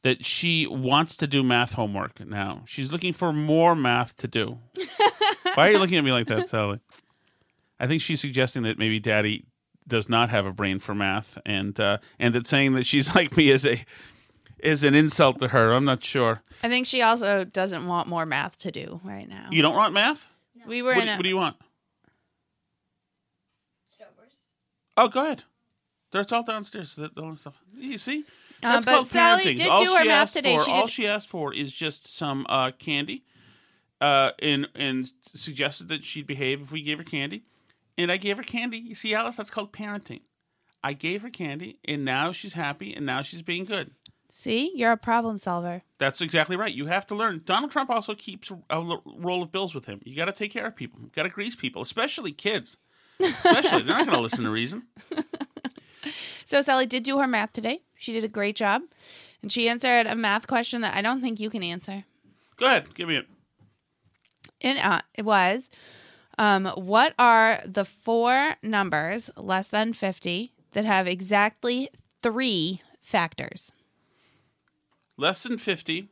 that 0.02 0.24
she 0.24 0.66
wants 0.66 1.16
to 1.16 1.26
do 1.26 1.42
math 1.42 1.74
homework 1.74 2.20
now. 2.20 2.62
She's 2.66 2.92
looking 2.92 3.12
for 3.12 3.32
more 3.32 3.74
math 3.74 4.16
to 4.18 4.28
do. 4.28 4.58
Why 5.54 5.68
are 5.68 5.72
you 5.72 5.78
looking 5.78 5.96
at 5.96 6.04
me 6.04 6.12
like 6.12 6.26
that, 6.26 6.48
Sally? 6.48 6.80
I 7.80 7.86
think 7.86 8.02
she's 8.02 8.20
suggesting 8.20 8.64
that 8.64 8.78
maybe 8.78 9.00
Daddy 9.00 9.46
does 9.86 10.08
not 10.08 10.30
have 10.30 10.46
a 10.46 10.52
brain 10.52 10.78
for 10.78 10.94
math, 10.94 11.38
and 11.46 11.78
uh, 11.78 11.98
and 12.18 12.34
that 12.34 12.46
saying 12.46 12.74
that 12.74 12.86
she's 12.86 13.14
like 13.14 13.36
me 13.36 13.50
is 13.50 13.66
a 13.66 13.84
is 14.64 14.82
an 14.84 14.94
insult 14.94 15.38
to 15.40 15.48
her. 15.48 15.72
I'm 15.72 15.84
not 15.84 16.02
sure. 16.04 16.42
I 16.62 16.68
think 16.68 16.86
she 16.86 17.02
also 17.02 17.44
doesn't 17.44 17.86
want 17.86 18.08
more 18.08 18.24
math 18.26 18.58
to 18.60 18.70
do 18.70 19.00
right 19.04 19.28
now. 19.28 19.48
You 19.50 19.62
don't 19.62 19.74
want 19.76 19.92
math? 19.94 20.26
we 20.66 20.80
were 20.82 20.94
What, 20.94 21.02
in 21.02 21.08
a, 21.10 21.16
what 21.16 21.22
do 21.22 21.28
you 21.28 21.36
want? 21.36 21.56
Oh, 24.96 25.08
go 25.08 25.22
ahead. 25.22 25.42
That's 26.12 26.32
all 26.32 26.44
downstairs. 26.44 26.94
That 26.96 27.18
all 27.18 27.30
that 27.30 27.36
stuff. 27.36 27.60
You 27.76 27.98
see, 27.98 28.24
Uh, 28.62 28.72
That's 28.72 28.84
but 28.84 28.92
called 28.92 29.06
Sally 29.08 29.42
parenting. 29.44 29.56
did 29.56 29.68
All 29.68 29.84
do 29.84 29.92
her 29.94 30.02
she 30.02 30.08
math 30.08 30.22
asked 30.22 30.36
today. 30.36 30.56
For, 30.56 30.64
She 30.64 30.70
all 30.70 30.86
did- 30.86 30.90
she 30.92 31.06
asked 31.08 31.28
for 31.28 31.52
is 31.52 31.72
just 31.72 32.06
some 32.06 32.46
uh, 32.48 32.70
candy, 32.78 33.24
uh, 34.00 34.30
and 34.40 34.68
and 34.76 35.12
suggested 35.34 35.88
that 35.88 36.04
she'd 36.04 36.26
behave 36.26 36.62
if 36.62 36.70
we 36.72 36.80
gave 36.82 36.98
her 36.98 37.04
candy, 37.04 37.42
and 37.98 38.12
I 38.12 38.16
gave 38.16 38.36
her 38.36 38.42
candy. 38.44 38.78
You 38.78 38.94
see, 38.94 39.14
Alice, 39.14 39.36
that's 39.36 39.50
called 39.50 39.72
parenting. 39.72 40.22
I 40.84 40.92
gave 40.92 41.22
her 41.22 41.30
candy, 41.30 41.78
and 41.84 42.04
now 42.04 42.30
she's 42.30 42.54
happy, 42.54 42.94
and 42.94 43.04
now 43.04 43.22
she's 43.22 43.42
being 43.42 43.64
good. 43.64 43.90
See, 44.36 44.72
you're 44.74 44.90
a 44.90 44.96
problem 44.96 45.38
solver. 45.38 45.82
That's 45.98 46.20
exactly 46.20 46.56
right. 46.56 46.74
You 46.74 46.86
have 46.86 47.06
to 47.06 47.14
learn. 47.14 47.42
Donald 47.44 47.70
Trump 47.70 47.88
also 47.88 48.16
keeps 48.16 48.50
a 48.68 48.82
roll 49.06 49.44
of 49.44 49.52
bills 49.52 49.76
with 49.76 49.86
him. 49.86 50.00
You 50.02 50.16
got 50.16 50.24
to 50.24 50.32
take 50.32 50.50
care 50.50 50.66
of 50.66 50.74
people. 50.74 50.98
You 51.00 51.08
got 51.14 51.22
to 51.22 51.28
grease 51.28 51.54
people, 51.54 51.80
especially 51.80 52.32
kids. 52.32 52.76
Especially, 53.20 53.82
they're 53.82 53.96
not 53.96 54.06
going 54.06 54.16
to 54.16 54.22
listen 54.22 54.42
to 54.42 54.50
reason. 54.50 54.82
So 56.44 56.60
Sally 56.60 56.84
did 56.84 57.04
do 57.04 57.18
her 57.20 57.26
math 57.26 57.54
today. 57.54 57.80
She 57.96 58.12
did 58.12 58.22
a 58.22 58.28
great 58.28 58.54
job, 58.54 58.82
and 59.40 59.50
she 59.50 59.66
answered 59.66 60.06
a 60.06 60.14
math 60.14 60.46
question 60.46 60.82
that 60.82 60.94
I 60.94 61.00
don't 61.00 61.22
think 61.22 61.40
you 61.40 61.48
can 61.48 61.62
answer. 61.62 62.04
Go 62.58 62.66
ahead, 62.66 62.94
give 62.94 63.08
me 63.08 63.16
it. 63.16 63.26
It, 64.60 64.76
uh, 64.84 65.00
it 65.14 65.24
was, 65.24 65.70
um, 66.36 66.66
what 66.66 67.14
are 67.18 67.60
the 67.64 67.86
four 67.86 68.56
numbers 68.62 69.30
less 69.38 69.68
than 69.68 69.94
fifty 69.94 70.52
that 70.72 70.84
have 70.84 71.08
exactly 71.08 71.88
three 72.22 72.82
factors? 73.00 73.72
Less 75.16 75.42
than 75.44 75.58
50, 75.58 76.08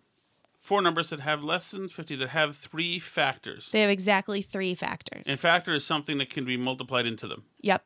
four 0.60 0.80
numbers 0.80 1.10
that 1.10 1.20
have 1.20 1.42
less 1.42 1.70
than 1.72 1.88
50 1.88 2.16
that 2.16 2.28
have 2.28 2.56
three 2.56 2.98
factors. 2.98 3.70
They 3.70 3.80
have 3.80 3.90
exactly 3.90 4.42
three 4.42 4.74
factors. 4.74 5.24
And 5.26 5.38
factor 5.40 5.74
is 5.74 5.84
something 5.84 6.18
that 6.18 6.30
can 6.30 6.44
be 6.44 6.56
multiplied 6.56 7.06
into 7.06 7.26
them. 7.28 7.44
yep. 7.60 7.84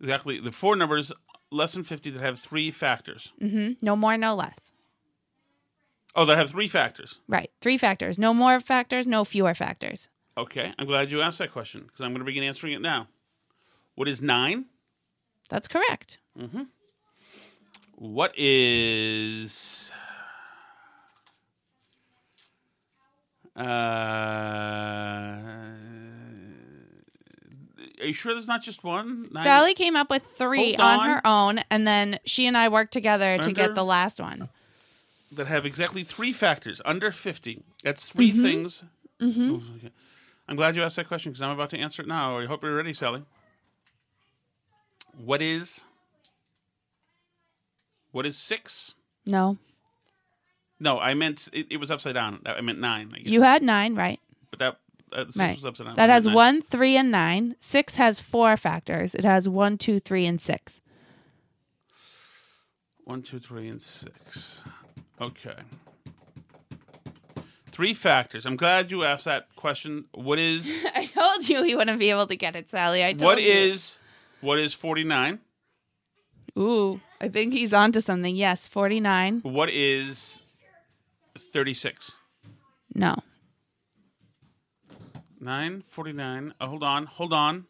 Exactly. 0.00 0.38
The 0.38 0.52
four 0.52 0.76
numbers 0.76 1.10
less 1.50 1.72
than 1.72 1.82
50 1.82 2.10
that 2.10 2.20
have 2.20 2.38
three 2.38 2.70
factors. 2.70 3.32
Mm-hmm. 3.40 3.72
No 3.80 3.96
more, 3.96 4.18
no 4.18 4.34
less. 4.34 4.72
Oh, 6.14 6.26
that 6.26 6.36
have 6.36 6.50
three 6.50 6.68
factors. 6.68 7.20
Right. 7.26 7.50
Three 7.62 7.78
factors. 7.78 8.18
No 8.18 8.34
more 8.34 8.60
factors. 8.60 9.06
No 9.06 9.24
fewer 9.24 9.54
factors. 9.54 10.10
Okay. 10.36 10.72
I'm 10.78 10.86
glad 10.86 11.10
you 11.10 11.22
asked 11.22 11.38
that 11.38 11.50
question 11.50 11.82
because 11.82 12.02
I'm 12.02 12.10
going 12.10 12.18
to 12.20 12.24
begin 12.26 12.42
answering 12.44 12.74
it 12.74 12.82
now. 12.82 13.08
What 13.94 14.06
is 14.06 14.20
nine? 14.20 14.66
That's 15.48 15.66
correct. 15.68 16.18
Mm-hmm. 16.38 16.64
What 17.96 18.32
is. 18.36 19.92
Uh, 23.56 23.62
are 28.00 28.06
you 28.06 28.12
sure 28.12 28.34
there's 28.34 28.46
not 28.48 28.62
just 28.62 28.84
one? 28.84 29.28
Nine? 29.32 29.44
Sally 29.44 29.74
came 29.74 29.96
up 29.96 30.10
with 30.10 30.24
three 30.24 30.74
Hold 30.74 30.80
on. 30.80 31.00
on. 31.00 31.08
her 31.08 31.26
own, 31.26 31.60
and 31.70 31.86
then 31.86 32.18
she 32.24 32.46
and 32.46 32.56
I 32.56 32.68
worked 32.68 32.92
together 32.92 33.38
to 33.38 33.44
Under- 33.44 33.52
get 33.54 33.74
the 33.74 33.84
last 33.84 34.20
one. 34.20 34.48
that 35.32 35.46
have 35.46 35.64
exactly 35.66 36.04
three 36.04 36.32
factors 36.32 36.80
under 36.84 37.10
50. 37.10 37.62
That's 37.82 38.08
3 38.10 38.30
things. 38.30 38.84
Mm-hmm. 39.20 39.86
I'm 40.48 40.56
glad 40.56 40.76
you 40.76 40.82
asked 40.82 40.96
that 40.96 41.08
question 41.08 41.32
because 41.32 41.42
I'm 41.42 41.50
about 41.50 41.70
to 41.70 41.78
answer 41.78 42.02
it 42.02 42.08
now. 42.08 42.38
I 42.38 42.46
hope 42.46 42.62
you're 42.62 42.76
ready, 42.76 42.92
Sally. 42.94 43.24
What 45.16 45.40
is 45.42 45.84
what 48.16 48.24
is 48.24 48.36
six? 48.38 48.94
No, 49.26 49.58
No, 50.80 50.98
I 50.98 51.12
meant 51.14 51.48
it, 51.52 51.66
it 51.70 51.76
was 51.78 51.90
upside 51.90 52.14
down. 52.14 52.40
I 52.46 52.60
meant 52.62 52.78
nine. 52.80 53.12
I 53.14 53.18
guess. 53.18 53.30
you 53.32 53.42
had 53.42 53.62
nine, 53.62 53.94
right? 53.94 54.18
but 54.50 54.58
that, 54.60 54.78
that 55.12 55.26
six 55.28 55.36
Right. 55.38 55.54
was 55.56 55.64
upside 55.66 55.86
down. 55.88 55.96
That 55.96 56.08
has 56.10 56.24
nine. 56.26 56.34
one, 56.34 56.62
three, 56.62 56.96
and 56.96 57.10
nine. 57.10 57.56
Six 57.60 57.96
has 57.96 58.20
four 58.20 58.56
factors. 58.56 59.14
It 59.14 59.24
has 59.24 59.48
one, 59.48 59.76
two, 59.78 60.00
three, 60.00 60.24
and 60.26 60.40
six. 60.40 60.80
One, 63.04 63.22
two, 63.22 63.38
three, 63.38 63.68
and 63.68 63.80
six. 63.82 64.64
Okay. 65.20 65.54
Three 67.70 67.92
factors. 67.94 68.46
I'm 68.46 68.56
glad 68.56 68.90
you 68.90 69.04
asked 69.04 69.26
that 69.26 69.54
question. 69.56 70.06
What 70.12 70.38
is 70.38 70.84
I 70.94 71.04
told 71.06 71.48
you 71.48 71.62
he 71.64 71.74
wouldn't 71.76 71.98
be 71.98 72.10
able 72.10 72.26
to 72.26 72.36
get 72.36 72.56
it, 72.56 72.70
Sally. 72.70 73.04
I 73.04 73.12
told 73.12 73.22
What 73.22 73.42
you. 73.42 73.50
is 73.52 73.98
what 74.40 74.58
is 74.58 74.72
49? 74.74 75.40
Ooh, 76.58 77.00
I 77.20 77.28
think 77.28 77.52
he's 77.52 77.74
onto 77.74 78.00
something. 78.00 78.34
Yes, 78.34 78.66
49. 78.66 79.40
What 79.42 79.70
is 79.70 80.40
36? 81.52 82.16
No. 82.94 83.16
9, 85.40 85.82
49. 85.86 86.54
Oh, 86.60 86.66
hold 86.66 86.82
on. 86.82 87.06
Hold 87.06 87.32
on. 87.32 87.66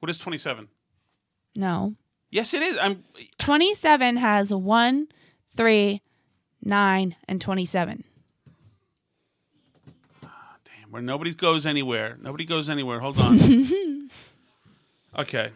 What 0.00 0.10
is 0.10 0.18
27? 0.18 0.68
No. 1.54 1.94
Yes, 2.30 2.52
it 2.52 2.62
is. 2.62 2.76
I'm 2.80 3.04
27 3.38 4.18
has 4.18 4.52
1, 4.52 5.08
3, 5.56 6.02
9, 6.62 7.16
and 7.26 7.40
27. 7.40 8.04
Ah, 10.22 10.56
damn, 10.64 10.90
where 10.90 11.00
nobody 11.00 11.32
goes 11.32 11.64
anywhere. 11.64 12.18
Nobody 12.20 12.44
goes 12.44 12.68
anywhere. 12.68 13.00
Hold 13.00 13.18
on. 13.18 14.10
okay. 15.18 15.50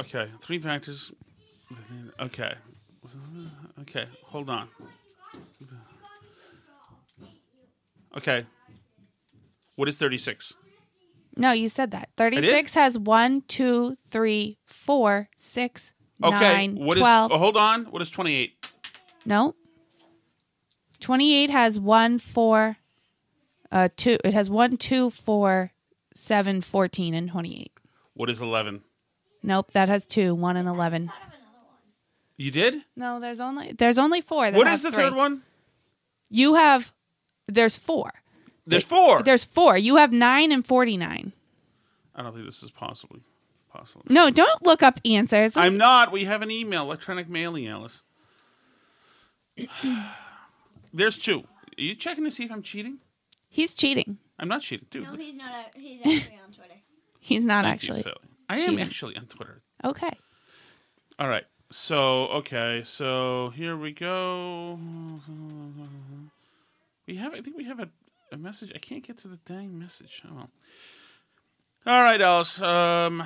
Okay. 0.00 0.30
Three 0.40 0.58
factors. 0.58 1.12
Okay. 2.18 2.54
Okay. 3.82 4.06
Hold 4.24 4.50
on. 4.50 4.68
Okay. 8.16 8.46
What 9.76 9.88
is 9.88 9.98
36? 9.98 10.56
No, 11.36 11.52
you 11.52 11.68
said 11.68 11.90
that. 11.92 12.08
36 12.16 12.74
has 12.74 12.98
1, 12.98 13.42
2, 13.46 13.96
3, 14.10 14.58
4, 14.66 15.28
6, 15.36 15.92
Okay. 16.22 16.38
9, 16.38 16.76
What 16.76 16.96
is? 16.98 17.00
12. 17.00 17.32
oh, 17.32 17.38
hold 17.38 17.56
on. 17.56 17.84
What 17.84 18.02
is 18.02 18.10
28? 18.10 18.66
No. 19.24 19.54
28 20.98 21.50
has 21.50 21.78
1, 21.80 22.18
4, 22.18 22.76
uh, 23.72 23.88
2. 23.96 24.18
It 24.24 24.34
has 24.34 24.50
1, 24.50 24.76
2, 24.76 25.10
4, 25.10 25.72
7, 26.12 26.60
14, 26.60 27.14
and 27.14 27.30
28. 27.30 27.72
What 28.12 28.28
is 28.28 28.42
11? 28.42 28.82
Nope, 29.42 29.70
that 29.72 29.88
has 29.88 30.06
2, 30.06 30.34
1 30.34 30.56
and 30.56 30.68
11. 30.68 31.10
You 32.36 32.50
did? 32.50 32.84
No, 32.96 33.20
there's 33.20 33.40
only 33.40 33.72
there's 33.72 33.98
only 33.98 34.20
4 34.22 34.50
that 34.50 34.56
What 34.56 34.66
have 34.66 34.80
the 34.82 34.90
three. 34.90 35.04
third 35.04 35.14
one? 35.14 35.42
You 36.30 36.54
have 36.54 36.92
there's 37.46 37.76
4. 37.76 38.10
There's 38.66 38.84
four. 38.84 39.22
There's 39.22 39.44
4. 39.44 39.76
You 39.78 39.96
have 39.96 40.12
9 40.12 40.52
and 40.52 40.64
49. 40.64 41.32
I 42.14 42.22
don't 42.22 42.32
think 42.32 42.44
this 42.46 42.62
is 42.62 42.70
possibly 42.70 43.20
possible. 43.72 44.02
No, 44.08 44.30
don't 44.30 44.64
look 44.64 44.82
up 44.82 45.00
answers. 45.04 45.56
I'm 45.56 45.76
not. 45.76 46.12
We 46.12 46.24
have 46.24 46.42
an 46.42 46.50
email, 46.50 46.82
electronic 46.82 47.28
mailing, 47.28 47.66
Alice. 47.66 48.02
There's 50.92 51.18
two. 51.18 51.40
Are 51.40 51.82
you 51.82 51.94
checking 51.94 52.24
to 52.24 52.30
see 52.30 52.44
if 52.44 52.52
I'm 52.52 52.62
cheating? 52.62 52.98
He's 53.48 53.72
cheating. 53.74 54.18
I'm 54.38 54.48
not 54.48 54.62
cheating, 54.62 54.86
dude. 54.90 55.04
No, 55.04 55.12
he's 55.14 55.34
not. 55.34 55.50
A, 55.52 55.78
he's 55.78 55.98
actually 55.98 56.38
on 56.44 56.52
Twitter. 56.52 56.74
He's 57.22 57.44
not 57.44 57.64
Thank 57.64 57.82
you, 57.82 57.92
actually. 57.92 58.02
Sally. 58.02 58.29
I 58.50 58.58
am 58.58 58.70
cheating. 58.70 58.80
actually 58.84 59.16
on 59.16 59.26
Twitter. 59.26 59.62
Okay. 59.84 60.10
All 61.18 61.28
right. 61.28 61.44
So 61.70 62.26
okay. 62.28 62.82
So 62.84 63.52
here 63.54 63.76
we 63.76 63.92
go. 63.92 64.78
We 67.06 67.16
have. 67.16 67.34
I 67.34 67.40
think 67.40 67.56
we 67.56 67.64
have 67.64 67.80
a, 67.80 67.88
a 68.32 68.36
message. 68.36 68.72
I 68.74 68.78
can't 68.78 69.06
get 69.06 69.18
to 69.18 69.28
the 69.28 69.38
dang 69.44 69.78
message. 69.78 70.22
Oh 70.26 70.34
well. 70.34 70.50
All 71.86 72.02
right, 72.02 72.20
Alice. 72.20 72.60
Um. 72.60 73.22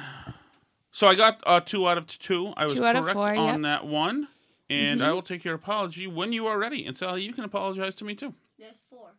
So 0.92 1.08
I 1.08 1.16
got 1.16 1.42
uh, 1.44 1.60
two 1.60 1.88
out 1.88 1.98
of 1.98 2.06
two. 2.06 2.52
I 2.56 2.64
was 2.64 2.74
Two 2.74 2.84
out 2.84 2.94
of 2.94 3.02
correct 3.02 3.16
four, 3.16 3.28
on 3.30 3.34
yep. 3.36 3.46
Mm-hmm. 3.54 3.62
that 3.62 3.86
one, 3.86 4.28
and 4.70 5.02
I 5.02 5.12
will 5.12 5.22
take 5.22 5.42
your 5.44 5.54
apology 5.54 6.06
when 6.06 6.32
you 6.32 6.46
are 6.46 6.56
ready. 6.56 6.86
And 6.86 6.96
Sally, 6.96 7.22
you 7.22 7.32
can 7.32 7.42
apologize 7.44 7.96
to 7.96 8.04
me 8.04 8.14
too. 8.14 8.32
There's 8.58 8.82
four. 8.88 9.10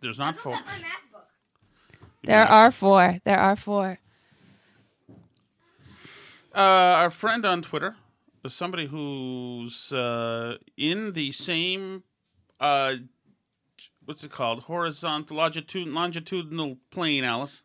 There's 0.00 0.18
not 0.18 0.34
Look 0.34 0.42
four. 0.42 0.54
at 0.54 0.66
my 0.66 0.72
math 0.78 1.12
book. 1.12 1.26
There 2.24 2.44
are 2.44 2.70
4. 2.70 3.18
There 3.24 3.38
are 3.38 3.56
4. 3.56 3.98
Uh, 6.54 6.58
our 6.58 7.10
friend 7.10 7.44
on 7.44 7.62
Twitter 7.62 7.96
somebody 8.50 8.86
who's 8.86 9.92
uh, 9.92 10.56
in 10.76 11.12
the 11.12 11.32
same 11.32 12.02
uh, 12.60 12.94
what's 14.04 14.24
it 14.24 14.30
called 14.30 14.64
horizontal 14.64 15.36
longitudinal 15.36 15.94
longitudinal 15.94 16.78
plane. 16.90 17.24
Alice, 17.24 17.64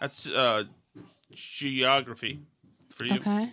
that's 0.00 0.28
uh, 0.28 0.64
geography 1.32 2.40
for 2.94 3.04
you. 3.04 3.14
Okay. 3.14 3.50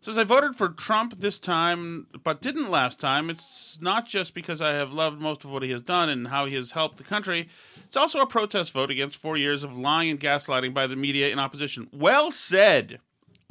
Says 0.00 0.18
I 0.18 0.24
voted 0.24 0.54
for 0.54 0.68
Trump 0.68 1.20
this 1.20 1.38
time, 1.38 2.08
but 2.22 2.42
didn't 2.42 2.70
last 2.70 3.00
time. 3.00 3.30
It's 3.30 3.78
not 3.80 4.06
just 4.06 4.34
because 4.34 4.60
I 4.60 4.72
have 4.74 4.92
loved 4.92 5.18
most 5.18 5.44
of 5.44 5.50
what 5.50 5.62
he 5.62 5.70
has 5.70 5.80
done 5.80 6.10
and 6.10 6.28
how 6.28 6.44
he 6.44 6.54
has 6.56 6.72
helped 6.72 6.98
the 6.98 7.04
country. 7.04 7.48
It's 7.86 7.96
also 7.96 8.20
a 8.20 8.26
protest 8.26 8.72
vote 8.72 8.90
against 8.90 9.16
four 9.16 9.38
years 9.38 9.62
of 9.62 9.78
lying 9.78 10.10
and 10.10 10.20
gaslighting 10.20 10.74
by 10.74 10.86
the 10.86 10.94
media 10.94 11.30
in 11.30 11.38
opposition. 11.38 11.88
Well 11.90 12.30
said, 12.30 13.00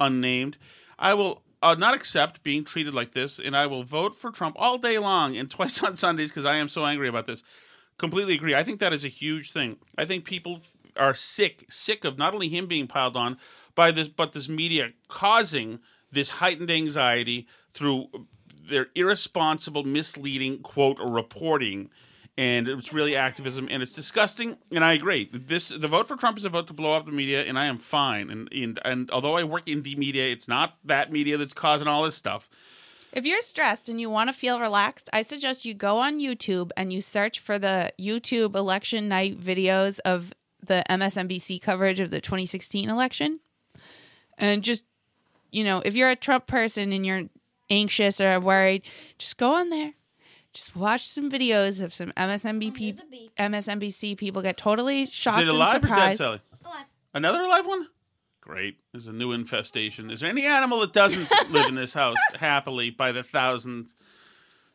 unnamed. 0.04 0.58
I 0.98 1.14
will 1.14 1.42
uh, 1.62 1.74
not 1.74 1.94
accept 1.94 2.42
being 2.42 2.64
treated 2.64 2.94
like 2.94 3.12
this, 3.12 3.38
and 3.38 3.56
I 3.56 3.66
will 3.66 3.84
vote 3.84 4.14
for 4.14 4.30
Trump 4.30 4.54
all 4.58 4.78
day 4.78 4.98
long 4.98 5.36
and 5.36 5.50
twice 5.50 5.82
on 5.82 5.96
Sundays 5.96 6.30
because 6.30 6.44
I 6.44 6.56
am 6.56 6.68
so 6.68 6.84
angry 6.84 7.08
about 7.08 7.26
this. 7.26 7.42
Completely 7.98 8.34
agree. 8.34 8.54
I 8.54 8.64
think 8.64 8.80
that 8.80 8.92
is 8.92 9.04
a 9.04 9.08
huge 9.08 9.52
thing. 9.52 9.78
I 9.96 10.04
think 10.04 10.24
people 10.24 10.60
are 10.96 11.14
sick, 11.14 11.66
sick 11.70 12.04
of 12.04 12.18
not 12.18 12.34
only 12.34 12.48
him 12.48 12.66
being 12.66 12.86
piled 12.86 13.16
on 13.16 13.38
by 13.74 13.90
this, 13.90 14.08
but 14.08 14.32
this 14.32 14.48
media 14.48 14.92
causing 15.08 15.80
this 16.12 16.30
heightened 16.30 16.70
anxiety 16.70 17.46
through 17.72 18.06
their 18.68 18.88
irresponsible, 18.94 19.84
misleading 19.84 20.58
quote 20.58 21.00
or 21.00 21.10
reporting. 21.10 21.90
And 22.36 22.66
it's 22.66 22.92
really 22.92 23.14
activism, 23.14 23.68
and 23.70 23.80
it's 23.80 23.92
disgusting. 23.92 24.56
And 24.72 24.84
I 24.84 24.94
agree. 24.94 25.30
This 25.32 25.68
the 25.68 25.86
vote 25.86 26.08
for 26.08 26.16
Trump 26.16 26.36
is 26.36 26.44
a 26.44 26.48
vote 26.48 26.66
to 26.66 26.72
blow 26.72 26.92
up 26.94 27.06
the 27.06 27.12
media, 27.12 27.44
and 27.44 27.56
I 27.56 27.66
am 27.66 27.78
fine. 27.78 28.28
And 28.28 28.48
and, 28.52 28.78
and 28.84 29.10
although 29.12 29.36
I 29.36 29.44
work 29.44 29.68
in 29.68 29.82
the 29.82 29.94
media, 29.94 30.32
it's 30.32 30.48
not 30.48 30.76
that 30.84 31.12
media 31.12 31.36
that's 31.36 31.52
causing 31.52 31.86
all 31.86 32.02
this 32.02 32.16
stuff. 32.16 32.50
If 33.12 33.24
you're 33.24 33.40
stressed 33.42 33.88
and 33.88 34.00
you 34.00 34.10
want 34.10 34.28
to 34.28 34.34
feel 34.34 34.58
relaxed, 34.58 35.08
I 35.12 35.22
suggest 35.22 35.64
you 35.64 35.72
go 35.72 35.98
on 35.98 36.18
YouTube 36.18 36.72
and 36.76 36.92
you 36.92 37.00
search 37.00 37.38
for 37.38 37.60
the 37.60 37.92
YouTube 38.00 38.56
election 38.56 39.06
night 39.08 39.40
videos 39.40 40.00
of 40.04 40.32
the 40.66 40.82
MSNBC 40.90 41.62
coverage 41.62 42.00
of 42.00 42.10
the 42.10 42.20
2016 42.20 42.90
election. 42.90 43.38
And 44.36 44.64
just, 44.64 44.84
you 45.52 45.62
know, 45.62 45.80
if 45.84 45.94
you're 45.94 46.10
a 46.10 46.16
Trump 46.16 46.48
person 46.48 46.92
and 46.92 47.06
you're 47.06 47.24
anxious 47.70 48.20
or 48.20 48.40
worried, 48.40 48.82
just 49.16 49.38
go 49.38 49.54
on 49.54 49.70
there. 49.70 49.92
Just 50.54 50.76
watch 50.76 51.06
some 51.06 51.28
videos 51.30 51.82
of 51.82 51.92
some 51.92 52.12
MSNBC. 52.12 53.00
MSNBC 53.38 54.16
people 54.16 54.40
get 54.40 54.56
totally 54.56 55.04
shocked 55.06 55.38
Is 55.38 55.48
it 55.48 55.48
and 55.48 55.56
alive 55.56 55.84
or 55.84 55.88
dead. 55.88 56.16
Sally? 56.16 56.40
Alive. 56.64 56.84
Another 57.12 57.40
alive 57.42 57.66
one? 57.66 57.88
Great. 58.40 58.76
There's 58.92 59.08
a 59.08 59.12
new 59.12 59.32
infestation. 59.32 60.10
Is 60.10 60.20
there 60.20 60.30
any 60.30 60.46
animal 60.46 60.80
that 60.80 60.92
doesn't 60.92 61.28
live 61.50 61.68
in 61.68 61.74
this 61.74 61.92
house 61.94 62.18
happily 62.38 62.90
by 62.90 63.10
the 63.10 63.22
thousands? 63.24 63.94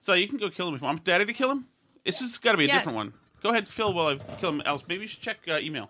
So 0.01 0.13
you 0.13 0.27
can 0.27 0.37
go 0.37 0.49
kill 0.49 0.67
him 0.67 0.75
if 0.75 0.81
you 0.81 0.85
want. 0.85 1.03
Daddy 1.05 1.25
to 1.25 1.33
kill 1.33 1.51
him? 1.51 1.67
This 2.05 2.19
has 2.19 2.37
got 2.37 2.51
to 2.53 2.57
be 2.57 2.65
a 2.65 2.67
Yes. 2.67 2.77
different 2.77 2.95
one. 2.97 3.13
Go 3.41 3.49
ahead, 3.51 3.67
Phil, 3.67 3.93
while 3.93 4.07
I 4.07 4.15
kill 4.37 4.49
him. 4.49 4.61
Else, 4.65 4.83
maybe 4.87 5.01
you 5.01 5.07
should 5.07 5.21
check 5.21 5.37
uh, 5.47 5.59
email. 5.61 5.89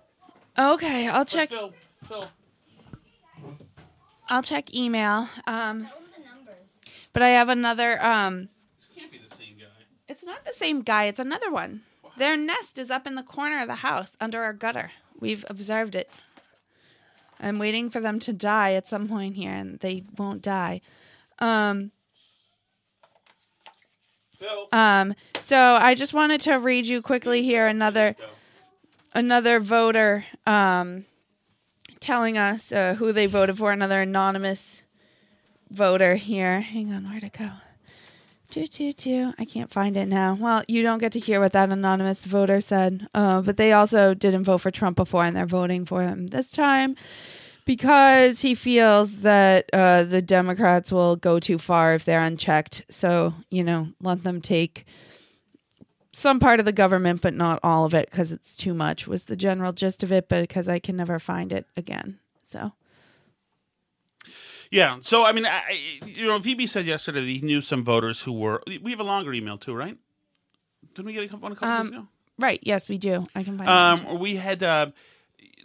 Okay, 0.57 1.07
I'll 1.07 1.25
check. 1.25 1.49
Phil, 1.49 1.73
Phil. 2.07 2.25
I'll 4.27 4.43
check 4.43 4.73
email. 4.75 5.27
Um, 5.47 5.85
Tell 5.85 5.97
him 5.97 6.05
the 6.15 6.23
numbers. 6.29 6.69
but 7.13 7.23
I 7.23 7.29
have 7.29 7.49
another. 7.49 8.03
Um, 8.03 8.49
This 8.77 8.89
can't 8.95 9.11
be 9.11 9.17
the 9.27 9.33
same 9.33 9.55
guy. 9.57 9.65
It's 10.09 10.23
not 10.25 10.43
the 10.43 10.53
same 10.53 10.81
guy. 10.81 11.05
It's 11.05 11.19
another 11.19 11.51
one. 11.51 11.81
Their 12.17 12.35
nest 12.35 12.79
is 12.79 12.89
up 12.89 13.05
in 13.05 13.13
the 13.13 13.23
corner 13.23 13.61
of 13.61 13.67
the 13.67 13.75
house 13.75 14.17
under 14.19 14.41
our 14.41 14.53
gutter. 14.53 14.91
We've 15.19 15.45
observed 15.47 15.95
it. 15.95 16.09
I'm 17.39 17.59
waiting 17.59 17.89
for 17.89 18.01
them 18.01 18.19
to 18.19 18.33
die 18.33 18.73
at 18.73 18.87
some 18.87 19.07
point 19.07 19.35
here, 19.35 19.53
and 19.53 19.79
they 19.79 20.03
won't 20.17 20.41
die. 20.41 20.81
Um, 21.37 21.91
um, 24.71 25.13
so 25.39 25.77
I 25.79 25.95
just 25.95 26.13
wanted 26.13 26.41
to 26.41 26.55
read 26.55 26.87
you 26.87 27.01
quickly 27.01 27.43
here 27.43 27.67
another 27.67 28.15
another 29.13 29.59
voter 29.59 30.25
um, 30.45 31.05
telling 31.99 32.37
us 32.37 32.71
uh, 32.71 32.95
who 32.95 33.13
they 33.13 33.27
voted 33.27 33.57
for. 33.57 33.71
Another 33.71 34.01
anonymous 34.01 34.81
voter 35.69 36.15
here. 36.15 36.61
Hang 36.61 36.91
on, 36.91 37.03
where'd 37.03 37.23
it 37.23 37.37
go? 37.37 37.51
Two, 38.49 38.65
two, 38.65 38.93
two. 38.93 39.31
I 39.37 39.45
can't 39.45 39.71
find 39.71 39.95
it 39.95 40.07
now. 40.07 40.33
Well, 40.33 40.63
you 40.67 40.81
don't 40.81 40.97
get 40.97 41.11
to 41.11 41.19
hear 41.19 41.39
what 41.39 41.53
that 41.53 41.69
anonymous 41.69 42.25
voter 42.25 42.61
said. 42.61 43.07
Uh, 43.13 43.41
but 43.41 43.57
they 43.57 43.73
also 43.73 44.15
didn't 44.15 44.45
vote 44.45 44.57
for 44.57 44.71
Trump 44.71 44.95
before, 44.97 45.23
and 45.23 45.35
they're 45.35 45.45
voting 45.45 45.85
for 45.85 46.01
him 46.01 46.27
this 46.27 46.49
time 46.49 46.95
because 47.65 48.41
he 48.41 48.55
feels 48.55 49.17
that 49.17 49.69
uh, 49.71 50.01
the 50.01 50.23
Democrats 50.23 50.91
will 50.91 51.15
go 51.15 51.39
too 51.39 51.59
far 51.59 51.93
if 51.93 52.05
they're 52.05 52.23
unchecked. 52.23 52.83
So, 52.89 53.35
you 53.51 53.63
know, 53.63 53.89
let 54.01 54.23
them 54.23 54.41
take 54.41 54.87
some 56.11 56.39
part 56.39 56.59
of 56.59 56.65
the 56.65 56.71
government, 56.71 57.21
but 57.21 57.35
not 57.35 57.59
all 57.61 57.85
of 57.85 57.93
it 57.93 58.09
because 58.09 58.31
it's 58.31 58.57
too 58.57 58.73
much, 58.73 59.07
was 59.07 59.25
the 59.25 59.35
general 59.35 59.73
gist 59.73 60.01
of 60.01 60.11
it, 60.11 60.27
but 60.27 60.41
because 60.41 60.67
I 60.67 60.79
can 60.79 60.95
never 60.95 61.19
find 61.19 61.53
it 61.53 61.67
again. 61.77 62.17
So, 62.49 62.71
Yeah. 64.71 64.97
So 65.01 65.25
I 65.25 65.31
mean, 65.31 65.45
I, 65.45 65.61
you 66.05 66.27
know, 66.27 66.39
VB 66.39 66.69
said 66.69 66.85
yesterday 66.85 67.21
that 67.21 67.27
he 67.27 67.41
knew 67.41 67.61
some 67.61 67.83
voters 67.83 68.23
who 68.23 68.33
were. 68.33 68.61
We 68.81 68.91
have 68.91 68.99
a 68.99 69.03
longer 69.03 69.33
email 69.33 69.57
too, 69.57 69.73
right? 69.73 69.97
Didn't 70.93 71.05
we 71.07 71.13
get 71.13 71.23
a 71.23 71.27
couple, 71.27 71.41
one 71.41 71.51
a 71.51 71.55
couple 71.55 71.69
days 71.83 71.87
Um, 71.87 71.93
ago? 72.01 72.07
Right. 72.37 72.59
Yes, 72.63 72.87
we 72.87 72.97
do. 72.97 73.23
I 73.35 73.43
can 73.43 73.57
find. 73.57 73.69
Um, 73.69 74.19
we 74.19 74.35
had 74.37 74.63
uh, 74.63 74.91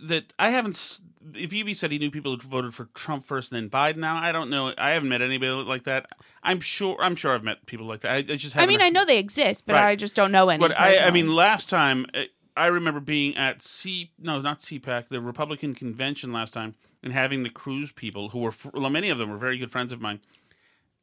that. 0.05 0.33
I 0.39 0.51
haven't. 0.51 1.01
If 1.35 1.53
Evie 1.55 1.73
said 1.73 1.91
he 1.91 1.99
knew 1.99 2.11
people 2.11 2.33
who 2.37 2.49
voted 2.49 2.75
for 2.75 2.87
Trump 2.95 3.25
first 3.25 3.51
and 3.53 3.63
then 3.63 3.71
Biden. 3.71 3.97
Now 3.99 4.17
I 4.17 4.33
don't 4.33 4.51
know. 4.51 4.75
I 4.77 4.91
haven't 4.91 5.09
met 5.09 5.23
anybody 5.23 5.51
like 5.53 5.85
that. 5.85 6.07
I'm 6.43 6.61
sure. 6.61 6.97
I'm 7.01 7.17
sure 7.17 7.35
I've 7.35 7.45
met 7.45 7.65
people 7.67 7.87
like 7.87 8.01
that. 8.01 8.13
I, 8.13 8.17
I 8.17 8.23
just. 8.37 8.57
I 8.57 8.67
mean, 8.67 8.83
I 8.83 8.91
know 8.91 9.05
they 9.05 9.19
exist, 9.19 9.65
but 9.67 9.75
Right. 9.75 9.89
I 9.89 9.97
just 9.97 10.15
don't 10.15 10.33
know 10.33 10.49
any. 10.49 10.61
But 10.61 10.79
I, 10.79 10.99
I 10.99 11.11
mean, 11.11 11.29
last 11.33 11.69
time 11.69 12.07
uh, 12.15 12.25
I 12.57 12.67
remember 12.67 13.01
being 13.01 13.37
at 13.37 13.63
C, 13.63 14.11
no, 14.19 14.41
not 14.41 14.59
CPAC, 14.61 15.09
the 15.09 15.21
Republican 15.21 15.75
convention 15.75 16.33
last 16.33 16.53
time, 16.53 16.75
and 17.05 17.13
having 17.13 17.43
the 17.43 17.51
Cruz 17.51 17.93
people, 17.93 18.31
who 18.31 18.41
were 18.41 18.55
well, 18.73 18.91
many 18.91 19.11
of 19.11 19.19
them 19.19 19.31
were 19.31 19.37
very 19.37 19.59
good 19.59 19.71
friends 19.71 19.93
of 19.93 20.01
mine. 20.01 20.21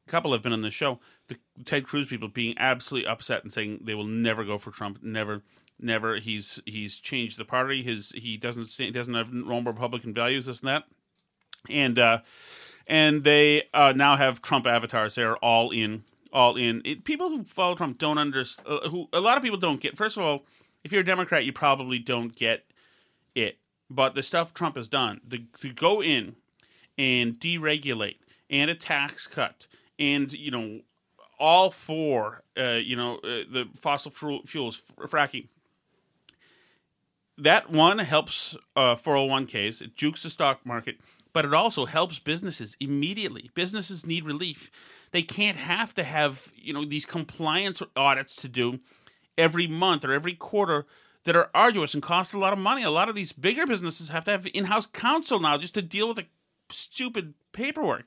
A 0.08 0.12
couple 0.12 0.34
have 0.34 0.42
been 0.42 0.52
on 0.52 0.64
the 0.64 0.72
show. 0.72 1.00
The 1.28 1.38
Ted 1.64 1.86
Cruz 1.88 2.08
people 2.08 2.28
being 2.28 2.56
absolutely 2.58 3.08
upset 3.08 3.44
and 3.44 3.54
saying 3.54 3.82
they 3.84 3.94
will 3.94 4.04
never 4.04 4.44
go 4.44 4.58
for 4.58 4.72
Trump, 4.72 5.00
never, 5.04 5.44
never. 5.80 6.16
He's 6.16 6.60
he's 6.66 6.98
changed 6.98 7.38
the 7.38 7.46
party. 7.46 7.84
His 7.84 8.12
he 8.18 8.36
doesn't 8.36 8.66
sta- 8.66 8.86
he 8.86 8.92
doesn't 8.92 9.14
have 9.14 9.32
normal 9.32 9.72
Republican 9.72 10.12
values, 10.14 10.48
this 10.48 10.62
and 10.62 10.70
that, 10.70 10.84
and 11.70 12.00
uh, 12.00 12.22
and 12.88 13.24
they 13.24 13.70
uh, 13.74 13.94
now 13.96 14.16
have 14.16 14.42
Trump 14.42 14.66
avatars. 14.66 15.14
They're 15.14 15.38
all 15.38 15.70
in, 15.70 16.04
all 16.34 16.58
in. 16.58 16.82
It, 16.84 17.04
people 17.04 17.30
who 17.30 17.44
follow 17.44 17.76
Trump 17.76 18.00
don't 18.00 18.18
understand. 18.18 18.68
Uh, 18.68 18.90
who 18.90 19.08
a 19.14 19.22
lot 19.22 19.38
of 19.38 19.44
people 19.44 19.60
don't 19.60 19.80
get. 19.80 19.96
First 19.96 20.18
of 20.18 20.24
all, 20.24 20.46
if 20.84 20.92
you're 20.92 21.02
a 21.02 21.06
Democrat, 21.06 21.46
you 21.46 21.54
probably 21.54 22.00
don't 22.00 22.36
get. 22.36 22.66
But 23.94 24.16
the 24.16 24.24
stuff 24.24 24.54
Trump 24.54 24.78
has 24.78 24.88
done, 24.88 25.20
the, 25.28 25.44
to 25.60 25.74
go 25.74 26.02
in 26.02 26.38
and 26.98 27.34
deregulate 27.36 28.16
and 28.50 28.72
a 28.72 28.76
tax 28.76 29.28
cut, 29.28 29.68
and 30.00 30.32
you 30.32 30.50
know, 30.50 30.80
all 31.38 31.72
for 31.72 32.44
uh, 32.58 32.80
you 32.82 32.96
know 32.96 33.16
uh, 33.18 33.44
the 33.52 33.68
fossil 33.78 34.12
fuel, 34.12 34.42
fuels 34.46 34.82
fracking. 34.98 35.50
That 37.38 37.70
one 37.70 37.98
helps 37.98 38.56
uh, 38.76 38.96
401ks. 38.96 39.82
It 39.82 39.96
jukes 39.96 40.24
the 40.24 40.30
stock 40.30 40.66
market, 40.66 41.00
but 41.34 41.44
it 41.44 41.54
also 41.54 41.86
helps 41.86 42.20
businesses 42.20 42.78
immediately. 42.80 43.50
Businesses 43.56 44.06
need 44.06 44.26
relief. 44.26 44.72
They 45.12 45.24
can't 45.24 45.58
have 45.58 45.94
to 45.96 46.04
have 46.04 46.54
you 46.56 46.74
know 46.74 46.86
these 46.86 47.06
compliance 47.06 47.82
audits 47.98 48.38
to 48.38 48.48
do 48.48 48.80
every 49.38 49.68
month 49.68 50.06
or 50.06 50.14
every 50.14 50.34
quarter 50.34 50.86
that 51.24 51.36
are 51.36 51.50
arduous 51.54 51.94
and 51.94 52.04
cost 52.04 52.34
a 52.34 52.40
lot 52.40 52.54
of 52.54 52.60
money. 52.60 52.84
A 52.84 52.90
lot 52.90 53.10
of 53.10 53.16
these 53.16 53.32
bigger 53.32 53.66
businesses 53.66 54.10
have 54.10 54.26
to 54.26 54.32
have 54.32 54.48
in-house 54.54 54.86
counsel 54.88 55.40
now 55.40 55.58
just 55.58 55.76
to 55.76 55.82
deal 55.82 56.08
with 56.08 56.18
the 56.18 56.26
stupid 56.70 57.34
paperwork. 57.54 58.06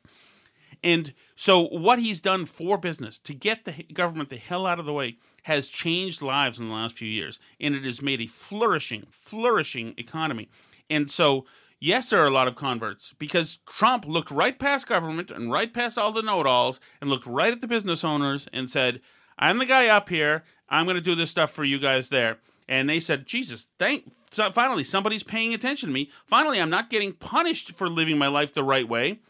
And 0.83 1.15
so, 1.35 1.67
what 1.69 1.99
he's 1.99 2.21
done 2.21 2.45
for 2.45 2.77
business 2.77 3.19
to 3.21 3.33
get 3.33 3.65
the 3.65 3.73
government 3.95 4.29
the 4.29 4.37
hell 4.37 4.67
out 4.67 4.79
of 4.79 4.85
the 4.85 4.93
way 4.93 5.17
has 5.45 5.69
changed 5.69 6.21
lives 6.21 6.59
in 6.59 6.69
the 6.69 6.75
last 6.75 6.95
few 6.95 7.09
years, 7.09 7.39
and 7.59 7.75
it 7.75 7.85
has 7.85 8.03
made 8.03 8.21
a 8.21 8.27
flourishing, 8.27 9.07
flourishing 9.11 9.95
economy. 9.97 10.51
And 10.91 11.11
so, 11.11 11.47
yes, 11.81 12.11
there 12.11 12.23
are 12.23 12.27
a 12.27 12.31
lot 12.31 12.49
of 12.49 12.57
converts 12.57 13.15
because 13.19 13.59
Trump 13.67 14.07
looked 14.07 14.31
right 14.31 14.59
past 14.59 14.87
government 14.87 15.31
and 15.31 15.51
right 15.51 15.73
past 15.73 15.97
all 15.97 16.13
the 16.13 16.23
know-it-alls 16.23 16.81
and 17.01 17.09
looked 17.09 17.27
right 17.27 17.53
at 17.53 17.63
the 17.63 17.67
business 17.67 18.05
owners 18.05 18.47
and 18.53 18.69
said, 18.69 19.01
"I'm 19.39 19.59
the 19.59 19.67
guy 19.67 19.89
up 19.89 20.11
here. 20.11 20.45
I'm 20.69 20.85
going 20.85 20.97
to 20.97 21.01
do 21.01 21.15
this 21.15 21.31
stuff 21.31 21.51
for 21.51 21.65
you 21.65 21.79
guys 21.79 22.11
there." 22.11 22.39
And 22.69 22.89
they 22.89 23.01
said, 23.01 23.27
"Jesus, 23.27 23.67
thank 23.79 24.13
so 24.31 24.51
finally 24.51 24.85
somebody's 24.85 25.23
paying 25.23 25.53
attention 25.55 25.89
to 25.89 25.93
me. 25.93 26.11
Finally, 26.27 26.61
I'm 26.61 26.71
not 26.71 26.91
getting 26.91 27.13
punished 27.13 27.73
for 27.73 27.89
living 27.89 28.19
my 28.19 28.29
life 28.29 28.53
the 28.53 28.65
right 28.65 28.89
way." 28.89 29.21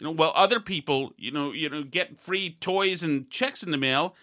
you 0.00 0.04
know, 0.04 0.12
while 0.12 0.32
other 0.34 0.58
people, 0.58 1.12
you 1.18 1.30
know, 1.30 1.52
you 1.52 1.68
know, 1.68 1.82
get 1.82 2.18
free 2.18 2.56
toys 2.60 3.02
and 3.02 3.30
checks 3.30 3.62
in 3.62 3.70
the 3.70 3.76
mail 3.76 4.16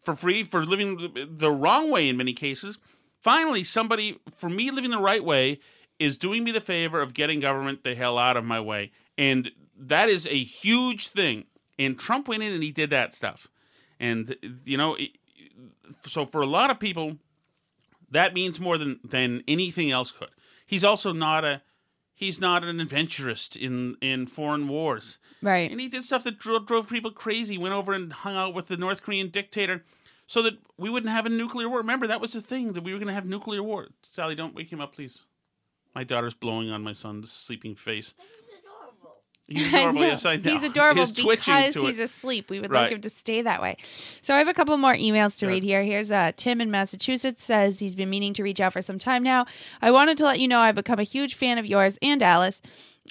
for 0.00 0.14
free 0.14 0.44
for 0.44 0.64
living 0.64 0.96
the- 0.96 1.28
the 1.28 1.50
wrong 1.50 1.90
way 1.90 2.08
in 2.08 2.16
many 2.16 2.32
cases. 2.32 2.78
Finally, 3.20 3.64
somebody 3.64 4.20
for 4.34 4.48
me 4.48 4.70
living 4.70 4.92
the 4.92 4.98
right 4.98 5.24
way 5.24 5.58
is 5.98 6.16
doing 6.16 6.44
me 6.44 6.52
the 6.52 6.60
favor 6.60 7.00
of 7.00 7.14
getting 7.14 7.40
government 7.40 7.82
the 7.82 7.96
hell 7.96 8.16
out 8.16 8.36
of 8.36 8.44
my 8.44 8.60
way, 8.60 8.92
and 9.18 9.50
that 9.76 10.08
is 10.08 10.26
a 10.26 10.42
huge 10.42 11.08
thing. 11.08 11.44
And 11.78 11.98
Trump 11.98 12.28
went 12.28 12.42
in 12.44 12.52
and 12.52 12.62
he 12.62 12.70
did 12.70 12.90
that 12.90 13.12
stuff, 13.12 13.48
and 13.98 14.36
you 14.64 14.76
know, 14.76 14.96
so 16.06 16.26
for 16.26 16.42
a 16.42 16.46
lot 16.46 16.70
of 16.70 16.78
people, 16.78 17.18
that 18.14 18.34
means 18.34 18.60
more 18.60 18.78
than 18.78 19.00
than 19.04 19.42
anything 19.46 19.90
else 19.90 20.12
could. 20.12 20.30
He's 20.66 20.84
also 20.84 21.12
not 21.12 21.44
a 21.44 21.62
he's 22.14 22.40
not 22.40 22.64
an 22.64 22.80
adventurist 22.80 23.56
in 23.56 23.96
in 24.00 24.26
foreign 24.26 24.68
wars. 24.68 25.18
Right. 25.42 25.70
And 25.70 25.80
he 25.80 25.88
did 25.88 26.04
stuff 26.04 26.24
that 26.24 26.38
drove, 26.38 26.66
drove 26.66 26.88
people 26.88 27.10
crazy. 27.10 27.58
Went 27.58 27.74
over 27.74 27.92
and 27.92 28.12
hung 28.12 28.36
out 28.36 28.54
with 28.54 28.68
the 28.68 28.76
North 28.76 29.02
Korean 29.02 29.28
dictator 29.28 29.84
so 30.26 30.40
that 30.42 30.54
we 30.78 30.88
wouldn't 30.88 31.12
have 31.12 31.26
a 31.26 31.30
nuclear 31.30 31.68
war. 31.68 31.78
Remember, 31.78 32.06
that 32.06 32.20
was 32.20 32.32
the 32.32 32.40
thing 32.40 32.72
that 32.72 32.84
we 32.84 32.92
were 32.92 32.98
going 32.98 33.08
to 33.08 33.14
have 33.14 33.26
nuclear 33.26 33.62
war. 33.62 33.88
Sally, 34.02 34.34
don't 34.34 34.54
wake 34.54 34.72
him 34.72 34.80
up, 34.80 34.94
please. 34.94 35.22
My 35.94 36.02
daughter's 36.02 36.34
blowing 36.34 36.70
on 36.70 36.82
my 36.82 36.92
son's 36.92 37.30
sleeping 37.30 37.74
face. 37.74 38.14
He's 39.46 39.66
adorable. 39.72 39.72
He's 39.72 39.74
adorable. 39.74 40.00
know. 40.00 40.06
yes, 40.08 40.24
I 40.26 40.36
know. 40.36 40.50
He's 40.52 40.62
adorable 40.62 41.00
He's 41.02 41.12
because 41.12 41.74
he's 41.74 41.98
it. 41.98 42.02
asleep. 42.04 42.50
We 42.50 42.60
would 42.60 42.70
Right. 42.70 42.82
like 42.84 42.92
him 42.92 43.00
to 43.02 43.10
stay 43.10 43.42
that 43.42 43.60
way. 43.60 43.76
So 44.22 44.34
I 44.34 44.38
have 44.38 44.48
a 44.48 44.54
couple 44.54 44.76
more 44.78 44.94
emails 44.94 45.32
to 45.34 45.38
Sure. 45.40 45.48
read 45.50 45.62
here. 45.62 45.82
Here's 45.82 46.10
uh, 46.10 46.32
Tim 46.36 46.60
in 46.60 46.70
Massachusetts 46.70 47.44
says 47.44 47.78
he's 47.78 47.94
been 47.94 48.08
meaning 48.10 48.32
to 48.34 48.42
reach 48.42 48.60
out 48.60 48.72
for 48.72 48.80
some 48.82 48.98
time 48.98 49.22
now. 49.22 49.44
I 49.82 49.90
wanted 49.90 50.16
to 50.18 50.24
let 50.24 50.40
you 50.40 50.48
know 50.48 50.60
I've 50.60 50.74
become 50.74 50.98
a 50.98 51.02
huge 51.04 51.34
fan 51.34 51.58
of 51.58 51.66
yours 51.66 51.98
and 52.00 52.22
Alice. 52.22 52.60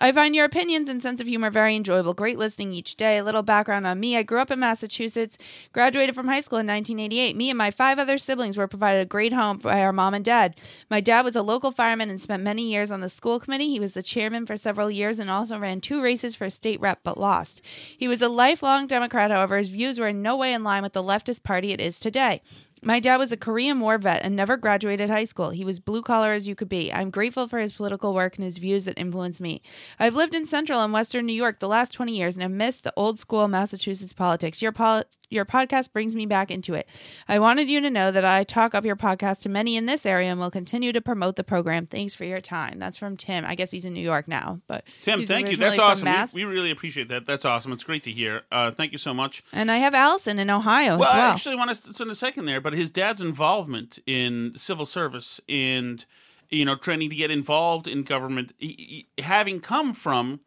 I 0.01 0.11
find 0.11 0.35
your 0.35 0.45
opinions 0.45 0.89
and 0.89 1.03
sense 1.03 1.21
of 1.21 1.27
humor 1.27 1.51
very 1.51 1.75
enjoyable. 1.75 2.15
Great 2.15 2.39
listening 2.39 2.73
each 2.73 2.95
day. 2.95 3.19
A 3.19 3.23
little 3.23 3.43
background 3.43 3.85
on 3.85 3.99
me. 3.99 4.17
I 4.17 4.23
grew 4.23 4.39
up 4.39 4.49
in 4.49 4.59
Massachusetts, 4.59 5.37
graduated 5.71 6.15
from 6.15 6.27
high 6.27 6.41
school 6.41 6.57
in 6.57 6.65
1988. 6.65 7.35
Me 7.35 7.51
and 7.51 7.57
my 7.59 7.69
five 7.69 7.99
other 7.99 8.17
siblings 8.17 8.57
were 8.57 8.67
provided 8.67 9.01
a 9.01 9.05
great 9.05 9.33
home 9.33 9.59
by 9.59 9.81
our 9.81 9.93
mom 9.93 10.15
and 10.15 10.25
dad. 10.25 10.55
My 10.89 10.99
dad 10.99 11.23
was 11.23 11.35
a 11.35 11.43
local 11.43 11.71
fireman 11.71 12.09
and 12.09 12.19
spent 12.19 12.41
many 12.41 12.63
years 12.63 12.89
on 12.89 13.01
the 13.01 13.09
school 13.09 13.39
committee. 13.39 13.69
He 13.69 13.79
was 13.79 13.93
the 13.93 14.01
chairman 14.01 14.47
for 14.47 14.57
several 14.57 14.89
years 14.89 15.19
and 15.19 15.29
also 15.29 15.59
ran 15.59 15.79
two 15.79 16.01
races 16.01 16.35
for 16.35 16.49
state 16.49 16.81
rep 16.81 17.01
but 17.03 17.19
lost. 17.19 17.61
He 17.95 18.07
was 18.07 18.23
a 18.23 18.29
lifelong 18.29 18.87
Democrat, 18.87 19.29
however, 19.29 19.57
his 19.57 19.69
views 19.69 19.99
were 19.99 20.07
in 20.07 20.23
no 20.23 20.35
way 20.35 20.53
in 20.53 20.63
line 20.63 20.81
with 20.81 20.93
the 20.93 21.03
leftist 21.03 21.43
party 21.43 21.71
it 21.71 21.79
is 21.79 21.99
today. 21.99 22.41
My 22.85 22.99
dad 22.99 23.17
was 23.17 23.31
a 23.31 23.37
Korean 23.37 23.79
War 23.79 23.97
vet 23.97 24.23
and 24.23 24.35
never 24.35 24.57
graduated 24.57 25.09
high 25.09 25.23
school. 25.25 25.49
He 25.51 25.63
was 25.63 25.79
blue 25.79 26.01
collar 26.01 26.33
as 26.33 26.47
you 26.47 26.55
could 26.55 26.69
be. 26.69 26.91
I'm 26.91 27.09
grateful 27.09 27.47
for 27.47 27.59
his 27.59 27.71
political 27.71 28.13
work 28.13 28.35
and 28.35 28.43
his 28.43 28.57
views 28.57 28.85
that 28.85 28.97
influenced 28.97 29.41
me. 29.41 29.61
I've 29.99 30.15
lived 30.15 30.35
in 30.35 30.45
central 30.45 30.81
and 30.81 30.91
western 30.93 31.25
New 31.25 31.33
York 31.33 31.59
the 31.59 31.67
last 31.67 31.93
20 31.93 32.15
years 32.15 32.35
and 32.35 32.43
have 32.43 32.51
missed 32.51 32.83
the 32.83 32.93
old 32.97 33.19
school 33.19 33.47
Massachusetts 33.47 34.13
politics. 34.13 34.61
Your 34.61 34.71
pol- 34.71 35.03
your 35.29 35.45
podcast 35.45 35.91
brings 35.91 36.15
me 36.15 36.25
back 36.27 36.51
into 36.51 36.75
it. 36.75 36.87
I 37.27 37.39
wanted 37.39 37.67
you 37.67 37.81
to 37.81 37.89
know 37.89 38.11
that 38.11 38.23
I 38.23 38.43
talk 38.43 38.75
up 38.75 38.85
your 38.85 38.95
podcast 38.95 39.41
to 39.41 39.49
many 39.49 39.75
in 39.75 39.87
this 39.87 40.05
area 40.05 40.29
and 40.29 40.39
will 40.39 40.51
continue 40.51 40.93
to 40.93 41.01
promote 41.01 41.37
the 41.37 41.43
program. 41.43 41.87
Thanks 41.87 42.13
for 42.13 42.23
your 42.23 42.39
time. 42.39 42.77
That's 42.77 42.97
from 42.97 43.17
Tim. 43.17 43.43
I 43.43 43.55
guess 43.55 43.71
he's 43.71 43.83
in 43.85 43.93
New 43.93 44.03
York 44.03 44.27
now, 44.27 44.61
but 44.67 44.85
Tim, 45.01 45.25
thank 45.25 45.49
you. 45.49 45.57
That's 45.57 45.79
awesome. 45.79 46.07
We, 46.35 46.45
we 46.45 46.51
really 46.53 46.69
appreciate 46.69 47.07
that. 47.09 47.25
That's 47.25 47.45
awesome. 47.45 47.71
It's 47.71 47.83
great 47.83 48.03
to 48.03 48.11
hear. 48.11 48.43
Uh, 48.51 48.69
thank 48.71 48.91
you 48.91 48.99
so 48.99 49.13
much. 49.13 49.43
and 49.51 49.71
I 49.71 49.77
have 49.77 49.95
Allison 49.95 50.37
in 50.37 50.49
Ohio 50.51 50.97
Well, 50.97 51.09
as 51.09 51.15
well. 51.15 51.31
I 51.31 51.33
actually 51.33 51.55
want 51.55 51.69
to 51.71 51.75
spend 51.75 52.11
a 52.11 52.15
second 52.15 52.45
there, 52.45 52.61
but 52.61 52.72
his 52.73 52.91
dad's 52.91 53.21
involvement 53.21 53.99
in 54.05 54.53
civil 54.55 54.85
service 54.85 55.39
and 55.47 56.05
you 56.49 56.65
know 56.65 56.75
training 56.75 57.09
to 57.09 57.15
get 57.15 57.31
involved 57.31 57.87
in 57.87 58.03
government, 58.03 58.53
he, 58.57 59.07
he- 59.17 59.23
having 59.23 59.59
come 59.59 59.93
from 59.93 60.41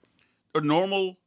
a 0.54 0.60
normal. 0.60 1.18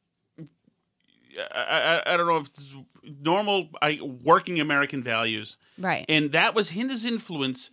I, 1.53 2.01
I, 2.05 2.13
I 2.13 2.17
don't 2.17 2.27
know 2.27 2.37
if 2.37 2.47
it's 2.47 2.75
normal 3.21 3.69
I, 3.81 3.99
working 4.01 4.59
American 4.59 5.03
values, 5.03 5.57
right. 5.77 6.05
and 6.09 6.31
that 6.31 6.53
was 6.53 6.71
his 6.71 7.05
influence. 7.05 7.69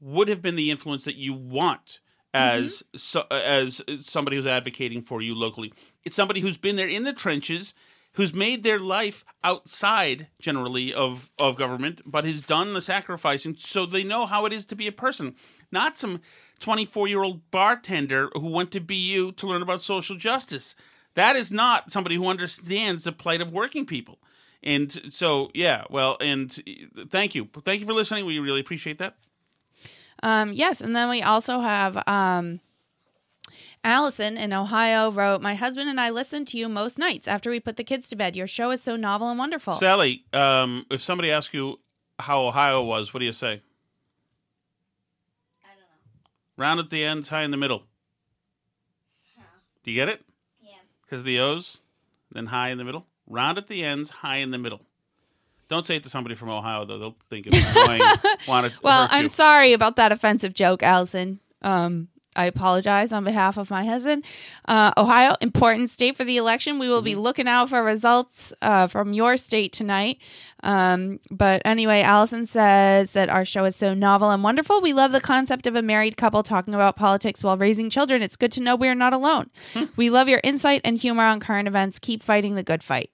Would 0.00 0.28
have 0.28 0.40
been 0.40 0.54
the 0.54 0.70
influence 0.70 1.04
that 1.04 1.16
you 1.16 1.34
want 1.34 1.98
as 2.34 2.84
mm-hmm. 2.94 2.98
so, 2.98 3.26
as 3.30 3.82
somebody 4.00 4.36
who's 4.36 4.46
advocating 4.46 5.02
for 5.02 5.20
you 5.20 5.34
locally. 5.34 5.72
It's 6.04 6.14
somebody 6.14 6.40
who's 6.40 6.58
been 6.58 6.76
there 6.76 6.88
in 6.88 7.04
the 7.04 7.12
trenches, 7.12 7.74
who's 8.18 8.34
made 8.34 8.64
their 8.64 8.80
life 8.80 9.24
outside 9.44 10.26
generally 10.40 10.92
of 10.92 11.30
of 11.38 11.56
government, 11.56 12.02
but 12.04 12.24
has 12.24 12.42
done 12.42 12.74
the 12.74 12.82
sacrificing 12.82 13.54
so 13.54 13.86
they 13.86 14.02
know 14.02 14.26
how 14.26 14.44
it 14.44 14.52
is 14.52 14.66
to 14.66 14.74
be 14.74 14.88
a 14.88 14.92
person, 14.92 15.36
not 15.70 15.96
some 15.96 16.20
twenty 16.58 16.84
four 16.84 17.06
year 17.06 17.22
old 17.22 17.48
bartender 17.52 18.28
who 18.34 18.50
went 18.50 18.72
to 18.72 18.80
BU 18.80 19.32
to 19.32 19.46
learn 19.46 19.62
about 19.62 19.82
social 19.82 20.16
justice. 20.16 20.74
That 21.14 21.36
is 21.36 21.52
not 21.52 21.92
somebody 21.92 22.16
who 22.16 22.26
understands 22.26 23.04
the 23.04 23.12
plight 23.12 23.40
of 23.40 23.52
working 23.52 23.86
people. 23.86 24.18
And 24.64 25.12
so, 25.12 25.50
yeah, 25.54 25.84
well, 25.88 26.16
and 26.20 26.52
thank 27.10 27.36
you. 27.36 27.48
Thank 27.64 27.80
you 27.80 27.86
for 27.86 27.92
listening. 27.92 28.26
We 28.26 28.40
really 28.40 28.60
appreciate 28.60 28.98
that. 28.98 29.14
Um, 30.24 30.52
yes, 30.52 30.80
and 30.80 30.96
then 30.96 31.08
we 31.08 31.22
also 31.22 31.60
have 31.60 32.02
um, 32.08 32.58
Allison 33.84 34.36
in 34.36 34.52
Ohio 34.52 35.10
wrote, 35.10 35.40
"My 35.40 35.54
husband 35.54 35.88
and 35.88 36.00
I 36.00 36.10
listen 36.10 36.44
to 36.46 36.58
you 36.58 36.68
most 36.68 36.98
nights 36.98 37.26
after 37.28 37.50
we 37.50 37.60
put 37.60 37.76
the 37.76 37.84
kids 37.84 38.08
to 38.08 38.16
bed. 38.16 38.34
Your 38.36 38.46
show 38.46 38.70
is 38.70 38.82
so 38.82 38.96
novel 38.96 39.28
and 39.28 39.38
wonderful." 39.38 39.74
Sally, 39.74 40.24
um, 40.32 40.84
if 40.90 41.00
somebody 41.00 41.30
asks 41.30 41.54
you 41.54 41.78
how 42.18 42.46
Ohio 42.46 42.82
was, 42.82 43.14
what 43.14 43.20
do 43.20 43.26
you 43.26 43.32
say? 43.32 43.62
I 45.64 45.68
don't 45.68 45.78
know. 45.78 45.84
Round 46.56 46.80
at 46.80 46.90
the 46.90 47.04
ends, 47.04 47.28
high 47.28 47.42
in 47.42 47.50
the 47.50 47.56
middle. 47.56 47.84
Do 49.84 49.90
you 49.92 49.94
get 49.96 50.08
it? 50.08 50.22
Yeah. 50.60 50.72
Because 51.02 51.22
the 51.24 51.38
O's, 51.38 51.80
then 52.32 52.46
high 52.46 52.68
in 52.70 52.78
the 52.78 52.84
middle. 52.84 53.06
Round 53.26 53.56
at 53.58 53.68
the 53.68 53.84
ends, 53.84 54.10
high 54.10 54.36
in 54.38 54.50
the 54.50 54.58
middle. 54.58 54.80
Don't 55.68 55.86
say 55.86 55.96
it 55.96 56.02
to 56.02 56.08
somebody 56.10 56.34
from 56.34 56.48
Ohio 56.50 56.84
though; 56.84 56.98
they'll 56.98 57.16
think 57.28 57.46
it's 57.46 57.56
annoying. 57.56 58.00
Want 58.48 58.66
to 58.72 58.80
Well, 58.82 59.02
hurt 59.02 59.12
I'm 59.12 59.22
you. 59.22 59.28
sorry 59.28 59.72
about 59.74 59.96
that 59.96 60.12
offensive 60.12 60.52
joke, 60.54 60.82
Allison. 60.82 61.40
Um, 61.62 62.08
I 62.38 62.44
apologize 62.46 63.10
on 63.12 63.24
behalf 63.24 63.56
of 63.56 63.68
my 63.70 63.84
husband. 63.84 64.24
Uh, 64.66 64.92
Ohio, 64.96 65.34
important 65.40 65.90
state 65.90 66.16
for 66.16 66.24
the 66.24 66.36
election. 66.36 66.78
We 66.78 66.88
will 66.88 66.98
Mm-hmm. 66.98 67.04
be 67.04 67.14
looking 67.16 67.48
out 67.48 67.68
for 67.68 67.82
results 67.82 68.52
uh, 68.62 68.86
from 68.86 69.12
your 69.12 69.36
state 69.36 69.72
tonight. 69.72 70.18
Um, 70.62 71.20
but 71.30 71.62
anyway, 71.64 72.00
Allison 72.02 72.46
says 72.46 73.12
that 73.12 73.28
our 73.28 73.44
show 73.44 73.64
is 73.64 73.76
so 73.76 73.94
novel 73.94 74.30
and 74.30 74.42
wonderful. 74.42 74.80
We 74.80 74.92
love 74.92 75.12
the 75.12 75.20
concept 75.20 75.66
of 75.66 75.76
a 75.76 75.82
married 75.82 76.16
couple 76.16 76.42
talking 76.42 76.74
about 76.74 76.96
politics 76.96 77.42
while 77.42 77.56
raising 77.56 77.90
children. 77.90 78.22
It's 78.22 78.36
good 78.36 78.52
to 78.52 78.62
know 78.62 78.74
we 78.76 78.88
are 78.88 78.94
not 78.94 79.12
alone. 79.12 79.50
Hmm. 79.74 79.84
we 79.96 80.08
love 80.10 80.28
your 80.28 80.40
insight 80.44 80.80
and 80.84 80.96
humor 80.98 81.24
on 81.24 81.40
current 81.40 81.68
events. 81.68 81.98
Keep 81.98 82.22
fighting 82.22 82.54
the 82.54 82.62
good 82.62 82.82
fight. 82.82 83.10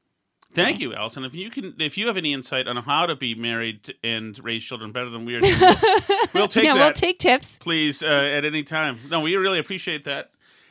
Thank 0.55 0.81
you, 0.81 0.95
Allison. 0.95 1.25
If 1.25 1.35
you 1.35 1.51
can, 1.51 1.75
if 1.79 1.99
you 1.99 2.07
have 2.07 2.17
any 2.17 2.33
insight 2.33 2.67
on 2.69 2.77
how 2.77 3.07
to 3.07 3.17
be 3.17 3.35
married 3.35 3.95
and 4.03 4.39
raise 4.43 4.65
children 4.65 4.93
better 4.93 5.11
than 5.11 5.25
we 5.25 5.35
are, 5.37 5.41
doing, 5.41 5.59
we'll, 5.61 5.75
we'll 6.35 6.49
take 6.49 6.65
yeah, 6.65 6.75
that. 6.75 6.81
we'll 6.81 6.93
take 6.93 7.19
tips. 7.19 7.59
please 7.59 8.03
uh, 8.03 8.07
at 8.07 8.45
any 8.45 8.63
time. 8.63 8.99
No, 9.11 9.21
we 9.21 9.37
really 9.37 9.59
appreciate 9.59 10.05
that, 10.05 10.31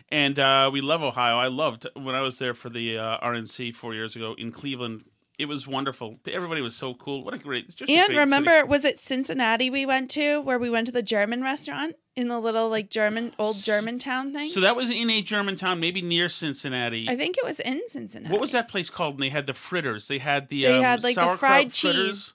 and 0.10 0.40
uh, 0.40 0.70
we 0.72 0.82
love 0.82 1.04
Ohio. 1.04 1.38
I 1.38 1.48
loved 1.48 1.88
when 1.96 2.16
I 2.16 2.22
was 2.22 2.40
there 2.40 2.54
for 2.54 2.70
the 2.70 2.98
uh, 2.98 3.18
RNC 3.20 3.76
four 3.76 3.94
years 3.94 4.16
ago 4.16 4.36
in 4.38 4.52
Cleveland. 4.52 5.04
It 5.40 5.46
was 5.48 5.68
wonderful. 5.68 6.20
Everybody 6.28 6.62
was 6.62 6.76
so 6.76 6.94
cool. 6.94 7.24
What 7.24 7.34
a 7.34 7.38
great! 7.40 7.76
Just 7.76 7.90
And 7.90 8.08
great 8.08 8.18
remember, 8.18 8.60
city. 8.60 8.70
was 8.70 8.86
it 8.86 9.00
Cincinnati 9.00 9.70
we 9.70 9.86
went 9.86 10.10
to 10.12 10.40
where 10.42 10.60
we 10.60 10.70
went 10.70 10.88
to 10.88 10.94
the 10.94 11.04
German 11.04 11.42
restaurant 11.42 11.96
in 12.16 12.28
the 12.28 12.39
little 12.39 12.70
like 12.70 12.89
German 12.89 13.34
old 13.39 13.57
German 13.57 13.99
town 13.99 14.34
thing? 14.34 14.49
So 14.49 14.59
that 14.61 14.76
was 14.76 14.89
in 14.89 15.09
a 15.09 15.22
German 15.22 15.55
town, 15.55 15.80
maybe 15.80 16.01
near 16.01 16.30
Cincinnati. 16.30 17.07
I 17.09 17.16
think 17.16 17.38
it 17.38 17.43
was 17.43 17.59
in 17.59 17.82
Cincinnati. 17.88 18.32
what 18.32 18.41
was 18.41 18.51
that 18.51 18.68
place 18.68 18.89
called? 18.89 19.16
And 19.16 19.24
they 19.24 19.30
had 19.30 19.47
the 19.47 19.53
fritters. 19.53 20.07
They 20.07 20.20
had 20.20 20.49
the 20.49 20.64
They 20.64 20.78
um, 20.78 20.84
had, 20.84 21.03
like, 21.03 21.16
the 21.16 21.36
fried 21.38 21.74
fritters. 21.74 22.05
cheese. 22.05 22.34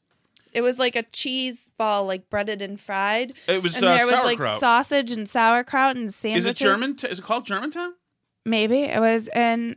It 0.52 0.62
was 0.62 0.78
like 0.78 0.96
a 0.96 1.02
cheese 1.04 1.70
ball, 1.76 2.04
like 2.06 2.30
breaded 2.30 2.62
and 2.62 2.80
fried. 2.80 3.34
It 3.46 3.62
was 3.62 3.76
and 3.76 3.84
uh, 3.84 3.96
there 3.96 4.06
was 4.06 4.24
like 4.24 4.42
sausage 4.58 5.10
and 5.10 5.28
sauerkraut 5.28 5.96
and 5.96 6.12
sandwiches. 6.12 6.46
Is 6.46 6.50
it 6.50 6.56
German? 6.56 6.96
Is 7.08 7.18
it 7.18 7.24
called 7.24 7.46
Germantown? 7.46 7.94
Maybe 8.44 8.80
it 8.82 8.98
was 8.98 9.28
in. 9.28 9.76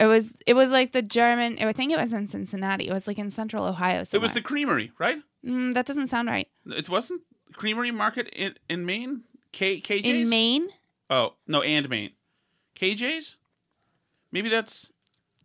It 0.00 0.06
was. 0.06 0.34
It 0.46 0.54
was 0.54 0.70
like 0.70 0.92
the 0.92 1.02
German. 1.02 1.58
I 1.60 1.72
think 1.72 1.92
it 1.92 1.98
was 1.98 2.12
in 2.12 2.26
Cincinnati. 2.26 2.88
It 2.88 2.92
was 2.92 3.06
like 3.06 3.18
in 3.18 3.30
Central 3.30 3.64
Ohio. 3.64 4.02
It 4.12 4.20
was 4.20 4.32
the. 4.32 4.42
Creamery, 4.42 4.90
right? 4.98 5.18
Mm, 5.46 5.74
that 5.74 5.86
doesn't 5.86 6.08
sound 6.08 6.28
right. 6.28 6.48
It 6.66 6.88
wasn't 6.88 7.22
Creamery 7.54 7.90
Market 7.90 8.28
in, 8.34 8.54
in 8.68 8.84
Maine. 8.84 9.22
K 9.52 9.80
KJ's 9.80 10.02
In 10.06 10.28
Maine. 10.28 10.68
Oh 11.10 11.34
no, 11.46 11.62
and 11.62 11.88
Maine. 11.88 12.10
KJ's. 12.76 13.36
Maybe 14.30 14.48
that's 14.48 14.92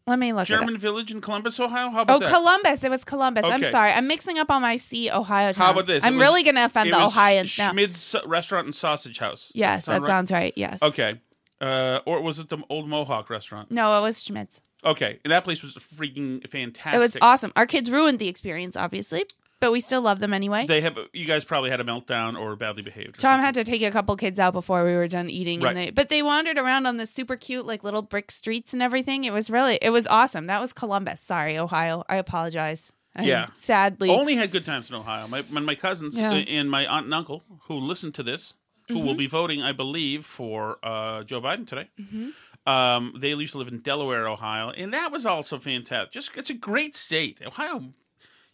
Let 0.06 0.20
me 0.20 0.34
look. 0.34 0.46
German 0.46 0.78
Village 0.78 1.12
in 1.12 1.22
Columbus, 1.22 1.60
Ohio. 1.60 1.90
How 1.90 2.02
about 2.02 2.18
Oh, 2.18 2.20
that? 2.20 2.34
Columbus. 2.34 2.84
It 2.84 2.92
was 2.92 3.04
Columbus. 3.06 3.46
I'm 3.46 3.64
sorry. 3.64 3.92
I'm 3.92 4.08
mixing 4.08 4.38
up 4.38 4.52
all 4.52 4.60
my 4.60 4.78
C 4.78 5.10
Ohio 5.10 5.48
towns. 5.54 5.58
How 5.58 5.72
about 5.72 5.86
this? 5.86 6.04
I'm 6.04 6.16
was- 6.18 6.22
really 6.28 6.44
going 6.44 6.56
to 6.56 6.66
offend 6.66 6.94
the 6.94 7.02
Ohioans 7.02 7.58
now. 7.58 7.72
Schmidt's 7.72 8.16
Restaurant 8.26 8.66
and 8.66 8.76
Sausage 8.76 9.20
House. 9.20 9.52
yes, 9.56 9.86
Sound 9.86 9.96
that 9.96 10.02
right? 10.02 10.08
sounds 10.08 10.32
right. 10.32 10.54
Yes. 10.58 10.82
Okay. 10.84 11.22
Uh, 11.62 12.02
or 12.06 12.22
was 12.22 12.40
it 12.40 12.50
the 12.50 12.58
old 12.70 12.90
Mohawk 12.90 13.30
restaurant? 13.30 13.72
No, 13.72 13.98
it 13.98 14.02
was 14.02 14.22
Schmidt's. 14.22 14.60
Okay, 14.86 15.20
and 15.24 15.32
that 15.32 15.46
place 15.46 15.64
was 15.64 15.76
freaking 15.76 16.46
fantastic. 16.50 16.96
It 16.96 17.00
was 17.00 17.16
awesome. 17.22 17.54
Our 17.56 17.66
kids 17.66 17.90
ruined 17.90 18.20
the 18.20 18.28
experience, 18.28 18.76
obviously, 18.76 19.24
but 19.64 19.72
we 19.72 19.80
still 19.80 20.02
love 20.02 20.20
them 20.20 20.34
anyway. 20.34 20.66
They 20.68 20.82
have 20.82 20.98
you 21.14 21.26
guys 21.26 21.46
probably 21.46 21.70
had 21.70 21.80
a 21.80 21.84
meltdown 21.86 22.38
or 22.40 22.56
badly 22.58 22.82
behaved. 22.84 23.18
or 23.18 23.22
Tom 23.22 23.34
something. 23.40 23.46
had 23.46 23.56
to 23.56 23.64
take 23.64 23.82
a 23.82 23.92
couple 23.92 24.16
kids 24.18 24.40
out 24.40 24.52
before 24.52 24.84
we 24.84 24.94
were 24.94 25.08
done 25.08 25.30
eating, 25.30 25.62
Right. 25.62 25.70
and 25.70 25.78
they 25.78 25.90
but 25.92 26.10
they 26.10 26.22
wandered 26.22 26.58
around 26.58 26.86
on 26.86 26.98
the 26.98 27.06
super 27.06 27.36
cute 27.38 27.66
like 27.66 27.84
little 27.84 28.02
brick 28.02 28.30
streets 28.32 28.74
and 28.74 28.82
everything. 28.84 29.24
It 29.24 29.32
was 29.34 29.50
really 29.50 29.80
it 29.82 29.92
was 29.92 30.06
awesome. 30.08 30.48
That 30.48 30.60
was 30.62 30.74
Columbus. 30.74 31.22
Sorry, 31.22 31.58
Ohio. 31.58 32.04
I 32.10 32.16
apologize. 32.18 32.92
I 33.16 33.24
Yeah. 33.34 33.48
sadly. 33.54 34.10
only 34.10 34.36
had 34.36 34.52
good 34.52 34.66
times 34.66 34.90
in 34.90 34.96
Ohio. 34.96 35.28
My 35.28 35.44
my, 35.50 35.76
cousins 35.76 36.18
Yeah. 36.20 36.32
uh, 36.32 36.36
and 36.58 36.70
my 36.70 36.86
aunt 36.86 37.06
and 37.06 37.14
uncle 37.14 37.44
who 37.68 37.76
listen 37.76 38.12
to 38.14 38.24
this, 38.24 38.56
who 38.90 38.96
Mm-hmm. 38.96 39.06
will 39.08 39.16
be 39.16 39.28
voting, 39.28 39.62
I 39.62 39.72
believe, 39.72 40.26
for 40.26 40.78
uh, 40.84 41.24
Joe 41.24 41.40
Biden 41.42 41.66
today. 41.66 41.90
Mm-hmm. 42.00 42.30
Um, 42.66 43.14
they 43.18 43.30
used 43.34 43.52
to 43.54 43.58
live 43.58 43.68
in 43.68 43.80
Delaware, 43.80 44.28
Ohio, 44.28 44.70
and 44.70 44.94
that 44.94 45.12
was 45.12 45.26
also 45.26 45.60
fantastic. 45.60 46.12
Just 46.12 46.36
it's 46.38 46.50
a 46.50 46.54
great 46.54 46.96
state, 46.96 47.42
Ohio. 47.46 47.94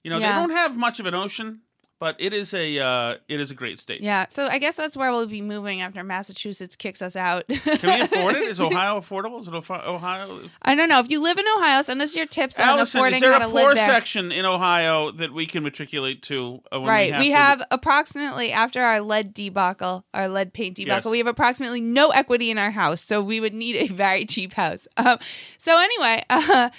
You 0.03 0.11
know 0.11 0.17
Yeah. 0.19 0.33
they 0.41 0.47
don't 0.47 0.55
have 0.57 0.77
much 0.77 0.99
of 0.99 1.05
an 1.05 1.13
ocean, 1.15 1.61
but 1.99 2.15
it 2.19 2.33
is 2.33 2.53
a 2.53 2.79
uh, 2.79 3.15
it 3.27 3.41
is 3.41 3.51
a 3.51 3.53
great 3.53 3.77
state. 3.79 3.99
yeah, 4.01 4.25
so 4.29 4.45
I 4.47 4.57
guess 4.57 4.77
that's 4.77 4.95
where 4.95 5.11
we'll 5.11 5.27
be 5.27 5.41
moving 5.41 5.81
after 5.81 6.01
Massachusetts 6.05 6.77
kicks 6.77 7.01
us 7.01 7.17
out. 7.17 7.45
Can 7.49 7.59
we 7.83 8.01
afford 8.05 8.35
it? 8.37 8.43
Is 8.43 8.61
Ohio 8.67 9.01
affordable? 9.01 9.41
Is 9.41 9.49
it 9.49 9.53
Ohio- 9.53 9.95
Ohio? 9.95 10.39
I 10.61 10.75
don't 10.75 10.87
know. 10.87 10.99
If 10.99 11.11
you 11.11 11.21
live 11.21 11.37
in 11.37 11.43
Ohio, 11.57 11.81
send 11.81 12.01
us 12.01 12.15
your 12.15 12.25
tips 12.27 12.57
on 12.57 12.79
affording 12.79 13.15
is 13.15 13.19
there 13.21 13.33
how 13.33 13.39
a 13.39 13.41
to 13.41 13.49
poor 13.49 13.61
live 13.69 13.75
there. 13.75 13.89
section 13.89 14.31
in 14.31 14.45
Ohio 14.45 15.11
that 15.11 15.33
we 15.33 15.45
can 15.45 15.63
matriculate 15.63 16.21
to? 16.23 16.61
Uh, 16.71 16.81
right. 16.81 17.11
We 17.13 17.19
We 17.19 17.31
have, 17.31 17.59
have, 17.59 17.67
approximately 17.71 18.53
after 18.53 18.81
our 18.81 19.01
lead 19.01 19.33
debacle, 19.33 20.05
our 20.13 20.29
lead 20.29 20.53
paint 20.53 20.77
debacle, 20.77 21.09
Yes. 21.09 21.11
we 21.11 21.17
have 21.17 21.27
approximately 21.27 21.81
no 21.81 22.11
equity 22.11 22.49
in 22.49 22.57
our 22.57 22.71
house, 22.71 23.03
so 23.03 23.21
we 23.21 23.41
would 23.41 23.53
need 23.53 23.75
a 23.75 23.87
very 23.93 24.25
cheap 24.25 24.53
house. 24.53 24.87
Um, 24.95 25.17
so 25.57 25.77
anyway, 25.77 26.23
uh, 26.29 26.69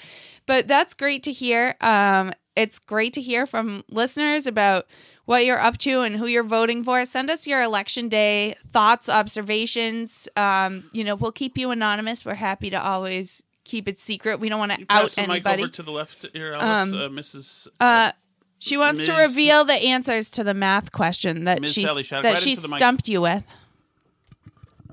but 0.47 0.67
that's 0.67 0.95
great 0.95 1.23
to 1.25 1.33
hear. 1.33 1.77
Um, 1.83 2.33
it's 2.57 2.79
great 2.79 3.13
to 3.15 3.21
hear 3.21 3.47
from 3.47 3.85
listeners 3.89 4.47
about 4.47 4.87
what 5.25 5.45
you're 5.47 5.61
up 5.61 5.79
to 5.79 6.01
and 6.03 6.17
who 6.17 6.27
you're 6.27 6.43
voting 6.43 6.83
for. 6.85 7.05
Send 7.05 7.31
us 7.31 7.47
your 7.47 7.63
election 7.63 8.09
day 8.09 8.55
thoughts, 8.71 9.09
observations. 9.09 10.29
Um, 10.37 10.85
you 10.93 11.05
know, 11.05 11.15
we'll 11.15 11.33
keep 11.33 11.57
you 11.57 11.71
anonymous. 11.71 12.25
We're 12.25 12.35
happy 12.35 12.71
to 12.71 12.83
always 12.83 13.43
keep 13.65 13.87
it 13.87 14.01
secret. 14.01 14.41
We 14.41 14.49
don't 14.49 14.59
want 14.59 14.73
to 14.73 14.81
You 14.81 14.87
pass 14.87 15.05
out 15.05 15.11
the 15.13 15.21
mic 15.23 15.31
anybody. 15.31 15.63
over 15.63 15.73
to 15.73 15.83
the 15.83 15.93
left 15.93 16.27
here, 16.33 16.53
Alice, 16.55 16.93
Um, 16.93 17.01
uh, 17.01 17.09
Mrs. 17.09 17.69
Uh, 17.79 18.11
she 18.59 18.77
wants 18.77 19.07
to 19.07 19.13
reveal 19.13 19.65
the 19.65 19.75
answers 19.75 20.29
to 20.33 20.45
the 20.45 20.53
math 20.55 20.91
question 20.93 21.45
that 21.45 21.61
Ms. 21.61 21.73
she 21.73 21.85
Sally 21.87 22.03
that 22.03 22.25
right 22.25 22.39
she 22.39 22.51
into 22.51 22.63
the 22.63 22.69
mic. 22.69 22.79
stumped 22.79 23.09
you 23.09 23.21
with. 23.23 23.45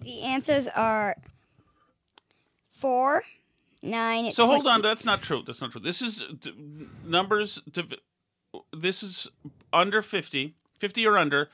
The 0.03 0.21
answers 0.21 0.67
are 0.67 1.15
four, 2.69 3.23
nine. 3.81 4.31
So 4.33 4.45
hold 4.47 4.67
on, 4.67 4.81
that's 4.81 5.05
not 5.05 5.21
true. 5.21 5.43
That's 5.45 5.61
not 5.61 5.71
true. 5.71 5.81
This 5.81 6.01
is 6.01 6.23
d- 6.39 6.53
numbers. 7.05 7.61
div- 7.71 7.93
This 8.73 9.03
is 9.03 9.27
under 9.73 10.01
50, 10.01 10.55
50 10.79 11.07
or 11.07 11.17
under 11.17 11.49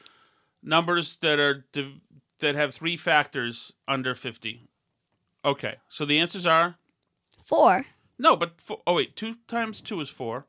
numbers 0.61 1.17
that 1.19 1.39
are 1.39 1.65
div- 1.71 1.99
that 2.39 2.55
have 2.55 2.74
three 2.74 2.97
factors 2.97 3.74
under 3.88 4.15
fifty. 4.15 4.67
Okay, 5.45 5.76
so 5.89 6.05
the 6.05 6.19
answers 6.19 6.45
are 6.45 6.76
Four. 7.43 7.86
no, 8.17 8.36
but 8.36 8.59
four, 8.61 8.82
oh 8.88 8.95
wait, 8.95 9.15
two 9.15 9.36
times 9.47 9.82
two 9.82 9.99
is 10.01 10.09
four. 10.09 10.45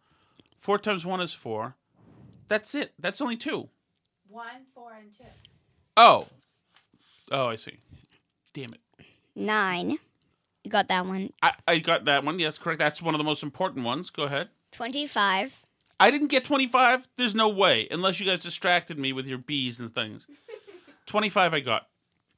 Four 0.59 0.79
times 0.79 1.05
one 1.05 1.21
is 1.21 1.33
four. 1.35 1.77
That's 2.49 2.75
it. 2.75 2.93
That's 2.99 3.21
only 3.21 3.37
two. 3.37 3.69
One, 4.29 4.67
four, 4.75 4.93
and 4.95 5.13
two. 5.17 5.25
Oh, 5.97 6.27
oh, 7.31 7.49
I 7.49 7.57
see. 7.57 7.79
Damn 8.53 8.75
it. 8.75 8.81
Nine. 9.37 9.99
You 10.65 10.71
got 10.71 10.89
that 10.89 11.07
one. 11.07 11.31
I, 11.43 11.53
I 11.69 11.79
got 11.79 12.07
that 12.07 12.25
one. 12.25 12.39
Yes, 12.39 12.59
correct. 12.59 12.79
That's 12.79 13.03
one 13.03 13.15
of 13.15 13.19
the 13.19 13.25
most 13.25 13.43
important 13.43 13.85
ones. 13.85 14.09
Go 14.11 14.25
ahead. 14.25 14.49
25. 14.73 15.63
I 16.01 16.11
didn't 16.11 16.29
get 16.29 16.45
25. 16.45 17.07
There's 17.17 17.35
no 17.35 17.51
way, 17.51 17.87
unless 17.91 18.19
you 18.19 18.27
guys 18.27 18.43
distracted 18.43 18.99
me 18.99 19.13
with 19.13 19.27
your 19.27 19.39
bees 19.39 19.79
and 19.79 19.91
things. 19.95 20.27
25 21.07 21.55
I 21.55 21.61
got. 21.61 21.87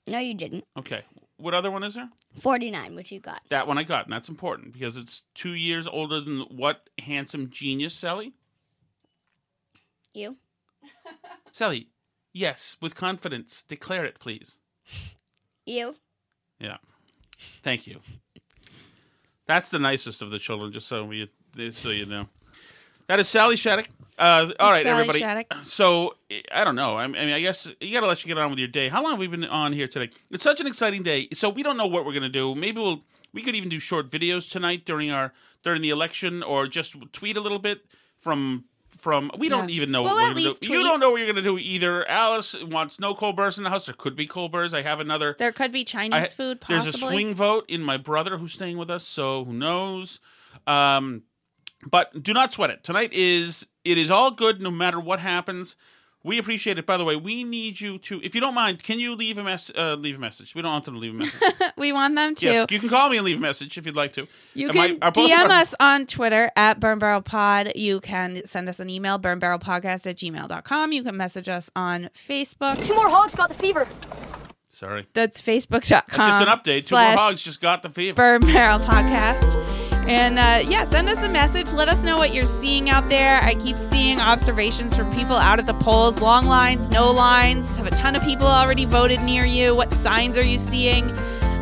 No, 0.09 0.19
you 0.19 0.35
didn't. 0.35 0.65
Okay. 0.77 1.03
What 1.39 1.55
other 1.55 1.71
one 1.71 1.85
is 1.85 1.95
there? 1.95 2.11
49, 2.41 2.95
which 2.95 3.13
you 3.13 3.21
got. 3.21 3.43
That 3.49 3.67
one 3.67 3.79
I 3.79 3.83
got, 3.85 4.05
and 4.05 4.13
that's 4.13 4.29
important 4.29 4.73
because 4.73 4.97
it's 4.97 5.23
two 5.35 5.55
years 5.55 5.87
older 5.87 6.21
than 6.21 6.41
what 6.41 6.89
handsome 6.99 7.51
genius, 7.51 7.95
Sally? 7.95 8.33
You. 10.15 10.37
Sally, 11.53 11.89
yes, 12.33 12.77
with 12.81 12.95
confidence. 12.95 13.63
Declare 13.63 14.07
it, 14.07 14.19
please. 14.19 14.59
You. 15.67 15.97
Yeah. 16.59 16.79
Thank 17.63 17.87
you. 17.87 18.01
That's 19.47 19.71
the 19.71 19.79
nicest 19.79 20.23
of 20.23 20.31
the 20.31 20.39
children, 20.39 20.73
just 20.73 20.89
so 20.89 21.05
we 21.05 21.31
so 21.71 21.91
you 21.91 22.07
know. 22.07 22.29
That 23.07 23.21
is 23.21 23.29
Sally 23.29 23.57
Shattuck. 23.57 23.89
Uh, 24.19 24.51
all 24.59 24.71
right, 24.71 24.83
Sally 24.83 25.01
everybody. 25.01 25.21
Shattuck. 25.21 25.65
So 25.65 26.17
I 26.53 26.65
don't 26.65 26.75
know. 26.75 26.97
I 26.97 27.07
mean, 27.07 27.33
I 27.33 27.41
guess 27.41 27.73
you 27.81 27.93
got 27.93 28.01
to 28.01 28.07
let 28.07 28.25
you 28.25 28.29
get 28.29 28.39
on 28.39 28.51
with 28.51 28.59
your 28.59 28.69
day. 28.69 28.89
How 28.89 29.03
long 29.03 29.13
have 29.13 29.21
we 29.21 29.29
been 29.29 29.45
on 29.45 29.73
here 29.73 29.87
today? 29.87 30.13
It's 30.31 30.43
such 30.43 30.61
an 30.61 30.67
exciting 30.67 31.03
day. 31.03 31.29
So 31.33 31.49
we 31.49 31.63
don't 31.63 31.77
know 31.77 31.87
what 31.87 32.05
we're 32.05 32.15
gonna 32.15 32.29
do. 32.29 32.55
Maybe 32.55 32.81
we'll 32.81 33.05
we 33.33 33.43
could 33.43 33.55
even 33.55 33.69
do 33.69 33.79
short 33.79 34.11
videos 34.11 34.51
tonight 34.51 34.85
during 34.85 35.11
our 35.11 35.33
during 35.63 35.83
the 35.83 35.91
election, 35.91 36.43
or 36.43 36.67
just 36.67 36.97
tweet 37.13 37.37
a 37.37 37.41
little 37.41 37.59
bit 37.59 37.83
from 38.19 38.65
from. 38.97 39.31
We 39.39 39.49
don't 39.49 39.71
even 39.71 39.91
know 39.91 40.03
We'll 40.03 40.15
what 40.15 40.35
we're 40.35 40.43
gonna 40.43 40.59
do. 40.61 40.69
You 40.73 40.83
don't 40.83 41.01
know 41.01 41.11
what 41.11 41.19
you're 41.19 41.27
gonna 41.27 41.43
do 41.43 41.59
either. 41.59 42.09
Alice 42.09 42.61
wants 42.65 42.99
no 42.99 43.15
cold 43.15 43.37
burrs 43.37 43.59
in 43.59 43.65
the 43.65 43.71
house. 43.71 43.87
There 43.87 43.95
could 43.95 44.17
be 44.17 44.27
cold 44.27 44.53
burrs. 44.53 44.75
I 44.75 44.83
have 44.83 45.01
another. 45.01 45.37
There 45.39 45.53
could 45.53 45.73
be 45.73 45.85
Chinese 45.85 46.15
I- 46.15 46.27
food, 46.27 46.61
possibly. 46.61 46.85
There's 46.85 46.95
a 46.95 46.99
swing 46.99 47.35
vote 47.35 47.65
in 47.69 47.83
my 47.83 47.97
brother 47.97 48.39
who's 48.39 48.53
staying 48.53 48.79
with 48.79 48.91
us, 48.91 49.07
so 49.07 49.45
who 49.45 49.53
knows? 49.53 50.21
Um, 50.67 51.23
but 51.89 52.23
do 52.23 52.33
not 52.33 52.53
sweat 52.53 52.71
it. 52.71 52.83
Tonight 52.83 53.13
is 53.13 53.67
it 53.85 53.99
is 53.99 54.11
all 54.11 54.31
good 54.31 54.61
no 54.61 54.71
matter 54.71 54.99
what 55.01 55.21
happens. 55.21 55.77
We 56.27 56.39
appreciate 56.39 56.77
it. 56.77 56.87
By 56.87 56.97
the 56.97 57.05
way, 57.05 57.15
we 57.15 57.45
need 57.45 57.81
you 57.81 57.99
to, 57.99 58.21
if 58.21 58.35
you 58.35 58.41
don't 58.41 58.55
mind, 58.55 58.83
can 58.83 58.99
you 58.99 59.15
leave 59.15 59.39
a 59.39 59.45
mess, 59.45 59.71
uh, 59.77 59.95
leave 59.95 60.17
a 60.17 60.19
message? 60.19 60.57
We 60.57 60.61
don't 60.63 60.73
want 60.73 60.85
them 60.85 60.95
to 60.95 61.01
leave 61.01 61.15
a 61.15 61.19
message. 61.19 61.41
we 61.77 61.93
want 61.93 62.17
them 62.17 62.35
to. 62.35 62.47
yes, 62.47 62.67
you 62.69 62.81
can 62.81 62.89
call 62.89 63.09
me 63.09 63.17
and 63.19 63.25
leave 63.25 63.37
a 63.37 63.41
message 63.41 63.79
if 63.79 63.87
you'd 63.87 63.95
like 63.95 64.13
to. 64.15 64.27
You 64.53 64.69
Am 64.71 64.75
can 64.75 64.99
are 65.03 65.13
both 65.13 65.25
of 65.25 65.31
DM 65.31 65.45
our- 65.45 65.51
us 65.53 65.75
on 65.79 66.05
Twitter 66.05 66.51
at 66.57 66.81
Burn 66.81 66.99
Barrel 66.99 67.23
Pod. 67.23 67.71
You 67.77 68.01
can 68.01 68.45
send 68.45 68.69
us 68.69 68.81
an 68.81 68.91
email, 68.91 69.21
burnbarrelpodcast 69.21 70.07
at 70.09 70.17
gmail.com. 70.17 70.93
You 70.93 71.05
can 71.05 71.17
message 71.17 71.49
us 71.49 71.71
on 71.77 72.11
Facebook. 72.13 72.85
Two 72.85 72.97
more 72.97 73.09
hogs 73.09 73.37
got 73.37 73.49
the 73.49 73.55
fever. 73.55 73.87
Sorry. 74.69 75.07
That's 75.15 75.41
facebook.com. 75.41 75.81
That's 75.81 76.07
just 76.11 76.43
an 76.43 76.49
update. 76.49 76.87
Two 76.89 76.97
more 76.97 77.17
hogs 77.17 77.41
just 77.41 77.61
got 77.61 77.85
the 77.85 77.91
fever. 77.91 78.15
Burn 78.17 78.41
Barrel 78.41 78.81
Podcast. 78.81 79.86
And 80.07 80.39
uh, 80.39 80.69
yeah, 80.71 80.85
send 80.85 81.09
us 81.09 81.23
a 81.23 81.29
message. 81.29 81.73
Let 81.73 81.89
us 81.89 82.03
know 82.05 82.17
what 82.17 82.33
you're 82.33 82.45
seeing 82.45 82.89
out 82.89 83.09
there. 83.09 83.41
I 83.43 83.55
keep 83.55 83.77
seeing 83.77 84.21
observations 84.21 84.97
from 84.97 85.13
people 85.13 85.35
out 85.35 85.59
at 85.59 85.67
the 85.67 85.75
polls 85.75 86.21
long 86.21 86.47
lines, 86.47 86.91
no 86.91 87.11
lines. 87.11 87.77
Have 87.77 87.89
a 87.89 87.91
ton 87.91 88.15
of 88.15 88.23
people 88.23 88.47
already 88.47 88.85
voted 88.85 89.21
near 89.23 89.45
you. 89.45 89.75
What 89.75 89.93
signs 89.93 90.39
are 90.39 90.45
you 90.45 90.59
seeing? 90.59 91.11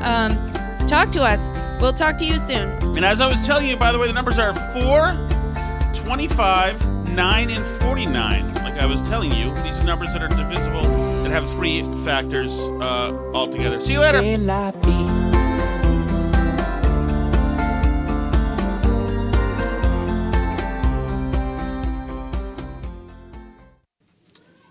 Um, 0.02 0.52
talk 0.86 1.10
to 1.12 1.22
us. 1.22 1.52
We'll 1.80 1.94
talk 1.94 2.18
to 2.18 2.26
you 2.26 2.36
soon. 2.36 2.68
And 2.96 3.04
as 3.04 3.20
I 3.22 3.28
was 3.28 3.44
telling 3.46 3.66
you, 3.66 3.76
by 3.76 3.92
the 3.92 3.98
way, 3.98 4.06
the 4.06 4.12
numbers 4.12 4.38
are 4.38 4.52
4, 4.72 5.94
25, 5.94 7.08
9, 7.08 7.50
and 7.50 7.64
49. 7.82 8.54
Like 8.54 8.74
I 8.74 8.86
was 8.86 9.00
telling 9.02 9.32
you, 9.32 9.54
these 9.62 9.76
are 9.78 9.84
numbers 9.84 10.12
that 10.12 10.22
are 10.22 10.28
divisible, 10.28 10.82
that 11.22 11.30
have 11.30 11.50
three 11.50 11.82
factors 12.04 12.58
uh, 12.58 13.12
altogether. 13.34 13.80
See 13.80 13.94
you 13.94 14.00
later. 14.00 14.20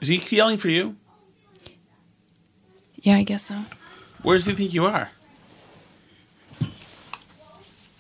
Is 0.03 0.09
he 0.09 0.35
yelling 0.35 0.57
for 0.57 0.67
you? 0.67 0.97
Yeah, 2.95 3.15
I 3.15 3.23
guess 3.23 3.45
so. 3.45 3.63
Where 4.21 4.35
does 4.35 4.45
he 4.45 4.53
think 4.53 4.73
you 4.73 4.85
are? 4.85 5.09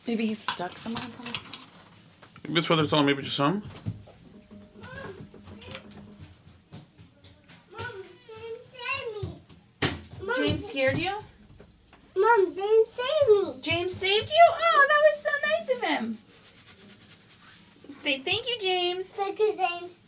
Maybe 0.05 0.25
he's 0.25 0.39
stuck 0.39 0.77
somewhere. 0.77 1.05
Maybe 2.43 2.55
that's 2.55 2.69
why 2.69 2.75
they're 2.75 2.87
telling 2.87 3.05
maybe 3.05 3.23
just 3.23 3.37
some. 3.37 3.63
Mom, 4.81 5.15
Mom, 7.71 8.03
Jane 8.27 8.57
save 8.73 9.23
me. 9.23 10.35
James 10.35 10.65
scared 10.65 10.97
you? 10.97 11.13
Mom, 12.17 12.53
didn't 12.53 12.87
save 12.89 13.29
me. 13.29 13.61
James 13.61 13.95
saved 13.95 14.29
you? 14.29 14.45
Oh, 14.51 14.87
that 14.89 15.01
was 15.07 15.23
so 15.23 15.29
nice 15.47 15.69
of 15.77 15.83
him. 15.89 16.17
Say 17.95 18.19
thank 18.19 18.45
you, 18.45 18.57
James. 18.59 19.07
Thank 19.07 19.39
you, 19.39 19.55
James. 19.55 20.02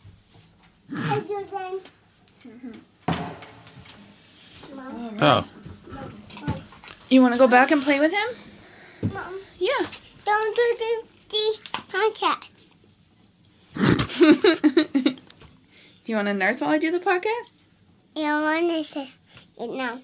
Thank 0.90 1.28
you, 1.28 1.46
mm-hmm. 2.44 2.70
Oh. 5.20 5.44
You 7.08 7.22
want 7.22 7.34
to 7.34 7.38
go 7.38 7.46
back 7.48 7.70
and 7.70 7.82
play 7.82 8.00
with 8.00 8.12
him? 8.12 8.28
Mom, 9.12 9.38
Yeah. 9.58 9.86
don't 10.24 10.56
do 10.56 10.76
the, 10.78 11.02
the 11.30 11.58
podcasts. 11.92 12.74
Do 16.04 16.12
you 16.12 16.16
want 16.16 16.28
to 16.28 16.34
nurse 16.34 16.60
while 16.60 16.70
I 16.70 16.78
do 16.78 16.90
the 16.90 17.00
podcast? 17.00 17.62
You 18.14 18.22
don't 18.22 18.42
want 18.42 18.70
to 18.70 18.84
say 18.84 19.10
it 19.58 19.70
now. 19.70 20.00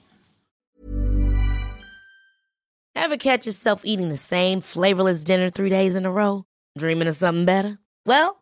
Ever 2.94 3.16
catch 3.16 3.46
yourself 3.46 3.82
eating 3.84 4.08
the 4.10 4.16
same 4.16 4.60
flavorless 4.60 5.24
dinner 5.24 5.48
three 5.48 5.70
days 5.70 5.96
in 5.96 6.04
a 6.04 6.10
row? 6.12 6.44
Dreaming 6.76 7.08
of 7.08 7.16
something 7.16 7.44
better? 7.46 7.78
Well, 8.04 8.41